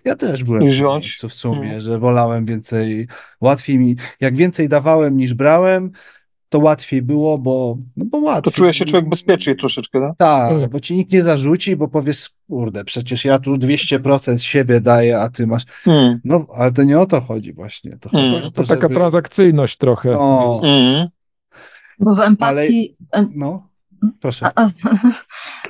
[0.05, 1.81] Ja też byłem w miejscu w sumie, hmm.
[1.81, 3.07] że wolałem więcej,
[3.41, 5.91] łatwiej mi, jak więcej dawałem niż brałem,
[6.49, 8.53] to łatwiej było, bo, no bo łatwiej.
[8.53, 10.17] To czuje się człowiek bezpieczniej troszeczkę, tak?
[10.17, 10.69] Tak, mm.
[10.69, 15.19] bo ci nikt nie zarzuci, bo powiesz, kurde, przecież ja tu 200% z siebie daję,
[15.19, 15.63] a ty masz...
[15.87, 16.19] Mm.
[16.23, 17.97] No, ale to nie o to chodzi właśnie.
[17.97, 18.31] To, mm.
[18.31, 18.95] chodzi to, to taka żeby...
[18.95, 20.11] transakcyjność trochę.
[20.11, 20.61] No.
[21.99, 22.95] Bo w empatii...
[23.11, 23.27] Ale...
[23.35, 23.69] No,
[24.19, 24.45] proszę.
[24.55, 24.69] A, a,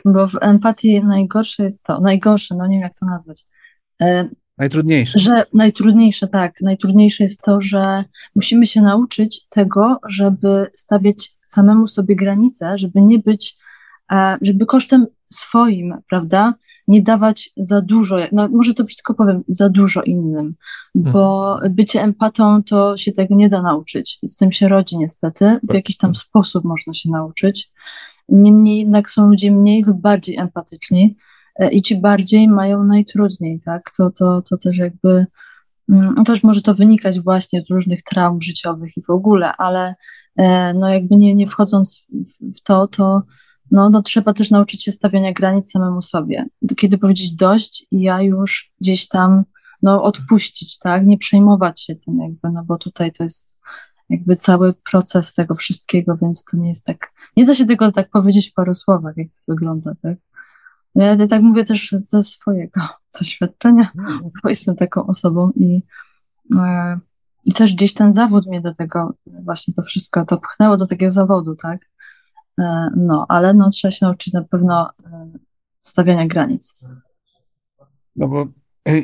[0.13, 3.41] bo w empatii najgorsze jest to, najgorsze, no nie wiem jak to nazwać,
[4.01, 5.19] e, Najtrudniejsze.
[5.19, 6.61] Że najtrudniejsze, tak.
[6.61, 8.03] Najtrudniejsze jest to, że
[8.35, 13.57] musimy się nauczyć tego, żeby stawiać samemu sobie granice, żeby nie być,
[14.11, 16.53] e, żeby kosztem swoim, prawda,
[16.87, 20.55] nie dawać za dużo, no może to brzydko powiem, za dużo innym,
[20.95, 21.73] bo mhm.
[21.75, 24.19] bycie empatą to się tego nie da nauczyć.
[24.23, 27.71] Z tym się rodzi niestety, w jakiś tam sposób można się nauczyć.
[28.29, 31.15] Niemniej jednak są ludzie mniej lub bardziej empatyczni,
[31.67, 33.91] i ci bardziej mają najtrudniej, tak?
[33.97, 35.25] To, to, to też jakby,
[35.89, 39.95] mm, no też może to wynikać właśnie z różnych traum życiowych i w ogóle, ale
[40.37, 42.05] e, no jakby nie, nie wchodząc
[42.57, 43.23] w to, to
[43.71, 46.45] no, no trzeba też nauczyć się stawiania granic samemu sobie.
[46.77, 49.43] Kiedy powiedzieć dość i ja już gdzieś tam,
[49.81, 51.05] no odpuścić, tak?
[51.05, 53.61] Nie przejmować się tym jakby, no bo tutaj to jest
[54.09, 58.09] jakby cały proces tego wszystkiego, więc to nie jest tak, nie da się tego tak
[58.09, 60.17] powiedzieć w paru słowach, jak to wygląda, tak?
[60.95, 62.81] Ja tak mówię też ze swojego
[63.19, 64.31] doświadczenia, no.
[64.43, 65.83] bo jestem taką osobą i,
[66.57, 66.99] e,
[67.45, 71.11] i też gdzieś ten zawód mnie do tego, właśnie to wszystko, to pchnęło do takiego
[71.11, 71.89] zawodu, tak?
[72.59, 75.29] E, no, ale no, trzeba się nauczyć na pewno e,
[75.81, 76.79] stawiania granic.
[78.15, 78.47] No bo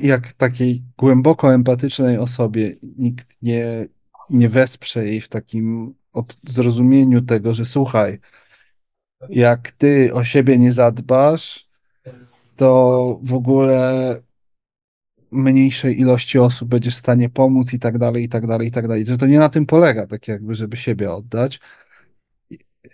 [0.01, 3.87] jak takiej głęboko empatycznej osobie nikt nie,
[4.29, 5.95] nie wesprze jej w takim
[6.47, 8.19] zrozumieniu tego, że słuchaj,
[9.29, 11.69] jak ty o siebie nie zadbasz,
[12.55, 14.21] to w ogóle
[15.31, 18.87] mniejszej ilości osób będziesz w stanie pomóc i tak dalej, i tak dalej, i tak
[18.87, 19.05] dalej.
[19.05, 21.59] Że to nie na tym polega, tak jakby, żeby siebie oddać.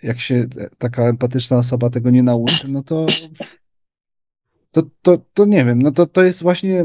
[0.02, 0.46] Jak się
[0.78, 3.06] taka empatyczna osoba tego nie nauczy, no to
[4.72, 6.84] to, to, to nie wiem, no to, to jest właśnie,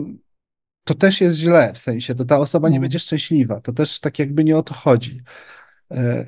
[0.84, 2.82] to też jest źle, w sensie, to ta osoba nie mhm.
[2.82, 5.22] będzie szczęśliwa, to też tak jakby nie o to chodzi.
[5.92, 6.26] E,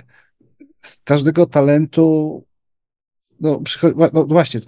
[0.78, 2.46] z każdego talentu,
[3.40, 3.62] no,
[4.14, 4.62] no właśnie,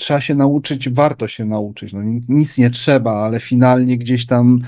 [0.00, 1.92] trzeba się nauczyć, warto się nauczyć.
[1.92, 4.60] No, nic nie trzeba, ale finalnie gdzieś tam,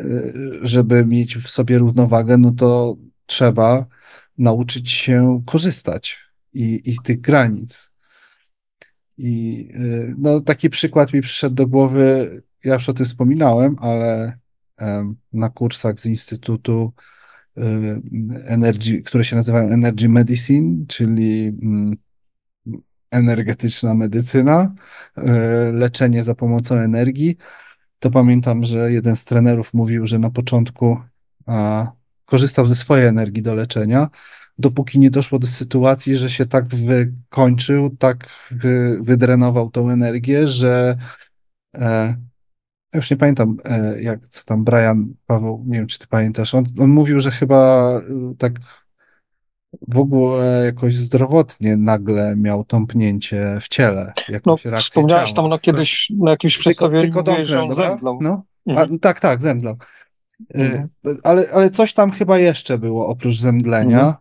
[0.00, 2.96] y, żeby mieć w sobie równowagę, no to
[3.26, 3.86] trzeba
[4.38, 6.18] nauczyć się korzystać
[6.52, 7.92] i, i tych granic.
[9.18, 14.38] I y, no, taki przykład mi przyszedł do głowy, ja już o tym wspominałem, ale
[15.32, 16.92] na kursach z Instytutu
[17.58, 17.62] y,
[18.44, 21.96] Energy, które się nazywają Energy Medicine, czyli mm,
[23.10, 24.74] energetyczna medycyna,
[25.16, 25.22] e,
[25.72, 27.36] leczenie za pomocą energii,
[27.98, 30.98] to pamiętam, że jeden z trenerów mówił, że na początku
[32.24, 34.08] korzystał ze swojej energii do leczenia,
[34.58, 40.96] dopóki nie doszło do sytuacji, że się tak wykończył, tak wy, wydrenował tą energię, że
[41.76, 42.16] e,
[42.94, 46.64] już nie pamiętam, e, jak co tam Brian Paweł, nie wiem, czy ty pamiętasz, on,
[46.78, 47.92] on mówił, że chyba
[48.38, 48.52] tak
[49.88, 54.12] w ogóle jakoś zdrowotnie nagle miał tąpnięcie w ciele.
[54.28, 58.18] Jakąś no, wspomniałeś tam na kiedyś na jakimś przedstawieniu, tylko, tylko że on zemdlał.
[58.22, 58.44] No?
[58.66, 58.94] Mhm.
[58.94, 59.76] A, tak, tak, zemdlał.
[60.40, 60.88] Y, mhm.
[61.22, 64.00] Ale, ale coś tam chyba jeszcze było oprócz zemdlenia.
[64.00, 64.14] Mhm.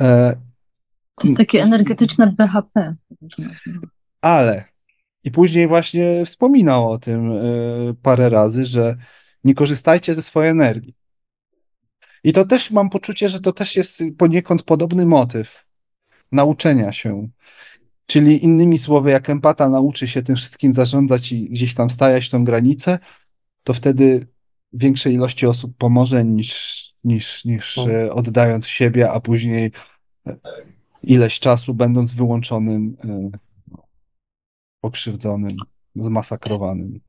[0.00, 0.36] E,
[1.14, 2.94] to jest takie energetyczne BHP.
[4.20, 4.64] Ale
[5.24, 8.96] i później właśnie wspominał o tym y, parę razy, że
[9.44, 10.94] nie korzystajcie ze swojej energii.
[12.24, 15.66] I to też mam poczucie, że to też jest poniekąd podobny motyw
[16.32, 17.28] nauczenia się.
[18.06, 22.44] Czyli innymi słowy, jak empata nauczy się tym wszystkim zarządzać i gdzieś tam stajać tą
[22.44, 22.98] granicę,
[23.64, 24.26] to wtedy
[24.72, 27.90] większej ilości osób pomoże niż, niż, niż no.
[27.90, 29.72] E, oddając siebie, a później
[30.26, 30.36] e,
[31.02, 33.30] ileś czasu będąc wyłączonym, e,
[34.80, 35.56] pokrzywdzonym,
[35.96, 37.00] zmasakrowanym.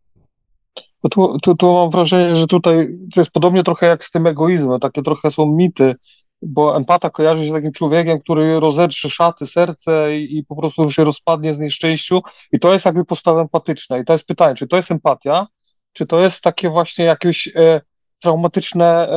[1.11, 4.79] Tu, tu, tu mam wrażenie, że tutaj to jest podobnie trochę jak z tym egoizmem.
[4.79, 5.95] Takie trochę są mity
[6.41, 10.91] bo empata kojarzy się z takim człowiekiem, który rozedrze szaty, serce i, i po prostu
[10.91, 12.21] się rozpadnie z nieszczęściu
[12.51, 15.47] i to jest jakby postawa empatyczna i to jest pytanie, czy to jest empatia,
[15.93, 17.81] czy to jest takie właśnie jakieś e,
[18.19, 19.13] traumatyczne, e,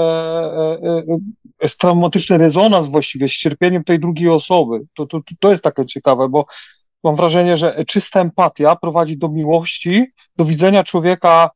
[0.82, 1.02] e,
[1.62, 4.81] e, traumatyczny rezonans właściwie z cierpieniem tej drugiej osoby.
[4.94, 6.47] To, to, to jest takie ciekawe, bo
[7.05, 10.05] mam wrażenie, że czysta empatia prowadzi do miłości,
[10.36, 11.51] do widzenia człowieka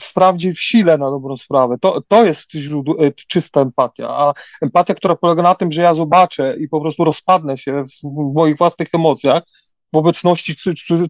[0.00, 1.76] wprawdzie w sile na dobrą sprawę.
[1.80, 4.08] To, to jest źródło, e, czysta empatia.
[4.08, 8.08] A empatia, która polega na tym, że ja zobaczę i po prostu rozpadnę się w,
[8.08, 9.42] w moich własnych emocjach
[9.92, 10.54] w obecności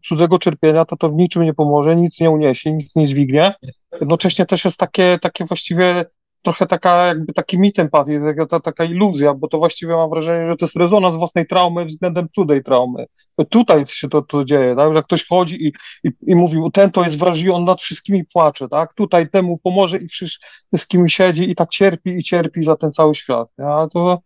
[0.02, 3.54] cudzego cierpienia, to to w niczym nie pomoże, nic nie uniesie, nic nie dźwignie.
[4.00, 6.04] Jednocześnie też jest takie, takie właściwie
[6.42, 10.56] trochę taka, jakby taki mit empatii, taka, taka iluzja, bo to właściwie mam wrażenie, że
[10.56, 13.06] to jest rezonans własnej traumy względem cudzej traumy.
[13.50, 14.94] Tutaj się to, to dzieje, tak?
[14.94, 15.72] że ktoś chodzi i,
[16.04, 18.94] i, i mówi, ten to jest wrażliwy, on nad wszystkimi płacze, tak?
[18.94, 23.48] Tutaj temu pomoże i wszystkimi siedzi i tak cierpi i cierpi za ten cały świat.
[23.58, 24.22] Ja to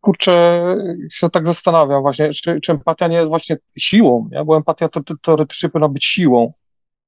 [0.00, 0.62] kurczę,
[1.10, 4.44] się tak zastanawiam właśnie, czy, czy empatia nie jest właśnie siłą, nie?
[4.44, 6.52] bo empatia to, to, teoretycznie powinna być siłą,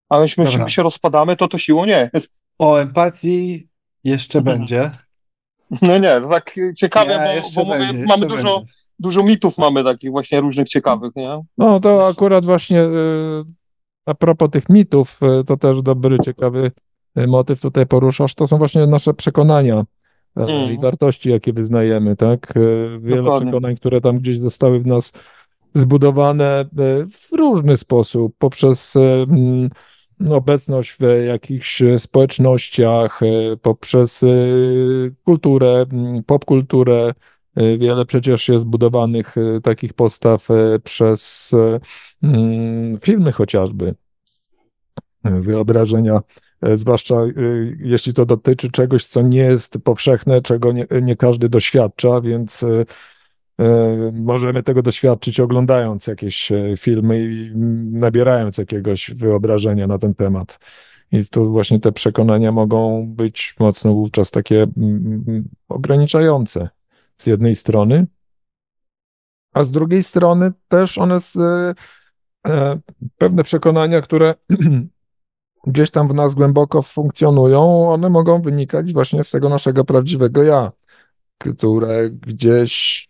[0.08, 2.40] a myśmy się rozpadamy, to to siłą nie jest.
[2.58, 3.69] O empatii
[4.04, 4.58] jeszcze Mhm.
[4.58, 4.90] będzie.
[5.82, 8.72] No nie, tak ciekawie, Nie, bo, bo mówię, będzie, mamy dużo, będzie.
[8.98, 11.40] dużo mitów mamy takich właśnie różnych ciekawych, nie?
[11.58, 13.44] No to akurat właśnie y,
[14.06, 16.70] a propos tych mitów, y, to też dobry, ciekawy
[17.18, 19.84] y, motyw tutaj poruszasz, to są właśnie nasze przekonania
[20.36, 20.72] Mm.
[20.74, 22.52] i wartości, jakie wyznajemy, tak?
[23.00, 23.46] Wiele Dokładnie.
[23.46, 25.12] przekonań, które tam gdzieś zostały w nas
[25.74, 26.64] zbudowane
[27.12, 29.70] w różny sposób, poprzez mm,
[30.28, 35.86] obecność w jakichś społecznościach, y, poprzez y, kulturę,
[36.26, 37.14] popkulturę.
[37.58, 40.48] Y, Wiele przecież jest budowanych takich postaw
[40.84, 41.52] przez
[43.00, 43.94] filmy chociażby,
[45.24, 46.20] wyobrażenia,
[46.74, 47.14] zwłaszcza
[47.78, 52.64] jeśli to dotyczy czegoś, co nie jest powszechne, czego nie, nie każdy doświadcza, więc
[54.12, 57.52] możemy tego doświadczyć oglądając jakieś y, filmy i
[57.92, 60.58] nabierając jakiegoś wyobrażenia na ten temat.
[61.12, 66.68] I tu właśnie te przekonania mogą być mocno wówczas takie mm, mm, ograniczające
[67.16, 68.06] z jednej strony,
[69.52, 71.36] a z drugiej strony też one z,
[72.46, 72.78] e,
[73.18, 74.34] pewne przekonania, które
[75.66, 80.72] gdzieś tam w nas głęboko funkcjonują, one mogą wynikać właśnie z tego naszego prawdziwego ja,
[81.38, 83.09] które gdzieś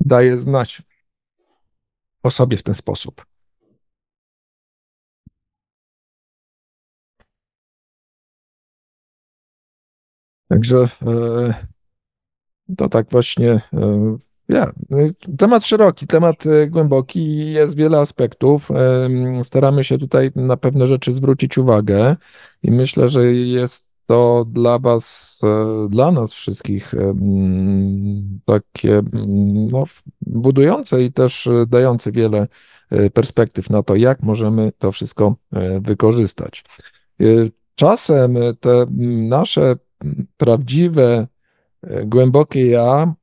[0.00, 0.82] daje znać
[2.22, 3.24] o sobie w ten sposób.
[10.48, 11.54] Także e,
[12.76, 13.50] to tak właśnie.
[13.72, 14.18] e,
[14.48, 14.72] Ja,
[15.38, 18.70] temat szeroki, temat e, głęboki jest wiele aspektów.
[18.70, 22.16] Em, Staramy się tutaj na pewne rzeczy zwrócić uwagę
[22.62, 29.02] i myślę, że jest to dla Was, e, dla nas wszystkich em, takie
[29.72, 29.84] no,
[30.20, 32.48] budujące i też e, dające wiele
[32.90, 36.64] e, perspektyw na to, jak możemy to wszystko e, wykorzystać.
[37.20, 37.24] E,
[37.74, 38.86] Czasem te
[39.28, 39.76] nasze
[40.36, 41.26] prawdziwe
[41.82, 43.14] e, głębokie ja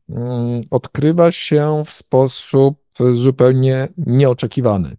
[0.72, 2.80] odkrywa się w sposób
[3.14, 4.98] zupełnie nieoczekiwany.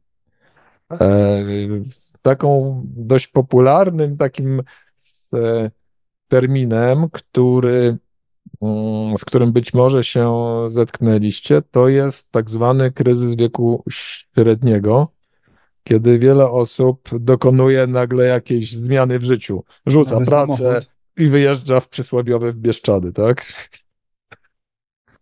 [0.93, 1.45] E,
[2.23, 4.63] Taką dość popularnym takim
[5.35, 5.71] e,
[6.29, 7.99] terminem, który,
[8.63, 10.35] mm, z którym być może się
[10.69, 15.09] zetknęliście, to jest tak zwany kryzys wieku średniego,
[15.85, 20.91] kiedy wiele osób dokonuje nagle jakiejś zmiany w życiu, rzuca Nowy pracę, samochód.
[21.17, 23.47] i wyjeżdża w przysłowiowe w Bieszczady, tak?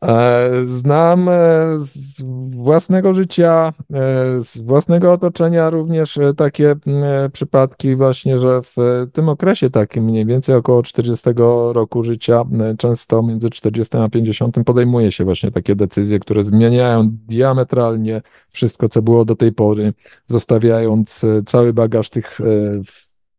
[0.07, 1.33] E, Znam e,
[1.79, 8.77] z własnego życia, e, z własnego otoczenia również takie m, e, przypadki właśnie, że w
[9.13, 11.31] tym okresie takim mniej więcej około 40
[11.73, 12.45] roku życia,
[12.79, 19.03] często między 40 a 50 podejmuje się właśnie takie decyzje, które zmieniają diametralnie wszystko, co
[19.03, 19.93] było do tej pory,
[20.27, 22.39] zostawiając cały bagaż tych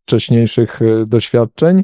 [0.06, 1.84] wcześniejszych doświadczeń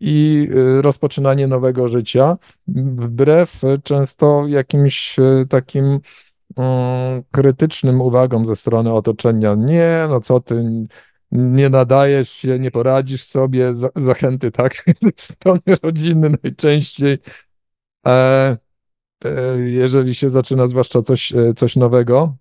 [0.00, 0.48] i
[0.78, 2.36] e, rozpoczynanie nowego życia,
[2.68, 6.00] wbrew często jakimś e, takim
[6.56, 9.54] mm, krytycznym uwagom ze strony otoczenia.
[9.54, 10.64] Nie, no co ty,
[11.32, 17.18] nie nadajesz się, nie poradzisz sobie, za- zachęty, tak, ze strony rodziny najczęściej.
[18.06, 18.56] E,
[19.24, 22.36] e, jeżeli się zaczyna zwłaszcza coś, e, coś nowego.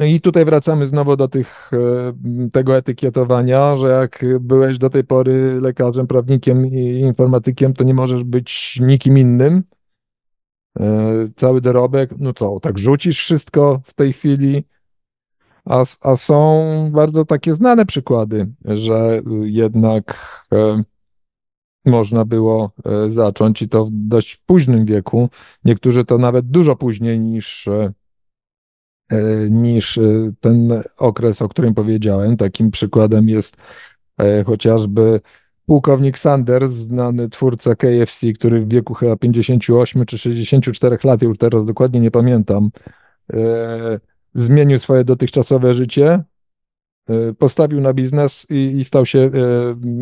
[0.00, 5.60] I tutaj wracamy znowu do tych, e, tego etykietowania, że jak byłeś do tej pory
[5.60, 9.62] lekarzem, prawnikiem i informatykiem, to nie możesz być nikim innym.
[10.80, 14.64] E, Cały dorobek, no to tak rzucisz wszystko w tej chwili.
[15.64, 20.18] A, a są bardzo takie znane przykłady, że jednak
[20.52, 20.82] e,
[21.86, 22.70] można było
[23.08, 25.28] zacząć i to w dość późnym wieku.
[25.64, 27.68] Niektórzy to nawet dużo później niż,
[29.50, 29.98] niż
[30.40, 32.36] ten okres, o którym powiedziałem.
[32.36, 33.56] Takim przykładem jest
[34.46, 35.20] chociażby
[35.66, 41.64] pułkownik Sanders, znany twórca KFC, który w wieku chyba 58 czy 64 lat, już teraz
[41.64, 42.70] dokładnie nie pamiętam,
[44.34, 46.24] zmienił swoje dotychczasowe życie
[47.08, 49.30] E, postawił na biznes i, i, stał się e,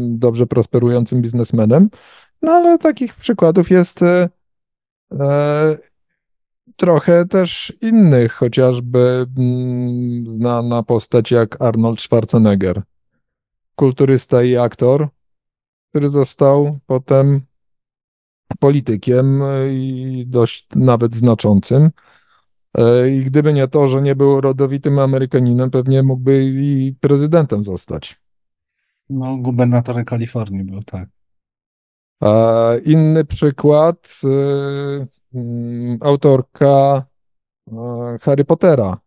[0.09, 1.91] dobrze prosperującym biznesmenem.
[2.43, 4.29] No ale takich przykładów jest e,
[6.81, 9.27] trochę też innych, chociażby
[10.27, 12.83] znana mm, postać jak Arnold Schwarzenegger,
[13.75, 15.09] kulturysta i aktor,
[15.91, 17.41] który został potem
[18.59, 21.91] politykiem i dość nawet znaczącym.
[22.75, 28.21] E, I gdyby nie to, że nie był rodowitym Amerykaninem, pewnie mógłby i prezydentem zostać.
[29.11, 31.09] No, gubernatorem Kalifornii był, tak.
[32.85, 35.07] Inny przykład, mm,
[36.01, 37.05] autorka
[37.69, 37.73] y,
[38.21, 38.99] Harry Pottera,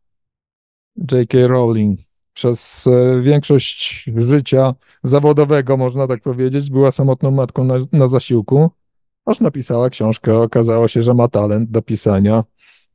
[1.12, 1.48] J.K.
[1.48, 2.00] Rowling.
[2.34, 4.74] Przez y, większość życia
[5.04, 8.70] zawodowego, można tak powiedzieć, była samotną matką na, na zasiłku,
[9.26, 10.38] aż napisała książkę.
[10.38, 12.44] Okazało się, że ma talent do pisania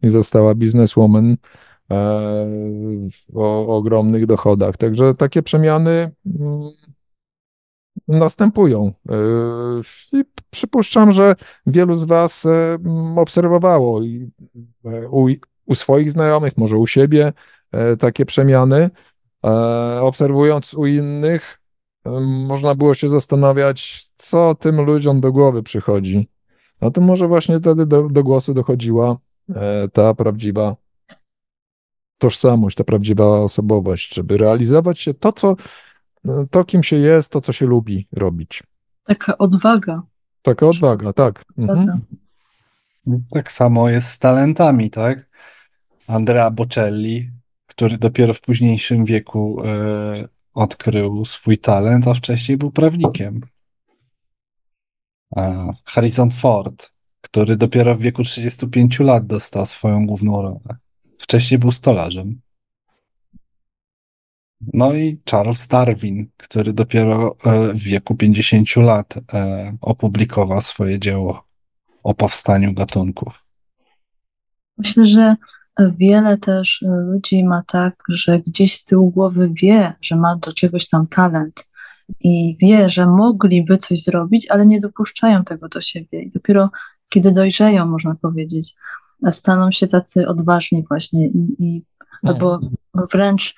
[0.03, 1.37] i została bizneswoman
[1.91, 1.97] e,
[3.35, 4.77] o, o ogromnych dochodach.
[4.77, 6.61] Także takie przemiany mm,
[8.09, 8.93] następują.
[9.09, 9.14] E,
[10.12, 11.35] I przypuszczam, że
[11.66, 12.78] wielu z Was e,
[13.16, 14.01] obserwowało
[15.10, 15.28] u,
[15.66, 17.32] u swoich znajomych, może u siebie
[17.98, 18.90] takie przemiany.
[20.01, 21.60] Obserwując u innych,
[22.47, 26.28] można było się zastanawiać, co tym ludziom do głowy przychodzi.
[26.80, 29.16] No to może właśnie wtedy do, do głosu dochodziła
[29.56, 30.76] E, ta prawdziwa
[32.18, 35.56] tożsamość, ta prawdziwa osobowość, żeby realizować się to, co,
[36.51, 38.62] to kim się jest, to, co się lubi robić.
[39.05, 40.03] Taka odwaga.
[40.43, 41.45] Taka odwaga, tak.
[41.59, 42.01] Mhm.
[43.31, 45.28] Tak samo jest z talentami, tak?
[46.07, 47.31] Andrea Bocelli,
[47.66, 53.40] który dopiero w późniejszym wieku e, odkrył swój talent, a wcześniej był prawnikiem.
[55.36, 60.77] E, Harrison Ford, który dopiero w wieku 35 lat dostał swoją główną rolę.
[61.19, 62.40] Wcześniej był stolarzem.
[64.60, 71.44] No i Charles Darwin, który dopiero e, w wieku 50 lat e, opublikował swoje dzieło
[72.02, 73.44] o powstaniu gatunków.
[74.78, 75.36] Myślę, że
[75.98, 80.89] wiele też ludzi ma tak, że gdzieś z tyłu głowy wie, że ma do czegoś
[80.89, 81.68] tam talent
[82.20, 86.22] i wie, że mogliby coś zrobić, ale nie dopuszczają tego do siebie.
[86.22, 86.70] I dopiero
[87.09, 88.74] kiedy dojrzeją, można powiedzieć,
[89.30, 91.85] staną się tacy odważni właśnie i, i
[92.22, 92.72] albo mhm.
[93.12, 93.55] wręcz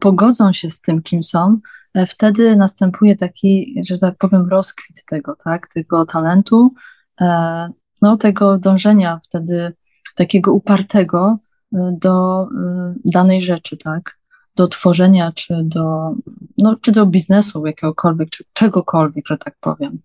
[0.00, 1.58] pogodzą się z tym, kim są,
[1.94, 6.74] e, wtedy następuje taki, że tak powiem, rozkwit tego, tak, tego talentu,
[7.20, 7.68] e,
[8.02, 9.72] no tego dążenia wtedy
[10.14, 11.38] takiego upartego
[11.74, 14.18] e, do e, danej rzeczy, tak,
[14.56, 16.10] do tworzenia, czy do,
[16.58, 19.98] no, czy do biznesu jakiegokolwiek, czy czegokolwiek, że tak powiem.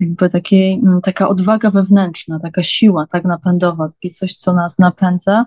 [0.00, 5.46] Jakby takiej, taka odwaga wewnętrzna, taka siła tak napędowa, takie coś, co nas napędza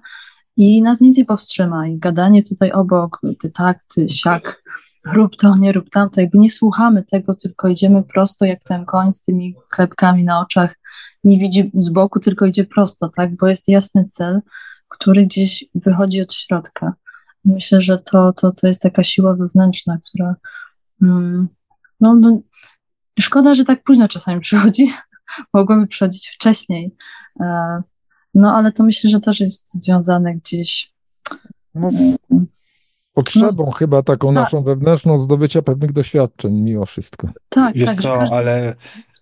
[0.61, 1.87] i nas nic nie powstrzyma.
[1.87, 4.63] I gadanie tutaj obok, ty tak, ty siak,
[5.05, 9.13] rób to, nie rób tamto, jakby nie słuchamy tego, tylko idziemy prosto jak ten koń
[9.13, 10.75] z tymi klepkami na oczach,
[11.23, 14.41] nie widzi z boku, tylko idzie prosto, tak, bo jest jasny cel,
[14.89, 16.93] który gdzieś wychodzi od środka.
[17.45, 20.35] Myślę, że to, to, to jest taka siła wewnętrzna, która
[21.01, 21.47] mm,
[21.99, 22.41] no, no,
[23.19, 24.93] Szkoda, że tak późno czasami przychodzi.
[25.53, 26.95] Mogłoby przychodzić wcześniej.
[28.35, 30.93] E, no ale to myślę, że też jest związane gdzieś.
[31.75, 31.89] No,
[33.13, 34.35] potrzebą no, chyba taką tak.
[34.35, 37.29] naszą wewnętrzną zdobycia pewnych doświadczeń mimo wszystko.
[37.49, 38.35] Tak, Wiesz tak, co, każdy...
[38.35, 38.75] ale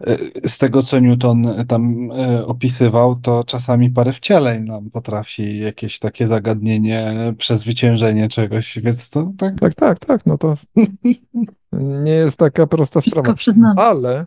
[0.07, 0.17] e,
[0.49, 6.27] z tego, co Newton tam e, opisywał, to czasami parę wcieleń nam potrafi jakieś takie
[6.27, 9.59] zagadnienie, przezwyciężenie czegoś, więc to tak...
[9.59, 10.57] Tak, tak, tak, no to
[12.03, 13.37] nie jest taka prosta Wszystko sprawa.
[13.37, 13.79] przed nami.
[13.79, 14.25] Ale e,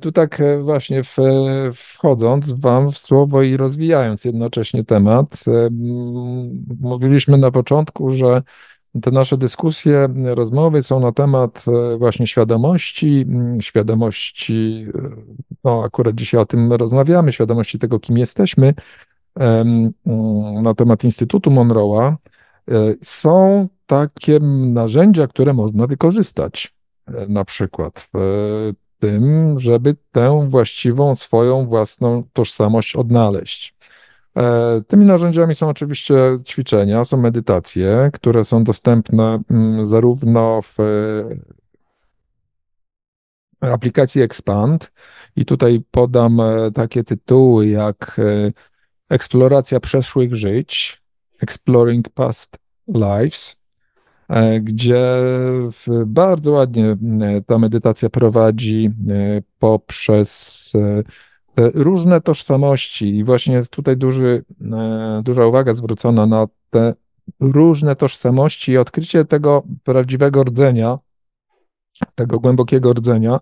[0.00, 1.16] tu tak właśnie w,
[1.74, 5.44] wchodząc wam w słowo i rozwijając jednocześnie temat,
[6.80, 8.42] mówiliśmy na początku, że
[9.02, 13.26] te nasze dyskusje, rozmowy są na temat e, właśnie świadomości,
[13.60, 15.10] świadomości, e,
[15.64, 18.74] no akurat dzisiaj o tym rozmawiamy, świadomości tego, kim jesteśmy,
[20.62, 22.14] na temat Instytutu Monroe'a.
[22.70, 24.38] E, są takie
[24.72, 26.74] narzędzia, które można wykorzystać,
[27.28, 28.10] na przykład
[28.98, 33.74] tym, żeby tę właściwą swoją własną tożsamość odnaleźć.
[34.36, 36.14] E, tymi narzędziami są oczywiście
[36.44, 40.76] ćwiczenia, są medytacje, które są dostępne mm, zarówno w
[43.60, 44.92] aplikacji Expand
[45.36, 48.52] i tutaj podam e, takie tytuły jak e,
[49.08, 51.02] Eksploracja przeszłych żyć,
[51.40, 52.58] Exploring Past
[52.88, 53.57] Lives, e,
[54.60, 55.22] gdzie
[56.06, 56.96] bardzo ładnie
[57.46, 58.90] ta medytacja prowadzi
[59.58, 60.72] poprzez
[61.74, 64.44] różne tożsamości i właśnie tutaj duży,
[65.22, 66.94] duża uwaga zwrócona na te
[67.40, 70.98] różne tożsamości i odkrycie tego prawdziwego rdzenia,
[72.14, 73.40] tego głębokiego rdzenia,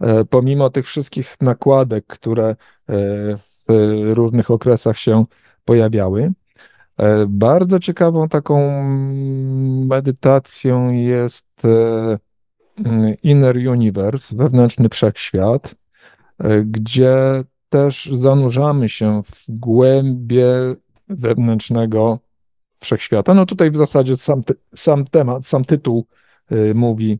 [0.00, 2.56] e, pomimo tych wszystkich nakładek, które e,
[3.36, 3.64] w
[4.12, 5.24] różnych okresach się
[5.64, 6.32] pojawiały.
[6.96, 8.82] E, bardzo ciekawą taką
[9.88, 11.62] medytacją jest
[13.22, 15.74] Inner Universe, wewnętrzny wszechświat,
[16.64, 20.46] gdzie też zanurzamy się w głębie
[21.08, 22.18] wewnętrznego
[22.80, 23.34] wszechświata.
[23.34, 24.42] No tutaj w zasadzie sam,
[24.74, 26.06] sam temat, sam tytuł
[26.74, 27.18] mówi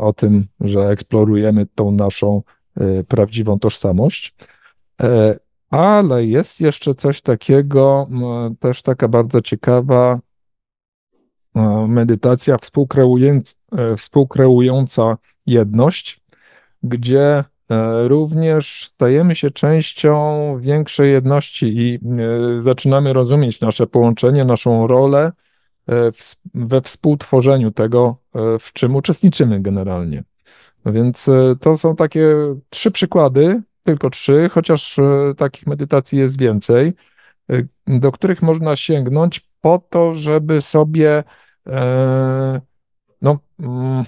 [0.00, 2.42] o tym, że eksplorujemy tą naszą
[3.08, 4.34] prawdziwą tożsamość.
[5.72, 8.08] E, ale jest jeszcze coś takiego,
[8.60, 10.20] też taka bardzo ciekawa
[11.88, 16.20] medytacja współkreująca, e, współkreująca jedność,
[16.82, 24.86] gdzie E, również stajemy się częścią większej jedności i e, zaczynamy rozumieć nasze połączenie, naszą
[24.86, 25.32] rolę
[25.88, 26.10] e,
[26.54, 28.16] we współtworzeniu tego,
[28.60, 30.24] w czym uczestniczymy generalnie.
[30.86, 31.26] Więc
[31.60, 32.26] to są takie
[32.70, 35.00] trzy przykłady, tylko trzy, chociaż
[35.36, 36.92] takich medytacji jest więcej,
[37.86, 41.24] do których można sięgnąć po to, żeby sobie
[43.22, 44.04] no, mm,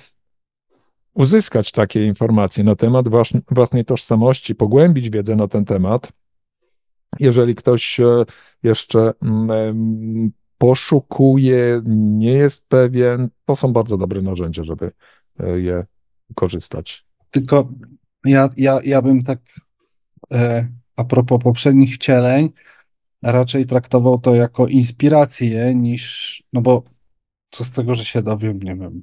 [1.14, 3.06] uzyskać takie informacje na temat
[3.50, 6.12] własnej tożsamości, pogłębić wiedzę na ten temat.
[7.20, 8.24] Jeżeli ktoś e,
[8.62, 14.90] jeszcze mm, poszukuje, nie jest pewien, to są bardzo dobre narzędzia, żeby
[15.40, 15.86] e, je
[16.34, 17.06] korzystać.
[17.30, 17.68] Tylko
[18.24, 19.71] ja, ja, ja bym tak e,
[20.96, 22.50] a propos poprzednich wcieleń,
[23.22, 26.82] raczej traktował to jako inspirację niż, no bo
[27.50, 29.02] co z tego, że się dowiem, nie wiem,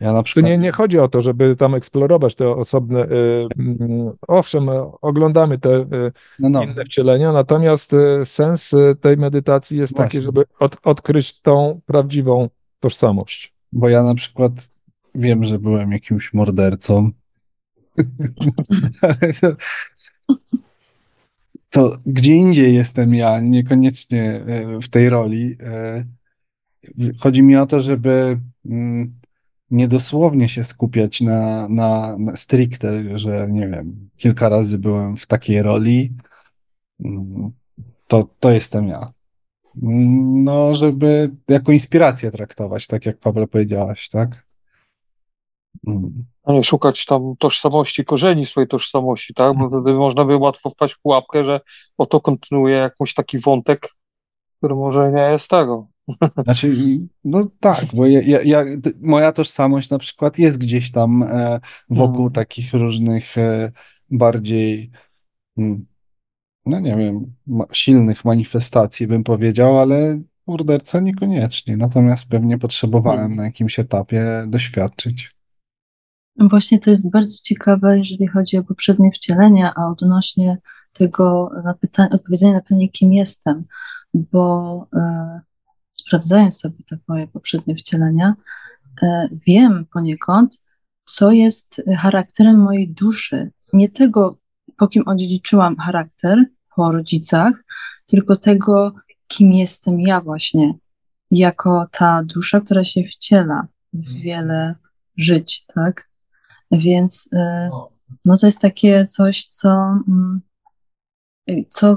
[0.00, 0.46] ja na przykład...
[0.46, 3.04] Nie, nie chodzi o to, żeby tam eksplorować te osobne.
[3.04, 4.68] Y, mm, owszem,
[5.00, 6.62] oglądamy te y, no, no.
[6.62, 8.70] inne wcielenia, natomiast y, sens
[9.00, 10.20] tej medytacji jest Właśnie.
[10.20, 12.48] taki, żeby od, odkryć tą prawdziwą
[12.80, 13.54] tożsamość.
[13.72, 14.52] Bo ja na przykład
[15.14, 17.10] wiem, że byłem jakimś mordercą.
[21.70, 24.44] to gdzie indziej jestem ja, niekoniecznie
[24.82, 25.56] w tej roli.
[27.18, 29.12] Chodzi mi o to, żeby mm,
[29.70, 35.62] niedosłownie się skupiać na, na, na stricte, że nie wiem, kilka razy byłem w takiej
[35.62, 36.14] roli,
[37.04, 37.50] mm,
[38.06, 39.12] to, to jestem ja.
[40.44, 44.46] No, żeby jako inspirację traktować, tak jak Paweł powiedziałaś, tak?
[45.86, 46.24] Mm.
[46.46, 49.56] A nie szukać tam tożsamości, korzeni swojej tożsamości, tak?
[49.56, 51.60] Bo wtedy można by łatwo wpaść w pułapkę, że
[51.98, 53.88] oto kontynuuje jakąś taki wątek,
[54.58, 55.88] który może nie jest tego.
[56.44, 56.70] Znaczy,
[57.24, 58.64] no tak, bo ja, ja, ja,
[59.00, 61.60] moja tożsamość na przykład jest gdzieś tam e,
[61.90, 62.32] wokół mm.
[62.32, 63.72] takich różnych e,
[64.10, 64.90] bardziej,
[65.58, 65.86] mm,
[66.66, 71.76] no nie wiem, ma, silnych manifestacji bym powiedział, ale morderca niekoniecznie.
[71.76, 73.36] Natomiast pewnie potrzebowałem mm.
[73.36, 75.35] na jakimś etapie doświadczyć.
[76.38, 80.58] Właśnie to jest bardzo ciekawe, jeżeli chodzi o poprzednie wcielenia, a odnośnie
[80.92, 83.64] tego na pytanie, odpowiedzenia na pytanie, kim jestem,
[84.14, 85.40] bo e,
[85.92, 88.34] sprawdzając sobie te moje poprzednie wcielenia,
[89.02, 90.62] e, wiem poniekąd,
[91.04, 93.50] co jest charakterem mojej duszy.
[93.72, 94.38] Nie tego,
[94.76, 96.44] po kim odziedziczyłam charakter
[96.76, 97.64] po rodzicach,
[98.06, 98.94] tylko tego,
[99.28, 100.74] kim jestem ja właśnie,
[101.30, 104.74] jako ta dusza, która się wciela w wiele
[105.16, 106.08] żyć, tak?
[106.70, 107.70] Więc e,
[108.24, 109.68] no to jest takie coś, co,
[110.08, 110.40] mm,
[111.68, 111.96] co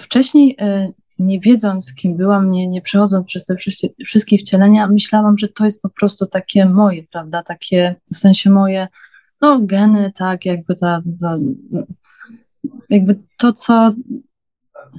[0.00, 5.38] wcześniej e, nie wiedząc, kim byłam, nie, nie przechodząc przez te wszystkie, wszystkie wcielenia, myślałam,
[5.38, 8.88] że to jest po prostu takie moje, prawda, takie, w sensie moje,
[9.40, 11.38] no geny, tak, jakby ta, ta
[12.90, 13.92] jakby to, co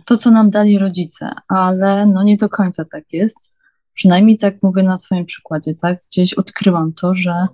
[0.06, 3.54] to, co nam dali rodzice, ale no nie do końca tak jest.
[3.94, 6.00] Przynajmniej tak mówię na swoim przykładzie, tak?
[6.12, 7.48] Gdzieś odkryłam to, że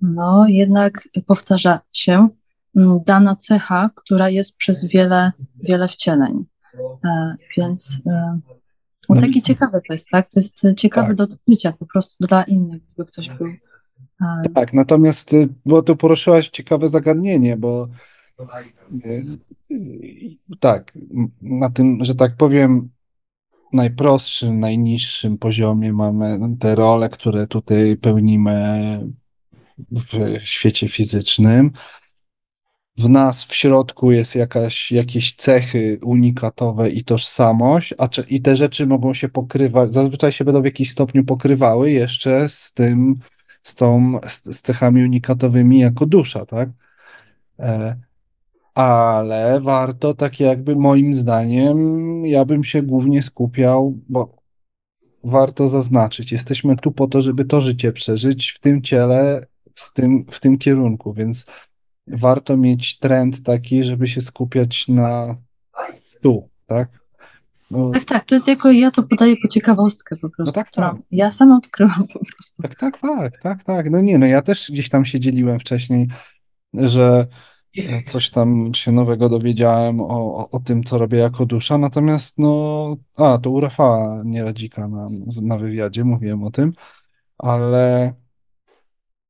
[0.00, 2.28] no jednak powtarza się
[2.76, 5.32] mm, dana cecha, która jest przez wiele,
[5.62, 6.44] wiele wcieleń.
[7.04, 8.40] E, więc e,
[9.08, 10.28] no, no takie ciekawe to jest, tak?
[10.30, 11.16] To jest ciekawe tak.
[11.16, 13.46] do odkrycia po prostu dla innych, gdyby ktoś był.
[14.22, 15.30] E, tak, natomiast,
[15.66, 17.88] bo tu poruszyłaś ciekawe zagadnienie, bo
[20.60, 20.92] tak,
[21.42, 22.88] na tym, że tak powiem,
[23.72, 29.00] najprostszym, najniższym poziomie mamy te role, które tutaj pełnimy
[29.78, 31.70] w świecie fizycznym.
[32.98, 38.56] W nas w środku jest jakaś, jakieś cechy unikatowe i tożsamość, a cze- i te
[38.56, 43.14] rzeczy mogą się pokrywać, zazwyczaj się będą w jakimś stopniu pokrywały jeszcze z tym,
[43.62, 46.68] z tą, z, z cechami unikatowymi jako dusza, tak?
[47.58, 47.96] E,
[48.74, 54.36] ale warto, tak jakby moim zdaniem, ja bym się głównie skupiał, bo
[55.24, 59.46] warto zaznaczyć, jesteśmy tu po to, żeby to życie przeżyć w tym ciele,
[59.76, 61.46] z tym, w tym kierunku, więc
[62.06, 65.36] warto mieć trend taki, żeby się skupiać na
[66.22, 66.88] tu, tak?
[67.70, 70.86] No, Tak, tak, to jest jako, ja to podaję po ciekawostkę po prostu, tak, którą
[70.86, 70.96] tak.
[71.10, 72.62] ja sama odkryłam po prostu.
[72.62, 73.90] tak, tak, tak, tak, tak.
[73.90, 76.08] No nie, no ja też gdzieś tam się dzieliłem wcześniej,
[76.74, 77.26] że
[78.06, 82.96] coś tam się nowego dowiedziałem o, o, o tym, co robię jako dusza, natomiast no,
[83.16, 85.08] a, to u Rafała Nieradzika na,
[85.42, 86.72] na wywiadzie mówiłem o tym,
[87.38, 88.14] ale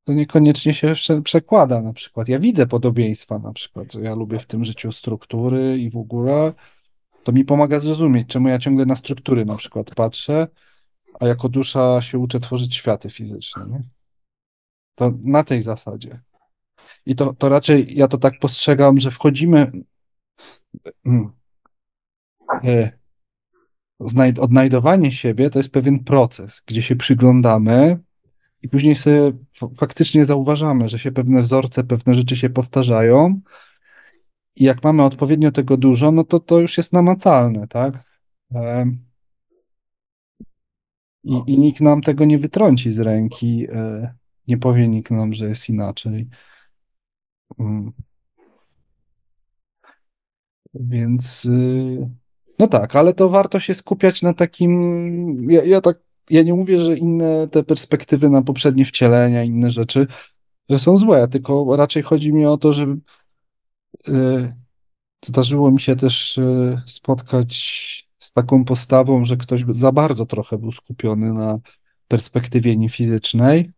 [0.07, 2.29] to niekoniecznie się prze- przekłada na przykład.
[2.29, 6.53] Ja widzę podobieństwa na przykład, ja lubię w tym życiu struktury i w ogóle
[7.25, 10.49] to mi pomaga zrozumieć, czemu ja ciągle na struktury na przykład patrzę,
[11.21, 13.83] a jako dusza się uczę tworzyć światy fizyczne, nie?
[14.95, 16.21] To na tej zasadzie.
[17.07, 19.73] I to, to raczej ja to tak postrzegam, że wchodzimy.
[21.07, 21.33] mm,
[22.65, 22.93] e,
[24.41, 28.06] odnajdowanie siebie to jest pewien proces, gdzie się przyglądamy
[28.63, 29.33] i później sobie
[29.77, 33.41] faktycznie zauważamy, że się pewne wzorce, pewne rzeczy się powtarzają.
[34.57, 38.03] I jak mamy odpowiednio tego dużo, no to to już jest namacalne, tak?
[41.25, 44.15] I, i nikt nam tego nie wytrąci z ręki, e,
[44.49, 46.29] nie powie nikt nam, że jest inaczej.
[47.59, 47.93] Mm.
[50.75, 52.11] Więc y,
[52.59, 55.51] no tak, ale to warto się skupiać na takim.
[55.51, 55.99] Ja, ja tak,
[56.31, 60.07] ja nie mówię, że inne te perspektywy na poprzednie wcielenia, inne rzeczy,
[60.71, 63.01] że są złe, tylko raczej chodzi mi o to, żeby
[64.09, 64.55] y,
[65.25, 67.57] zdarzyło mi się też y, spotkać
[68.19, 71.59] z taką postawą, że ktoś za bardzo trochę był skupiony na
[72.09, 73.73] perspektywie niefizycznej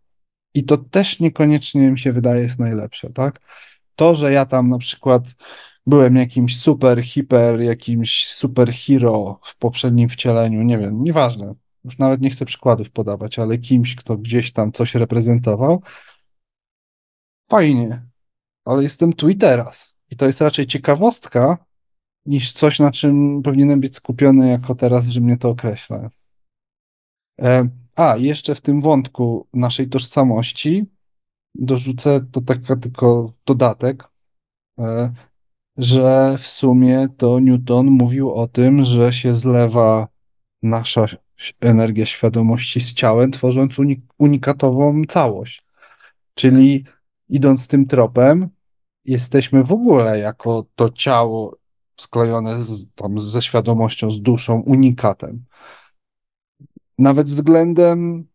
[0.54, 3.40] i to też niekoniecznie mi się wydaje jest najlepsze, tak?
[3.96, 5.22] To, że ja tam na przykład
[5.86, 11.54] byłem jakimś super, hiper, jakimś super hero w poprzednim wcieleniu, nie wiem, nieważne,
[11.88, 15.82] już nawet nie chcę przykładów podawać, ale kimś, kto gdzieś tam coś reprezentował,
[17.50, 18.06] fajnie,
[18.64, 19.94] ale jestem tu i teraz.
[20.10, 21.68] I to jest raczej ciekawostka,
[22.26, 26.10] niż coś, na czym powinienem być skupiony jako teraz, że mnie to określa.
[27.40, 30.86] E, A, jeszcze w tym wątku naszej tożsamości
[31.54, 34.08] dorzucę to taka tylko dodatek,
[34.78, 35.12] e,
[35.76, 40.08] że w sumie to Newton mówił o tym, że się zlewa
[40.62, 41.06] nasza
[41.60, 45.64] energia świadomości z ciałem, tworząc unik- unikatową całość.
[46.34, 46.84] Czyli
[47.28, 48.48] idąc tym tropem,
[49.04, 51.56] jesteśmy w ogóle jako to ciało
[51.96, 55.44] sklejone z, tam, ze świadomością, z duszą, unikatem.
[56.98, 58.28] Nawet względem,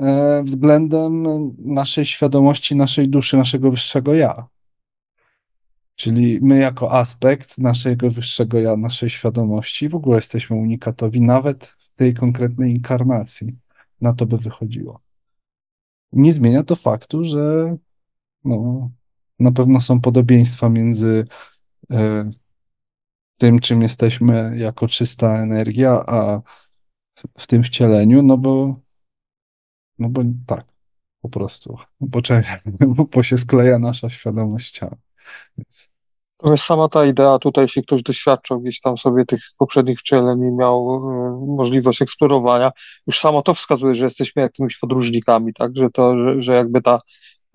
[0.00, 1.26] e, względem
[1.58, 4.46] naszej świadomości, naszej duszy, naszego wyższego ja.
[5.94, 12.14] Czyli my jako aspekt naszego wyższego ja, naszej świadomości w ogóle jesteśmy unikatowi, nawet tej
[12.14, 13.58] konkretnej inkarnacji.
[14.00, 15.00] Na to by wychodziło.
[16.12, 17.76] Nie zmienia to faktu, że
[18.44, 18.90] no,
[19.38, 21.24] na pewno są podobieństwa między
[21.90, 22.30] e,
[23.36, 26.40] tym, czym jesteśmy jako czysta energia, a
[27.14, 28.80] w, w tym wcieleniu, no bo,
[29.98, 30.66] no bo tak,
[31.20, 32.20] po prostu, bo,
[33.12, 34.96] bo się skleja nasza świadomość ciała.
[35.58, 35.97] Więc
[36.38, 40.40] To jest sama ta idea tutaj, jeśli ktoś doświadczał gdzieś tam sobie tych poprzednich wcieleń
[40.42, 42.72] i miał e, możliwość eksplorowania,
[43.06, 45.76] już samo to wskazuje, że jesteśmy jakimiś podróżnikami, tak?
[45.76, 47.00] Że to, że, że jakby ta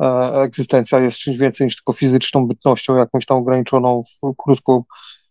[0.01, 0.05] e,
[0.41, 4.84] egzystencja jest czymś więcej niż tylko fizyczną bytnością, jakąś tam ograniczoną w krótko,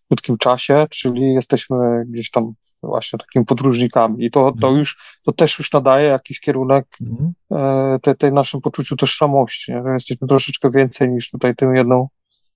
[0.08, 1.76] krótkim czasie, czyli jesteśmy
[2.08, 2.52] gdzieś tam
[2.82, 4.24] właśnie takimi podróżnikami.
[4.24, 7.32] I to, to już, to też już nadaje jakiś kierunek Mhm.
[7.52, 9.82] e, te, tej naszym poczuciu tożsamości, nie?
[9.82, 12.08] Że jesteśmy troszeczkę więcej niż tutaj tym jedną,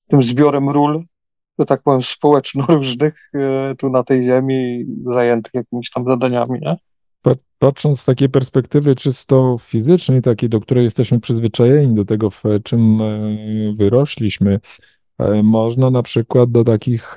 [0.09, 1.05] tym zbiorem ról,
[1.59, 6.77] że tak powiem, społeczno-różnych e, tu na tej ziemi, zajętych jakimiś tam zadaniami, nie?
[7.23, 12.43] Pa- Patrząc z takiej perspektywy czysto fizycznej, takiej, do której jesteśmy przyzwyczajeni, do tego, w
[12.65, 13.37] czym e,
[13.77, 14.61] wyrośliśmy,
[15.19, 17.17] e, można na przykład do takich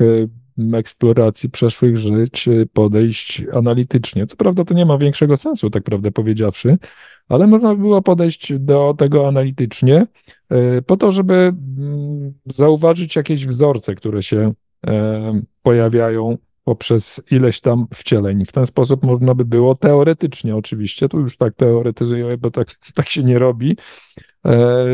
[0.73, 4.27] eksploracji przeszłych żyć e, podejść analitycznie.
[4.27, 6.77] Co prawda to nie ma większego sensu, tak prawdę powiedziawszy,
[7.29, 10.07] ale można by było podejść do tego analitycznie,
[10.49, 14.53] e, po to, żeby mm, zauważyć jakieś wzorce, które się
[14.87, 18.45] e, pojawiają poprzez ileś tam wcieleń.
[18.45, 23.09] W ten sposób można by było teoretycznie, oczywiście, tu już tak teoretyzuję, bo tak, tak
[23.09, 23.77] się nie robi,
[24.45, 24.85] e,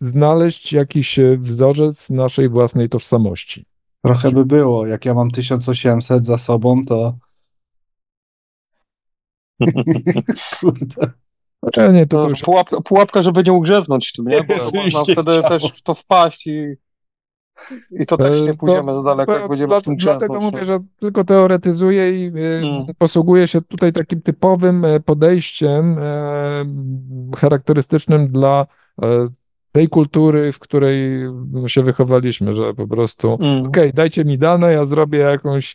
[0.00, 3.64] znaleźć jakiś wzorzec naszej własnej tożsamości.
[4.04, 4.86] Trochę by było.
[4.86, 7.14] Jak ja mam 1800 za sobą, to.
[10.60, 11.10] Kurde.
[11.62, 14.44] Znaczy, nie, to, To to już pułapka, pułapka, żeby nie ugrzeznąć w tym, nie?
[14.44, 15.48] Bo można wtedy chciałem.
[15.48, 16.74] też w to wpaść i,
[17.90, 20.34] i to też E, nie pójdziemy za daleko, to jak będziemy dla- w tym Dlatego
[20.34, 20.54] grzęznąć.
[20.54, 22.86] mówię, że tylko teoretyzuję i e, Mm.
[22.98, 25.96] posługuję się tutaj takim typowym e, podejściem
[27.36, 28.66] charakterystycznym dla
[29.72, 31.22] tej kultury, w której
[31.66, 33.66] się wychowaliśmy, że po prostu Mm.
[33.66, 35.74] okej, dajcie mi dane, ja zrobię jakąś,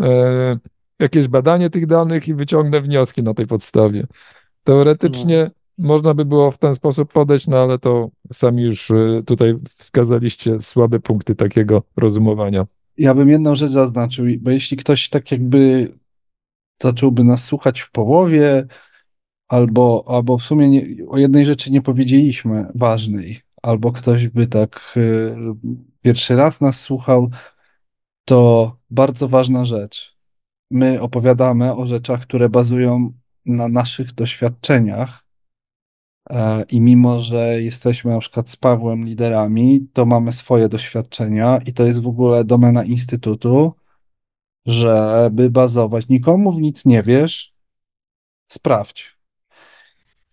[0.00, 0.58] e,
[0.98, 4.06] jakieś badanie tych danych i wyciągnę wnioski na tej podstawie.
[4.64, 9.54] Teoretycznie można by było w ten sposób podejść, no ale to sami już e, tutaj
[9.78, 12.66] wskazaliście słabe punkty takiego rozumowania.
[12.98, 15.88] Ja bym jedną rzecz zaznaczył, bo jeśli ktoś tak jakby
[16.82, 18.66] zacząłby nas słuchać w połowie,
[19.48, 24.94] albo, albo w sumie nie, o jednej rzeczy nie powiedzieliśmy ważnej, albo ktoś by tak
[24.96, 25.36] y,
[26.02, 27.30] pierwszy raz nas słuchał,
[28.24, 30.16] to bardzo ważna rzecz.
[30.70, 33.12] My opowiadamy o rzeczach, które bazują
[33.46, 35.26] na naszych doświadczeniach.
[36.30, 41.72] E, I mimo, że jesteśmy na przykład z Pawłem liderami, to mamy swoje doświadczenia i
[41.72, 43.72] to jest w ogóle domena Instytutu,
[44.66, 46.08] żeby bazować.
[46.08, 47.54] Nikomu w nic nie wiesz,
[48.48, 49.11] sprawdź.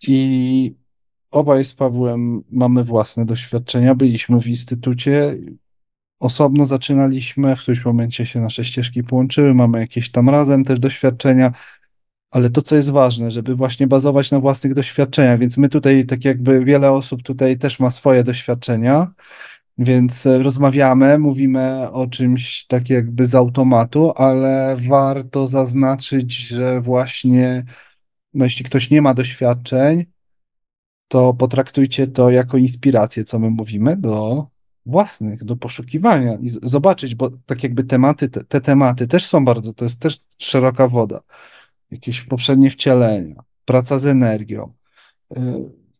[0.08, 0.74] I
[1.30, 3.94] obaj z Pawłem mamy własne doświadczenia.
[3.94, 5.36] Byliśmy w Instytucie,
[6.20, 11.52] osobno zaczynaliśmy, w którymś momencie się nasze ścieżki połączyły, mamy jakieś tam razem też doświadczenia.
[12.30, 16.24] Ale to, co jest ważne, żeby właśnie bazować na własnych doświadczeniach, więc my tutaj, tak
[16.24, 19.12] jakby wiele osób tutaj też ma swoje doświadczenia,
[19.78, 27.64] więc e, rozmawiamy, mówimy o czymś tak jakby z automatu, ale warto zaznaczyć, że właśnie,
[28.34, 30.04] no jeśli ktoś nie ma doświadczeń,
[31.08, 34.46] to potraktujcie to jako inspirację, co my mówimy, do
[34.86, 39.72] własnych, do poszukiwania i zobaczyć, bo tak jakby tematy, te, te tematy też są bardzo,
[39.72, 41.20] to jest też szeroka woda
[41.90, 44.72] jakieś poprzednie wcielenia, praca z energią.
[45.36, 45.40] Y,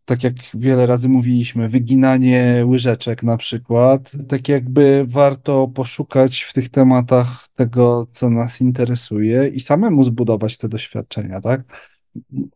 [0.04, 4.12] Tak jak wiele razy mówiliśmy, wyginanie łyżeczek na przykład.
[4.28, 10.68] Tak jakby warto poszukać w tych tematach tego, co nas interesuje i samemu zbudować te
[10.68, 11.89] doświadczenia, tak?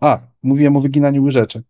[0.00, 1.62] A, mówiłem o wyginaniu łyżeczek.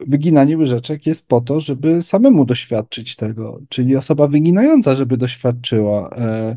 [0.00, 6.10] Wyginanie łyżeczek jest po to, żeby samemu doświadczyć tego, czyli osoba wyginająca, żeby doświadczyła.
[6.16, 6.56] e,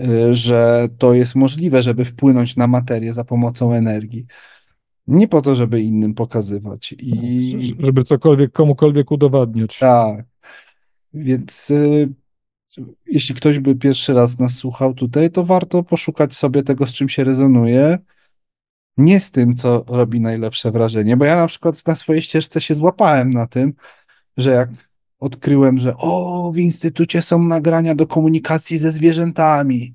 [0.00, 4.26] y, że to jest możliwe, żeby wpłynąć na materię za pomocą energii.
[5.06, 6.94] Nie po to, żeby innym pokazywać.
[6.98, 9.78] I Żeby cokolwiek komukolwiek udowadniać.
[9.78, 10.24] tak.
[11.14, 12.08] Więc y,
[13.06, 17.08] jeśli ktoś by pierwszy raz nas słuchał tutaj, to warto poszukać sobie tego, z czym
[17.08, 17.98] się rezonuje.
[18.96, 22.74] Nie z tym, co robi najlepsze wrażenie, bo ja na przykład na swojej ścieżce się
[22.74, 23.74] złapałem na tym,
[24.36, 24.68] że jak
[25.18, 29.94] odkryłem, że o, w instytucie są nagrania do komunikacji ze zwierzętami.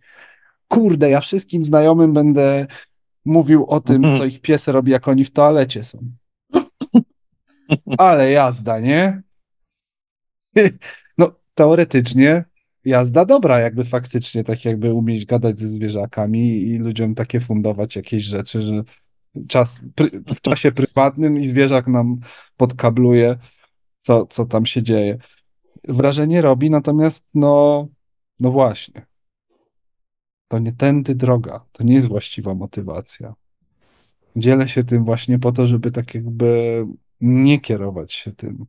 [0.67, 2.67] Kurde, ja wszystkim znajomym będę
[3.25, 5.99] mówił o tym, co ich pies robi, jak oni w toalecie są.
[7.97, 9.21] Ale jazda, nie?
[11.17, 12.45] No, teoretycznie
[12.85, 18.23] jazda dobra, jakby faktycznie tak jakby umieć gadać ze zwierzakami i ludziom takie fundować jakieś
[18.23, 18.83] rzeczy, że
[19.47, 19.81] czas,
[20.35, 22.19] w czasie prywatnym i zwierzak nam
[22.57, 23.37] podkabluje,
[24.01, 25.17] co, co tam się dzieje.
[25.87, 27.87] Wrażenie robi, natomiast no,
[28.39, 29.05] no właśnie.
[30.47, 33.33] To nie tędy droga, to nie jest właściwa motywacja.
[34.35, 36.85] Dzielę się tym właśnie po to, żeby tak jakby
[37.21, 38.65] nie kierować się tym.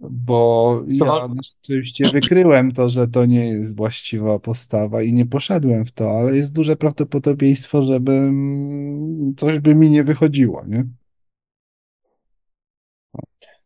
[0.00, 5.26] Bo ja Chyba- no, rzeczywiście wykryłem to, że to nie jest właściwa postawa i nie
[5.26, 8.32] poszedłem w to, ale jest duże prawdopodobieństwo, żeby
[9.36, 10.86] coś by mi nie wychodziło, nie?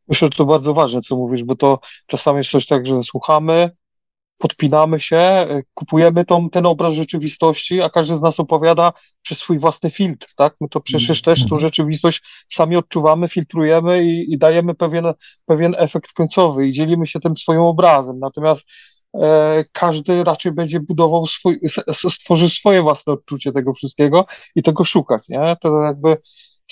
[0.09, 3.70] Myślę, że to bardzo ważne, co mówisz, bo to czasami jest coś tak, że słuchamy,
[4.41, 8.93] podpinamy się, y, kupujemy tą, ten obraz rzeczywistości, a każdy z nas opowiada
[9.23, 10.55] przez swój własny filtr, tak?
[10.61, 15.05] My to przecież też tą rzeczywistość sami odczuwamy, filtrujemy i, i dajemy pewien,
[15.47, 18.19] pewien efekt końcowy i dzielimy się tym swoim obrazem.
[18.19, 18.69] Natomiast
[19.15, 21.61] e, każdy raczej będzie budował swój,
[21.93, 25.57] stworzy swoje własne odczucie tego wszystkiego i tego szukać, nie?
[25.61, 26.17] To jakby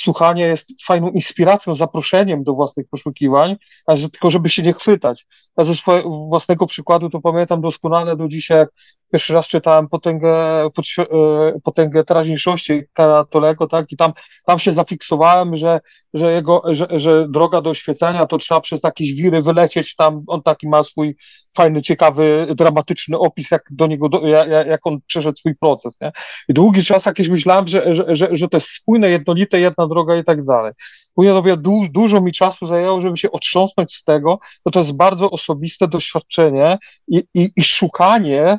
[0.00, 3.56] słuchanie jest fajną inspiracją, zaproszeniem do własnych poszukiwań,
[3.86, 5.26] a że tylko żeby się nie chwytać.
[5.58, 8.70] Ja ze swojego własnego przykładu to pamiętam doskonale do dzisiaj, jak
[9.12, 14.12] pierwszy raz czytałem Potęgę, e, potęgę teraźniejszości Karatolego, tak, i tam,
[14.46, 15.80] tam się zafiksowałem, że,
[16.14, 20.42] że jego, że, że droga do oświecenia to trzeba przez jakieś wiry wylecieć tam, on
[20.42, 21.16] taki ma swój
[21.56, 24.28] fajny, ciekawy, dramatyczny opis, jak do niego, do,
[24.66, 26.12] jak on przeszedł swój proces, nie?
[26.48, 30.16] I długi czas jakieś myślałem, że, że, że, że to jest spójne, jednolite, jedna droga
[30.16, 30.72] i tak dalej.
[31.14, 34.96] Później to du, dużo mi czasu zajęło, żeby się otrząsnąć z tego, bo to jest
[34.96, 36.78] bardzo osobiste doświadczenie
[37.08, 38.58] i, i, i szukanie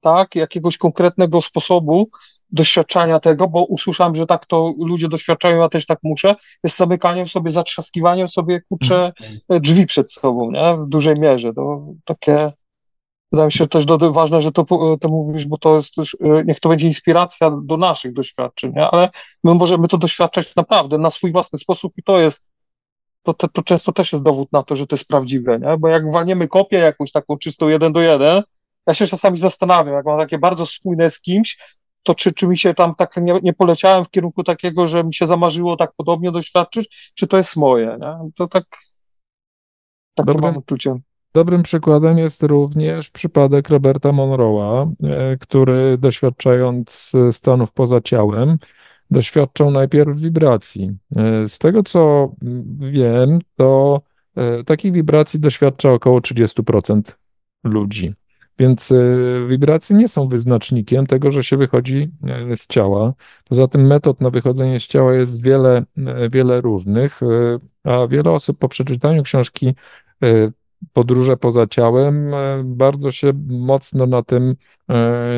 [0.00, 2.10] tak, jakiegoś konkretnego sposobu
[2.50, 6.34] doświadczania tego, bo usłyszałem, że tak to ludzie doświadczają, ja też tak muszę,
[6.64, 9.62] jest zamykaniem sobie, zatrzaskiwaniem sobie, kurczę, mhm.
[9.62, 12.52] drzwi przed sobą, nie, w dużej mierze, to takie,
[13.36, 14.64] wydaje mi się też do, ważne, że to,
[15.00, 18.88] to mówisz, bo to jest też, niech to będzie inspiracja do naszych doświadczeń, nie?
[18.90, 19.10] ale
[19.44, 22.48] my możemy to doświadczać naprawdę na swój własny sposób i to jest
[23.22, 25.76] to, to, to często też jest dowód na to, że to jest prawdziwe, nie?
[25.78, 28.42] Bo jak walniemy kopię jakąś taką czystą jeden do jeden,
[28.86, 31.58] ja się czasami zastanawiam, jak mam takie bardzo spójne z kimś,
[32.02, 35.14] to czy, czy mi się tam tak nie, nie poleciałem w kierunku takiego, że mi
[35.14, 38.30] się zamarzyło tak podobnie doświadczyć, czy to jest moje, nie?
[38.36, 38.64] To tak,
[40.14, 41.00] tak Dobrym, mam uczucie.
[41.36, 48.58] Dobrym przykładem jest również przypadek Roberta Monroe'a, e, który doświadczając stanów poza ciałem,
[49.10, 50.96] doświadczał najpierw wibracji.
[51.16, 52.32] E, z tego co
[52.78, 54.00] wiem, to
[54.36, 57.02] e, takich wibracji doświadcza około 30%
[57.64, 58.14] ludzi.
[58.58, 58.92] Więc
[59.48, 62.10] wibracje nie są wyznacznikiem tego, że się wychodzi
[62.50, 63.12] e, z ciała.
[63.48, 68.30] Poza tym metod na wychodzenie z ciała jest wiele, e, wiele różnych, e, a wiele
[68.30, 69.74] osób po przeczytaniu książki
[70.92, 72.32] Podróże poza ciałem
[72.64, 74.56] bardzo się mocno na tym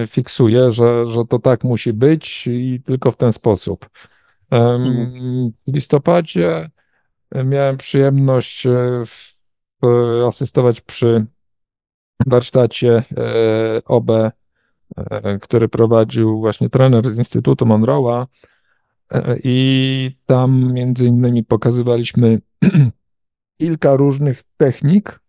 [0.06, 3.88] fiksuje, że, że to tak musi być i tylko w ten sposób.
[4.50, 5.52] Mhm.
[5.66, 6.70] W listopadzie
[7.44, 8.66] miałem przyjemność
[10.26, 11.26] asystować przy
[12.26, 14.32] warsztacie e, OB, e,
[15.40, 18.26] który prowadził właśnie trener z Instytutu Monroe'a
[19.10, 22.40] e, i tam między innymi pokazywaliśmy
[23.60, 25.20] kilka różnych technik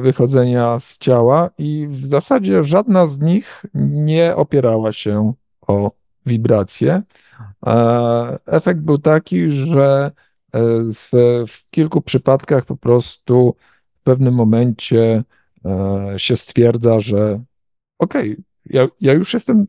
[0.00, 5.32] wychodzenia z ciała i w zasadzie żadna z nich nie opierała się
[5.66, 5.90] o
[6.26, 7.02] wibracje.
[8.46, 10.10] Efekt był taki, że
[10.94, 11.08] w,
[11.48, 13.56] w kilku przypadkach po prostu
[14.00, 15.24] w pewnym momencie
[15.64, 17.44] E, się stwierdza, że
[17.98, 19.66] okej, okay, ja, ja już jestem,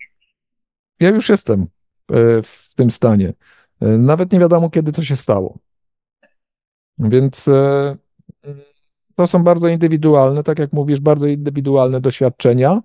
[1.00, 3.34] ja już jestem e, w tym stanie.
[3.82, 5.60] E, nawet nie wiadomo, kiedy to się stało.
[6.98, 7.50] Więc
[9.16, 12.82] to są bardzo indywidualne, tak jak mówisz, bardzo indywidualne doświadczenia.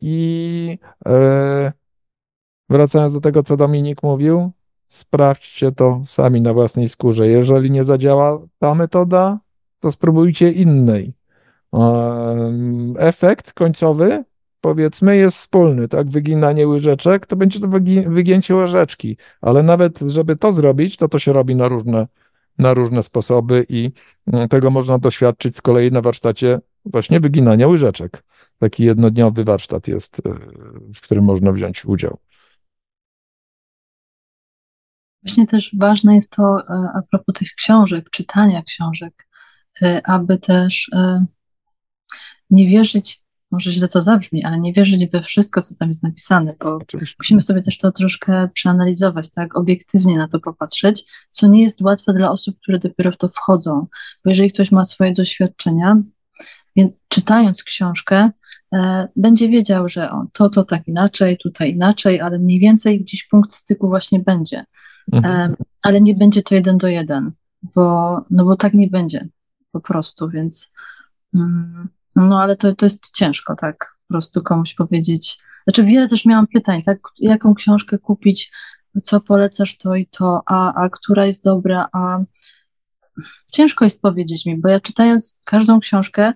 [0.00, 0.78] I
[2.70, 4.50] wracając do tego, co Dominik mówił,
[4.86, 7.28] sprawdźcie to sami na własnej skórze.
[7.28, 9.38] Jeżeli nie zadziała ta metoda,
[9.80, 11.12] to spróbujcie innej
[12.98, 14.24] efekt końcowy,
[14.60, 16.10] powiedzmy, jest wspólny, tak?
[16.10, 17.68] Wyginanie łyżeczek, to będzie to
[18.06, 22.06] wygięcie łyżeczki, ale nawet, żeby to zrobić, to to się robi na różne,
[22.58, 23.92] na różne sposoby i
[24.26, 28.22] mm, tego można doświadczyć z kolei na warsztacie właśnie wyginania łyżeczek.
[28.58, 30.30] Taki jednodniowy warsztat jest, e,
[30.94, 32.18] w którym można wziąć udział.
[35.22, 39.28] Właśnie też ważne jest to e, a propos tych książek, czytania książek,
[39.82, 40.90] e, aby też
[42.50, 46.54] nie wierzyć, może źle to zabrzmi, ale nie wierzyć we wszystko, co tam jest napisane,
[46.60, 47.14] bo Oczywiście.
[47.18, 52.12] musimy sobie też to troszkę przeanalizować, tak, obiektywnie na to popatrzeć, co nie jest łatwe
[52.12, 53.86] dla osób, które dopiero w to wchodzą,
[54.24, 55.96] bo jeżeli ktoś ma swoje doświadczenia,
[56.76, 58.30] więc czytając książkę,
[58.74, 63.28] e, będzie wiedział, że o, to, to tak inaczej, tutaj inaczej, ale mniej więcej gdzieś
[63.28, 64.64] punkt styku właśnie będzie.
[65.12, 65.52] Mhm.
[65.52, 67.32] E, ale nie będzie to jeden do jeden,
[67.74, 69.28] bo, no bo tak nie będzie
[69.72, 70.72] po prostu, więc
[71.34, 75.38] mm, no ale to, to jest ciężko, tak, po prostu komuś powiedzieć.
[75.66, 78.52] Znaczy wiele też miałam pytań, tak, jaką książkę kupić,
[79.02, 82.18] co polecasz to i to, a, a która jest dobra, a
[83.52, 86.32] ciężko jest powiedzieć mi, bo ja czytając każdą książkę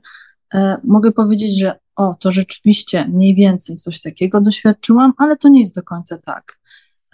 [0.54, 5.60] e, mogę powiedzieć, że o, to rzeczywiście mniej więcej coś takiego doświadczyłam, ale to nie
[5.60, 6.58] jest do końca tak.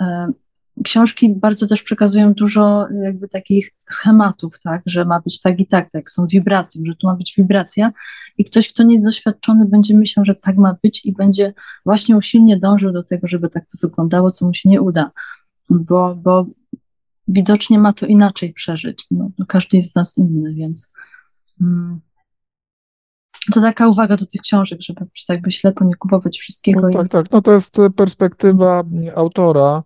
[0.01, 0.33] E,
[0.85, 5.91] książki bardzo też przekazują dużo jakby takich schematów, tak, że ma być tak i tak,
[5.91, 7.93] tak, są wibracje, że tu ma być wibracja
[8.39, 11.55] i ktoś, kto nie jest doświadczony, będzie myślał, że tak ma być i będzie
[11.85, 15.11] właśnie usilnie dążył do tego, żeby tak to wyglądało, co mu się nie uda,
[15.71, 16.47] bo, bo
[17.29, 20.93] widocznie ma to inaczej przeżyć, no, no każdy jest z nas inny, więc
[21.61, 22.01] mm,
[23.53, 26.81] to taka uwaga do tych książek, żeby tak by ślepo nie kupować wszystkiego.
[26.81, 28.85] No, tak, tak, no to jest perspektywa
[29.15, 29.83] autora,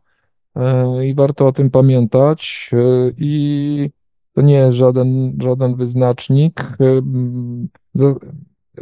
[1.04, 2.70] i warto o tym pamiętać.
[2.72, 2.76] E,
[3.16, 3.90] I
[4.34, 6.76] to nie jest żaden, żaden wyznacznik.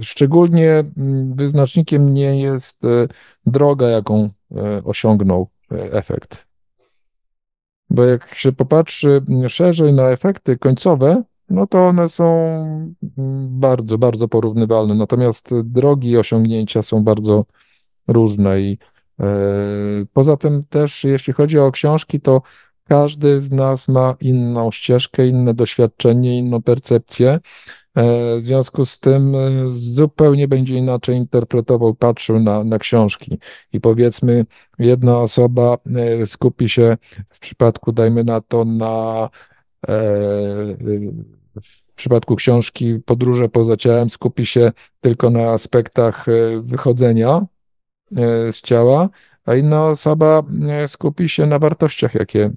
[0.00, 0.84] Szczególnie
[1.34, 2.82] wyznacznikiem nie jest
[3.46, 4.30] droga, jaką
[4.84, 6.46] osiągnął efekt.
[7.90, 12.24] Bo jak się popatrzy szerzej na efekty końcowe, no to one są
[13.48, 14.94] bardzo, bardzo porównywalne.
[14.94, 17.44] Natomiast drogi osiągnięcia są bardzo
[18.08, 18.97] różne i e,
[20.12, 22.42] poza tym też, jeśli chodzi o książki, to
[22.88, 27.40] każdy z nas ma inną ścieżkę, inne doświadczenie, inną percepcję.
[27.94, 33.38] E, w związku z tym e, zupełnie będzie inaczej interpretował, patrzył na, na książki.
[33.72, 34.46] I powiedzmy,
[34.78, 35.78] jedna osoba
[36.24, 36.96] skupi się
[37.28, 39.28] w przypadku, dajmy na to, na
[41.62, 46.26] w przypadku książki Podróże poza ciałem skupi się tylko na aspektach
[46.62, 47.57] wychodzenia E,
[48.52, 49.08] z ciała,
[49.48, 52.50] a inna osoba e, skupi się na wartościach, jakie e,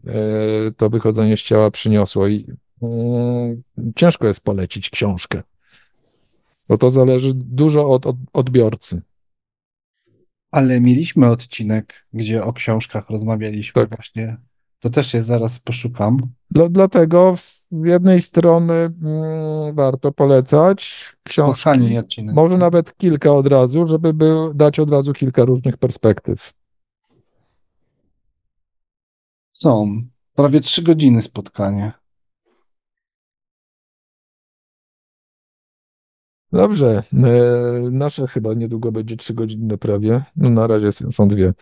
[0.78, 2.28] to wychodzenie z ciała przyniosło.
[2.28, 2.46] I
[2.82, 3.64] mm,
[3.96, 5.44] ciężko jest polecić książkę,
[6.68, 9.02] bo to zależy dużo od, od odbiorcy.
[10.52, 13.96] Ale mieliśmy odcinek, gdzie o książkach rozmawialiśmy tak.
[13.96, 14.38] właśnie.
[14.82, 16.18] To też je zaraz poszukam.
[16.52, 21.70] Dla, dlatego z jednej strony mm, warto polecać książki,
[22.34, 26.54] może nawet kilka od razu, żeby był, dać od razu kilka różnych perspektyw.
[29.52, 30.04] Są
[30.36, 31.92] prawie trzy godziny spotkanie.
[36.52, 41.54] Dobrze, e, nasze chyba niedługo będzie trzy godziny prawie, no na razie są dwie.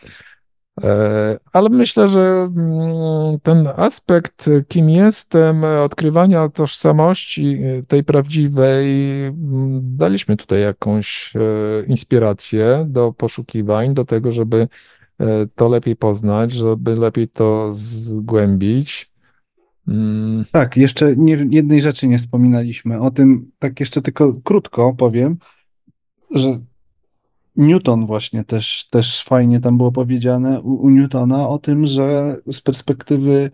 [0.84, 9.98] E, ale myślę, że mm, ten aspekt, kim jestem, odkrywania tożsamości e, tej prawdziwej, mm,
[9.98, 11.40] daliśmy tutaj jakąś e,
[11.86, 14.68] inspirację do poszukiwań, do tego, żeby
[15.56, 19.12] to lepiej poznać, żeby lepiej to zgłębić.
[19.88, 20.46] Mm.
[20.52, 23.00] Tak, jeszcze nie, jednej rzeczy nie wspominaliśmy.
[23.00, 25.38] O tym tak jeszcze tylko krótko powiem,
[26.36, 26.60] że
[27.60, 32.62] Newton właśnie też, też fajnie tam było powiedziane u, u Newtona o tym, że z
[32.62, 33.52] perspektywy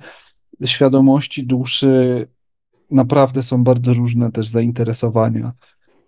[0.66, 2.28] świadomości duszy
[2.92, 5.52] naprawdę są bardzo różne też zainteresowania.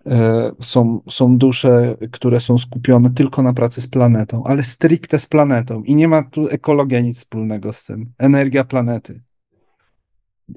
[0.06, 5.26] E, są, są dusze, które są skupione tylko na pracy z planetą, ale stricte z
[5.26, 8.14] planetą i nie ma tu ekologia nic wspólnego z tym.
[8.18, 9.24] Energia planety.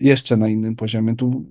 [0.01, 1.17] Jeszcze na innym poziomie.
[1.17, 1.45] Tu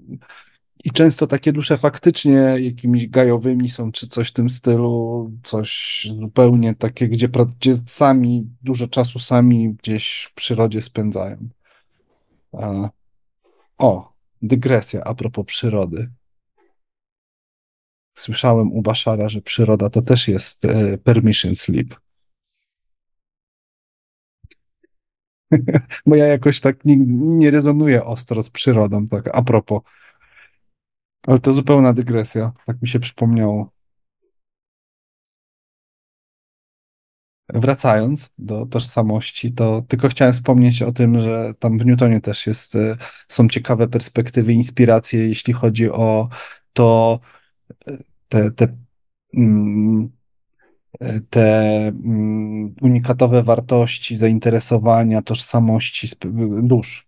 [0.83, 6.75] i często takie dusze faktycznie jakimiś gajowymi są, czy coś w tym stylu, coś zupełnie
[6.75, 7.29] takie, gdzie,
[7.59, 11.49] gdzie sami, dużo czasu sami gdzieś w przyrodzie spędzają.
[13.77, 16.09] O, dygresja a propos przyrody.
[18.17, 21.95] Słyszałem u Baszara, że przyroda to też jest e, permission slip.
[26.05, 29.81] Bo ja jakoś tak nie, nie rezonuję ostro z przyrodą, tak a propos.
[31.29, 33.71] Ale to zupełna dygresja, tak mi się przypomniało.
[37.49, 42.75] Wracając do tożsamości, to tylko chciałem wspomnieć o tym, że tam w Newtonie też jest,
[42.75, 42.97] e,
[43.27, 46.29] są ciekawe perspektywy, inspiracje, jeśli chodzi o
[46.73, 47.19] to,
[47.87, 47.97] e,
[48.29, 48.77] te, te,
[49.33, 50.09] mm,
[51.29, 56.07] te mm, unikatowe wartości, zainteresowania, tożsamości
[56.63, 57.07] dusz,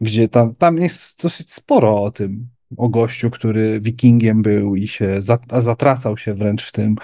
[0.00, 5.22] gdzie tam, tam jest dosyć sporo o tym o gościu, który wikingiem był i się
[5.48, 6.96] zatracał się wręcz w tym.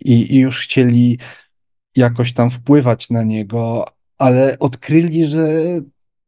[0.00, 1.18] I, i już chcieli
[1.96, 3.84] jakoś tam wpływać na niego,
[4.18, 5.48] ale odkryli, że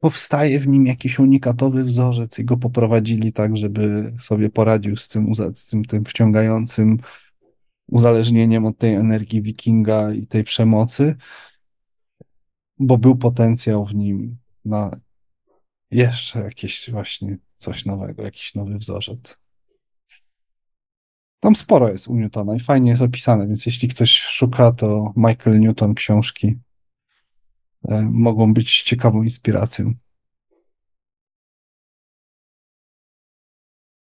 [0.01, 5.35] powstaje w nim jakiś unikatowy wzorzec i go poprowadzili tak, żeby sobie poradził z tym,
[5.55, 6.99] z tym, tym wciągającym
[7.89, 11.17] uzależnieniem od tej energii wikinga i tej przemocy,
[12.79, 15.01] bo był potencjał w nim na
[15.91, 19.41] jeszcze jakieś właśnie coś nowego, jakiś nowy wzorzec.
[21.41, 25.61] Tam sporo jest u Newtona i fajnie jest opisane, więc jeśli ktoś szuka, to Michael
[25.61, 26.59] Newton książki
[27.89, 29.95] e, mogą być ciekawą inspiracją.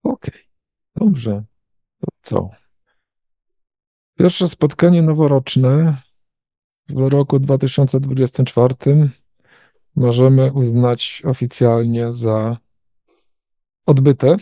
[0.04, 0.44] Okej, okay.
[0.96, 1.44] dobrze.
[2.00, 2.50] To co?
[4.18, 5.98] Pierwsze spotkanie noworoczne
[6.90, 8.76] w roku 2024
[9.96, 12.58] możemy uznać oficjalnie za
[13.86, 14.36] odbyte.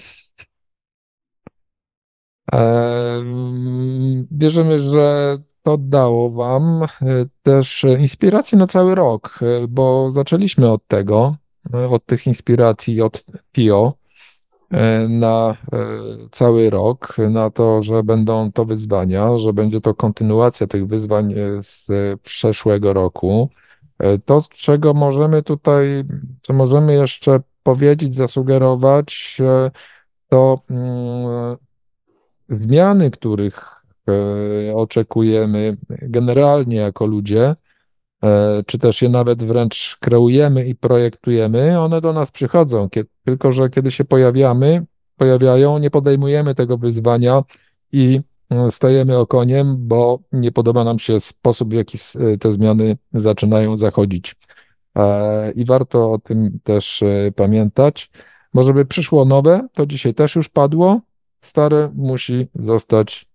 [4.32, 6.88] Bierzemy, że to dało Wam e,
[7.44, 11.36] też inspirację na cały rok, e, bo zaczęliśmy od tego,
[11.74, 13.94] e, od tych inspiracji od PIO
[15.10, 15.58] na
[16.32, 21.90] cały rok, na to, że będą to wyzwania, że będzie to kontynuacja tych wyzwań z
[22.22, 23.50] przeszłego roku.
[24.26, 26.04] To, czego możemy tutaj,
[26.42, 29.72] co możemy jeszcze powiedzieć, zasugerować, e,
[30.30, 31.58] to mm,
[32.50, 33.70] zmiany, których
[34.70, 37.56] e, oczekujemy generalnie jako ludzie,
[38.66, 42.90] czy też je nawet wręcz kreujemy i projektujemy, one do nas przychodzą,
[43.26, 44.86] tylko że kiedy się pojawiamy,
[45.18, 47.44] pojawiają, nie podejmujemy tego wyzwania
[47.92, 48.22] i
[48.70, 51.98] stajemy okoniem, bo nie podoba nam się sposób, w jaki
[52.40, 54.36] te zmiany zaczynają zachodzić.
[54.96, 58.12] E, I warto o tym też e, pamiętać,
[58.54, 61.02] bo żeby przyszło nowe, to dzisiaj też już padło,
[61.42, 63.32] stare musi zostać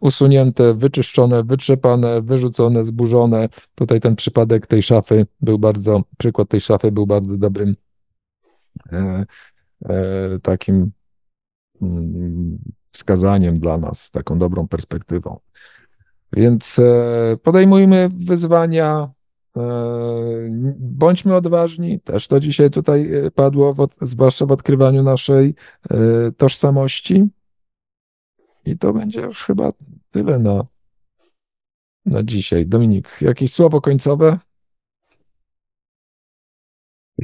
[0.00, 3.48] usunięte, wyczyszczone, wytrzepane, wyrzucone, zburzone.
[3.74, 7.76] Tutaj ten przypadek tej szafy był bardzo, przykład tej szafy był bardzo dobrym
[8.92, 9.24] e,
[9.84, 10.90] e, takim
[11.82, 12.58] mm,
[12.90, 15.38] wskazaniem dla nas, taką dobrą perspektywą.
[16.32, 19.10] Więc e, podejmujmy wyzwania,
[20.78, 25.54] bądźmy odważni, też to dzisiaj tutaj e, padło, zwłaszcza w odkrywaniu naszej
[26.36, 27.28] tożsamości.
[28.64, 29.72] I to będzie już chyba
[30.10, 30.66] tyle na,
[32.06, 32.66] na dzisiaj.
[32.66, 34.38] Dominik, jakieś słowo końcowe?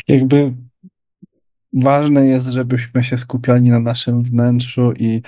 [0.09, 0.55] Jakby
[1.73, 5.23] ważne jest, żebyśmy się skupiali na naszym wnętrzu i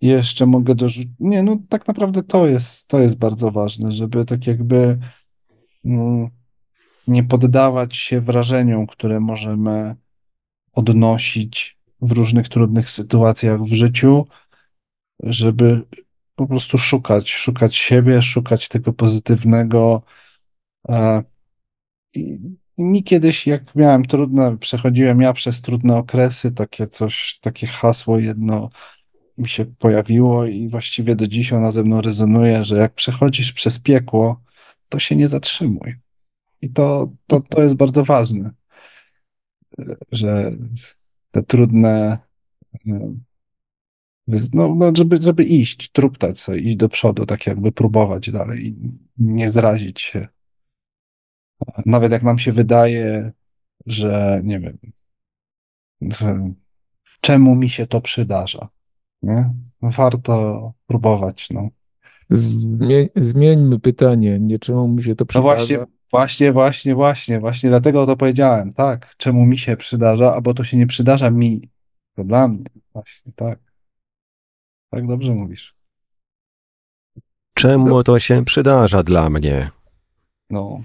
[0.00, 1.12] jeszcze mogę dorzucić.
[1.20, 4.98] Nie, no tak naprawdę to jest, to jest bardzo ważne, żeby tak jakby
[7.06, 9.96] nie poddawać się wrażeniom, które możemy
[10.72, 14.26] odnosić w różnych trudnych sytuacjach w życiu,
[15.22, 15.82] żeby
[16.34, 20.02] po prostu szukać, szukać siebie, szukać tego pozytywnego.
[20.88, 21.22] E,
[22.14, 22.38] I
[22.78, 28.70] mi kiedyś, jak miałem trudne, przechodziłem ja przez trudne okresy, takie coś, takie hasło jedno
[29.38, 33.78] mi się pojawiło i właściwie do dziś ona ze mną rezonuje, że jak przechodzisz przez
[33.78, 34.40] piekło,
[34.90, 35.96] to się nie zatrzymuj.
[36.62, 38.50] I to, to, to jest bardzo ważne,
[40.12, 40.52] że
[41.30, 42.18] te trudne,
[44.54, 48.76] no, no żeby, żeby iść, truptać sobie, iść do przodu, tak jakby próbować dalej i
[49.18, 50.28] nie zrazić się.
[51.86, 53.32] Nawet jak nam się wydaje,
[53.86, 54.78] że nie wiem,
[56.00, 56.52] że
[57.20, 58.68] czemu mi się to przydarza
[59.22, 59.54] nie?
[59.82, 61.68] Warto próbować, no.
[62.30, 65.54] Zmie zmieńmy pytanie, nie czemu mi się to No przydarza.
[65.56, 65.78] właśnie,
[66.10, 70.76] właśnie, właśnie, właśnie, właśnie dlatego to powiedziałem, tak, czemu mi się przydarza, albo to się
[70.76, 71.68] nie przydarza mi,
[72.16, 73.58] to dla mnie, właśnie, tak.
[74.90, 75.74] Tak dobrze mówisz.
[77.54, 79.70] Czemu to się przydarza dla mnie?
[80.50, 80.80] No,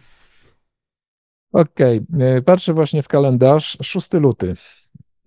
[1.53, 4.53] Okej, e, patrzę właśnie w kalendarz, 6 luty.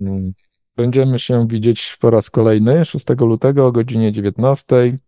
[0.00, 0.32] Mm,
[0.76, 4.98] Będziemy się widzieć po raz kolejny 6 lutego o godzinie 19.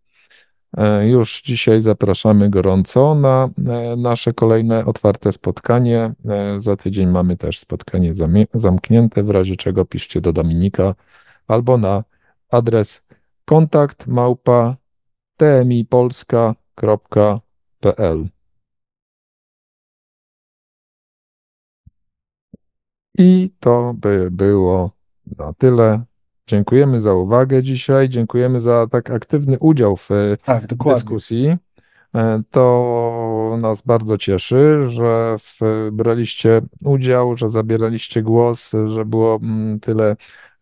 [0.76, 6.12] E, Już dzisiaj zapraszamy gorąco na e, nasze kolejne otwarte spotkanie.
[6.28, 8.14] E, Za tydzień mamy też spotkanie
[8.54, 10.94] zamknięte, w razie czego piszcie do Dominika
[11.48, 12.04] albo na
[12.50, 13.04] adres
[13.44, 14.76] kontakt małpa
[15.36, 18.28] tmipolska.pl.
[23.18, 24.90] I to by było
[25.38, 26.09] na tyle.
[26.50, 28.08] Dziękujemy za uwagę dzisiaj.
[28.08, 31.56] Dziękujemy za tak aktywny udział w e, tak, dyskusji.
[32.14, 39.80] E, To nas bardzo cieszy, że w, braliście udział, że zabieraliście głos, że było mm,
[39.80, 40.16] tyle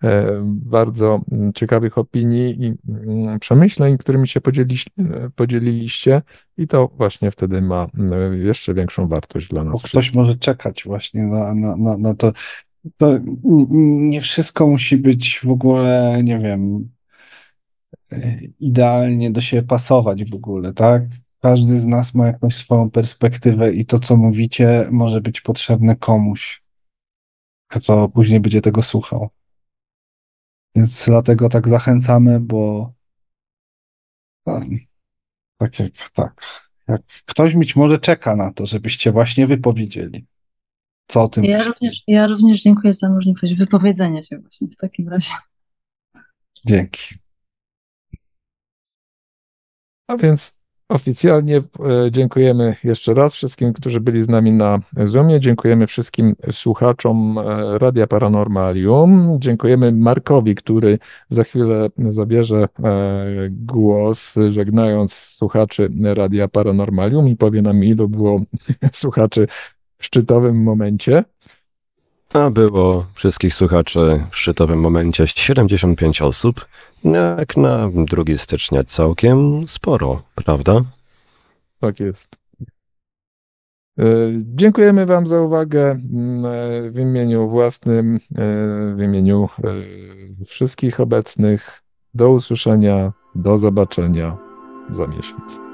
[0.05, 6.23] e, bardzo mm, ciekawych opinii i mm, przemyśleń, którymi się e, podzieliliście,
[6.59, 7.87] i to właśnie wtedy ma
[8.33, 10.15] jeszcze większą wartość dla Bo nas ktoś wszystkich.
[10.15, 12.33] może czekać właśnie na, na, na, na to.
[12.97, 13.19] To
[13.71, 16.91] nie wszystko musi być w ogóle, nie wiem,
[18.61, 21.03] idealnie do siebie pasować w ogóle, tak?
[21.41, 26.63] Każdy z nas ma jakąś swoją perspektywę i to, co mówicie, może być potrzebne komuś,
[27.69, 29.29] kto później będzie tego słuchał.
[30.75, 32.93] Więc dlatego tak zachęcamy, bo
[34.47, 34.61] no,
[35.57, 36.43] tak jak tak.
[36.89, 40.27] Jak ktoś być może czeka na to, żebyście właśnie wypowiedzieli.
[41.09, 45.09] Co o tym Ja również, ja również dziękuję za możliwość wypowiedzenia się właśnie w takim
[45.09, 45.33] razie.
[46.67, 47.15] Dzięki.
[50.09, 50.59] A więc
[50.89, 51.63] oficjalnie e,
[52.11, 55.41] dziękujemy jeszcze raz wszystkim, którzy byli z nami na Zoomie.
[55.41, 59.39] Dziękujemy wszystkim słuchaczom e, Radia Paranormalium.
[59.41, 60.99] Dziękujemy Markowi, który
[61.31, 68.41] za chwilę zabierze e, głos, żegnając słuchaczy Radia Paranormalium i powie nam, ilu było
[68.93, 69.47] słuchaczy
[70.01, 71.25] szczytowym momencie.
[72.33, 76.67] A było wszystkich słuchaczy w szczytowym momencie 75 osób.
[77.05, 80.81] Jak na 2 stycznia całkiem sporo, prawda?
[81.81, 82.37] Tak jest.
[84.39, 85.99] Dziękujemy Wam za uwagę
[86.91, 88.21] w imieniu własnym,
[88.95, 89.49] w imieniu
[90.47, 91.83] wszystkich obecnych.
[92.15, 94.37] Do usłyszenia, do zobaczenia
[94.91, 95.68] za miesiąc.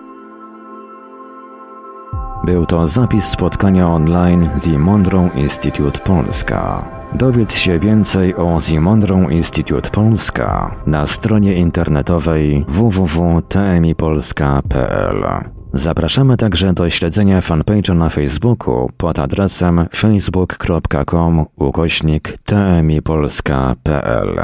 [2.45, 6.91] Był to zapis spotkania online The Monroe Institute Polska.
[7.15, 15.25] Dowiedz się więcej o The Monroe Institute Polska na stronie internetowej www.tmipolska.pl.
[15.73, 24.41] Zapraszamy także do śledzenia fanpage'a na Facebooku pod adresem facebook.com ukośnik tmipolska.pl.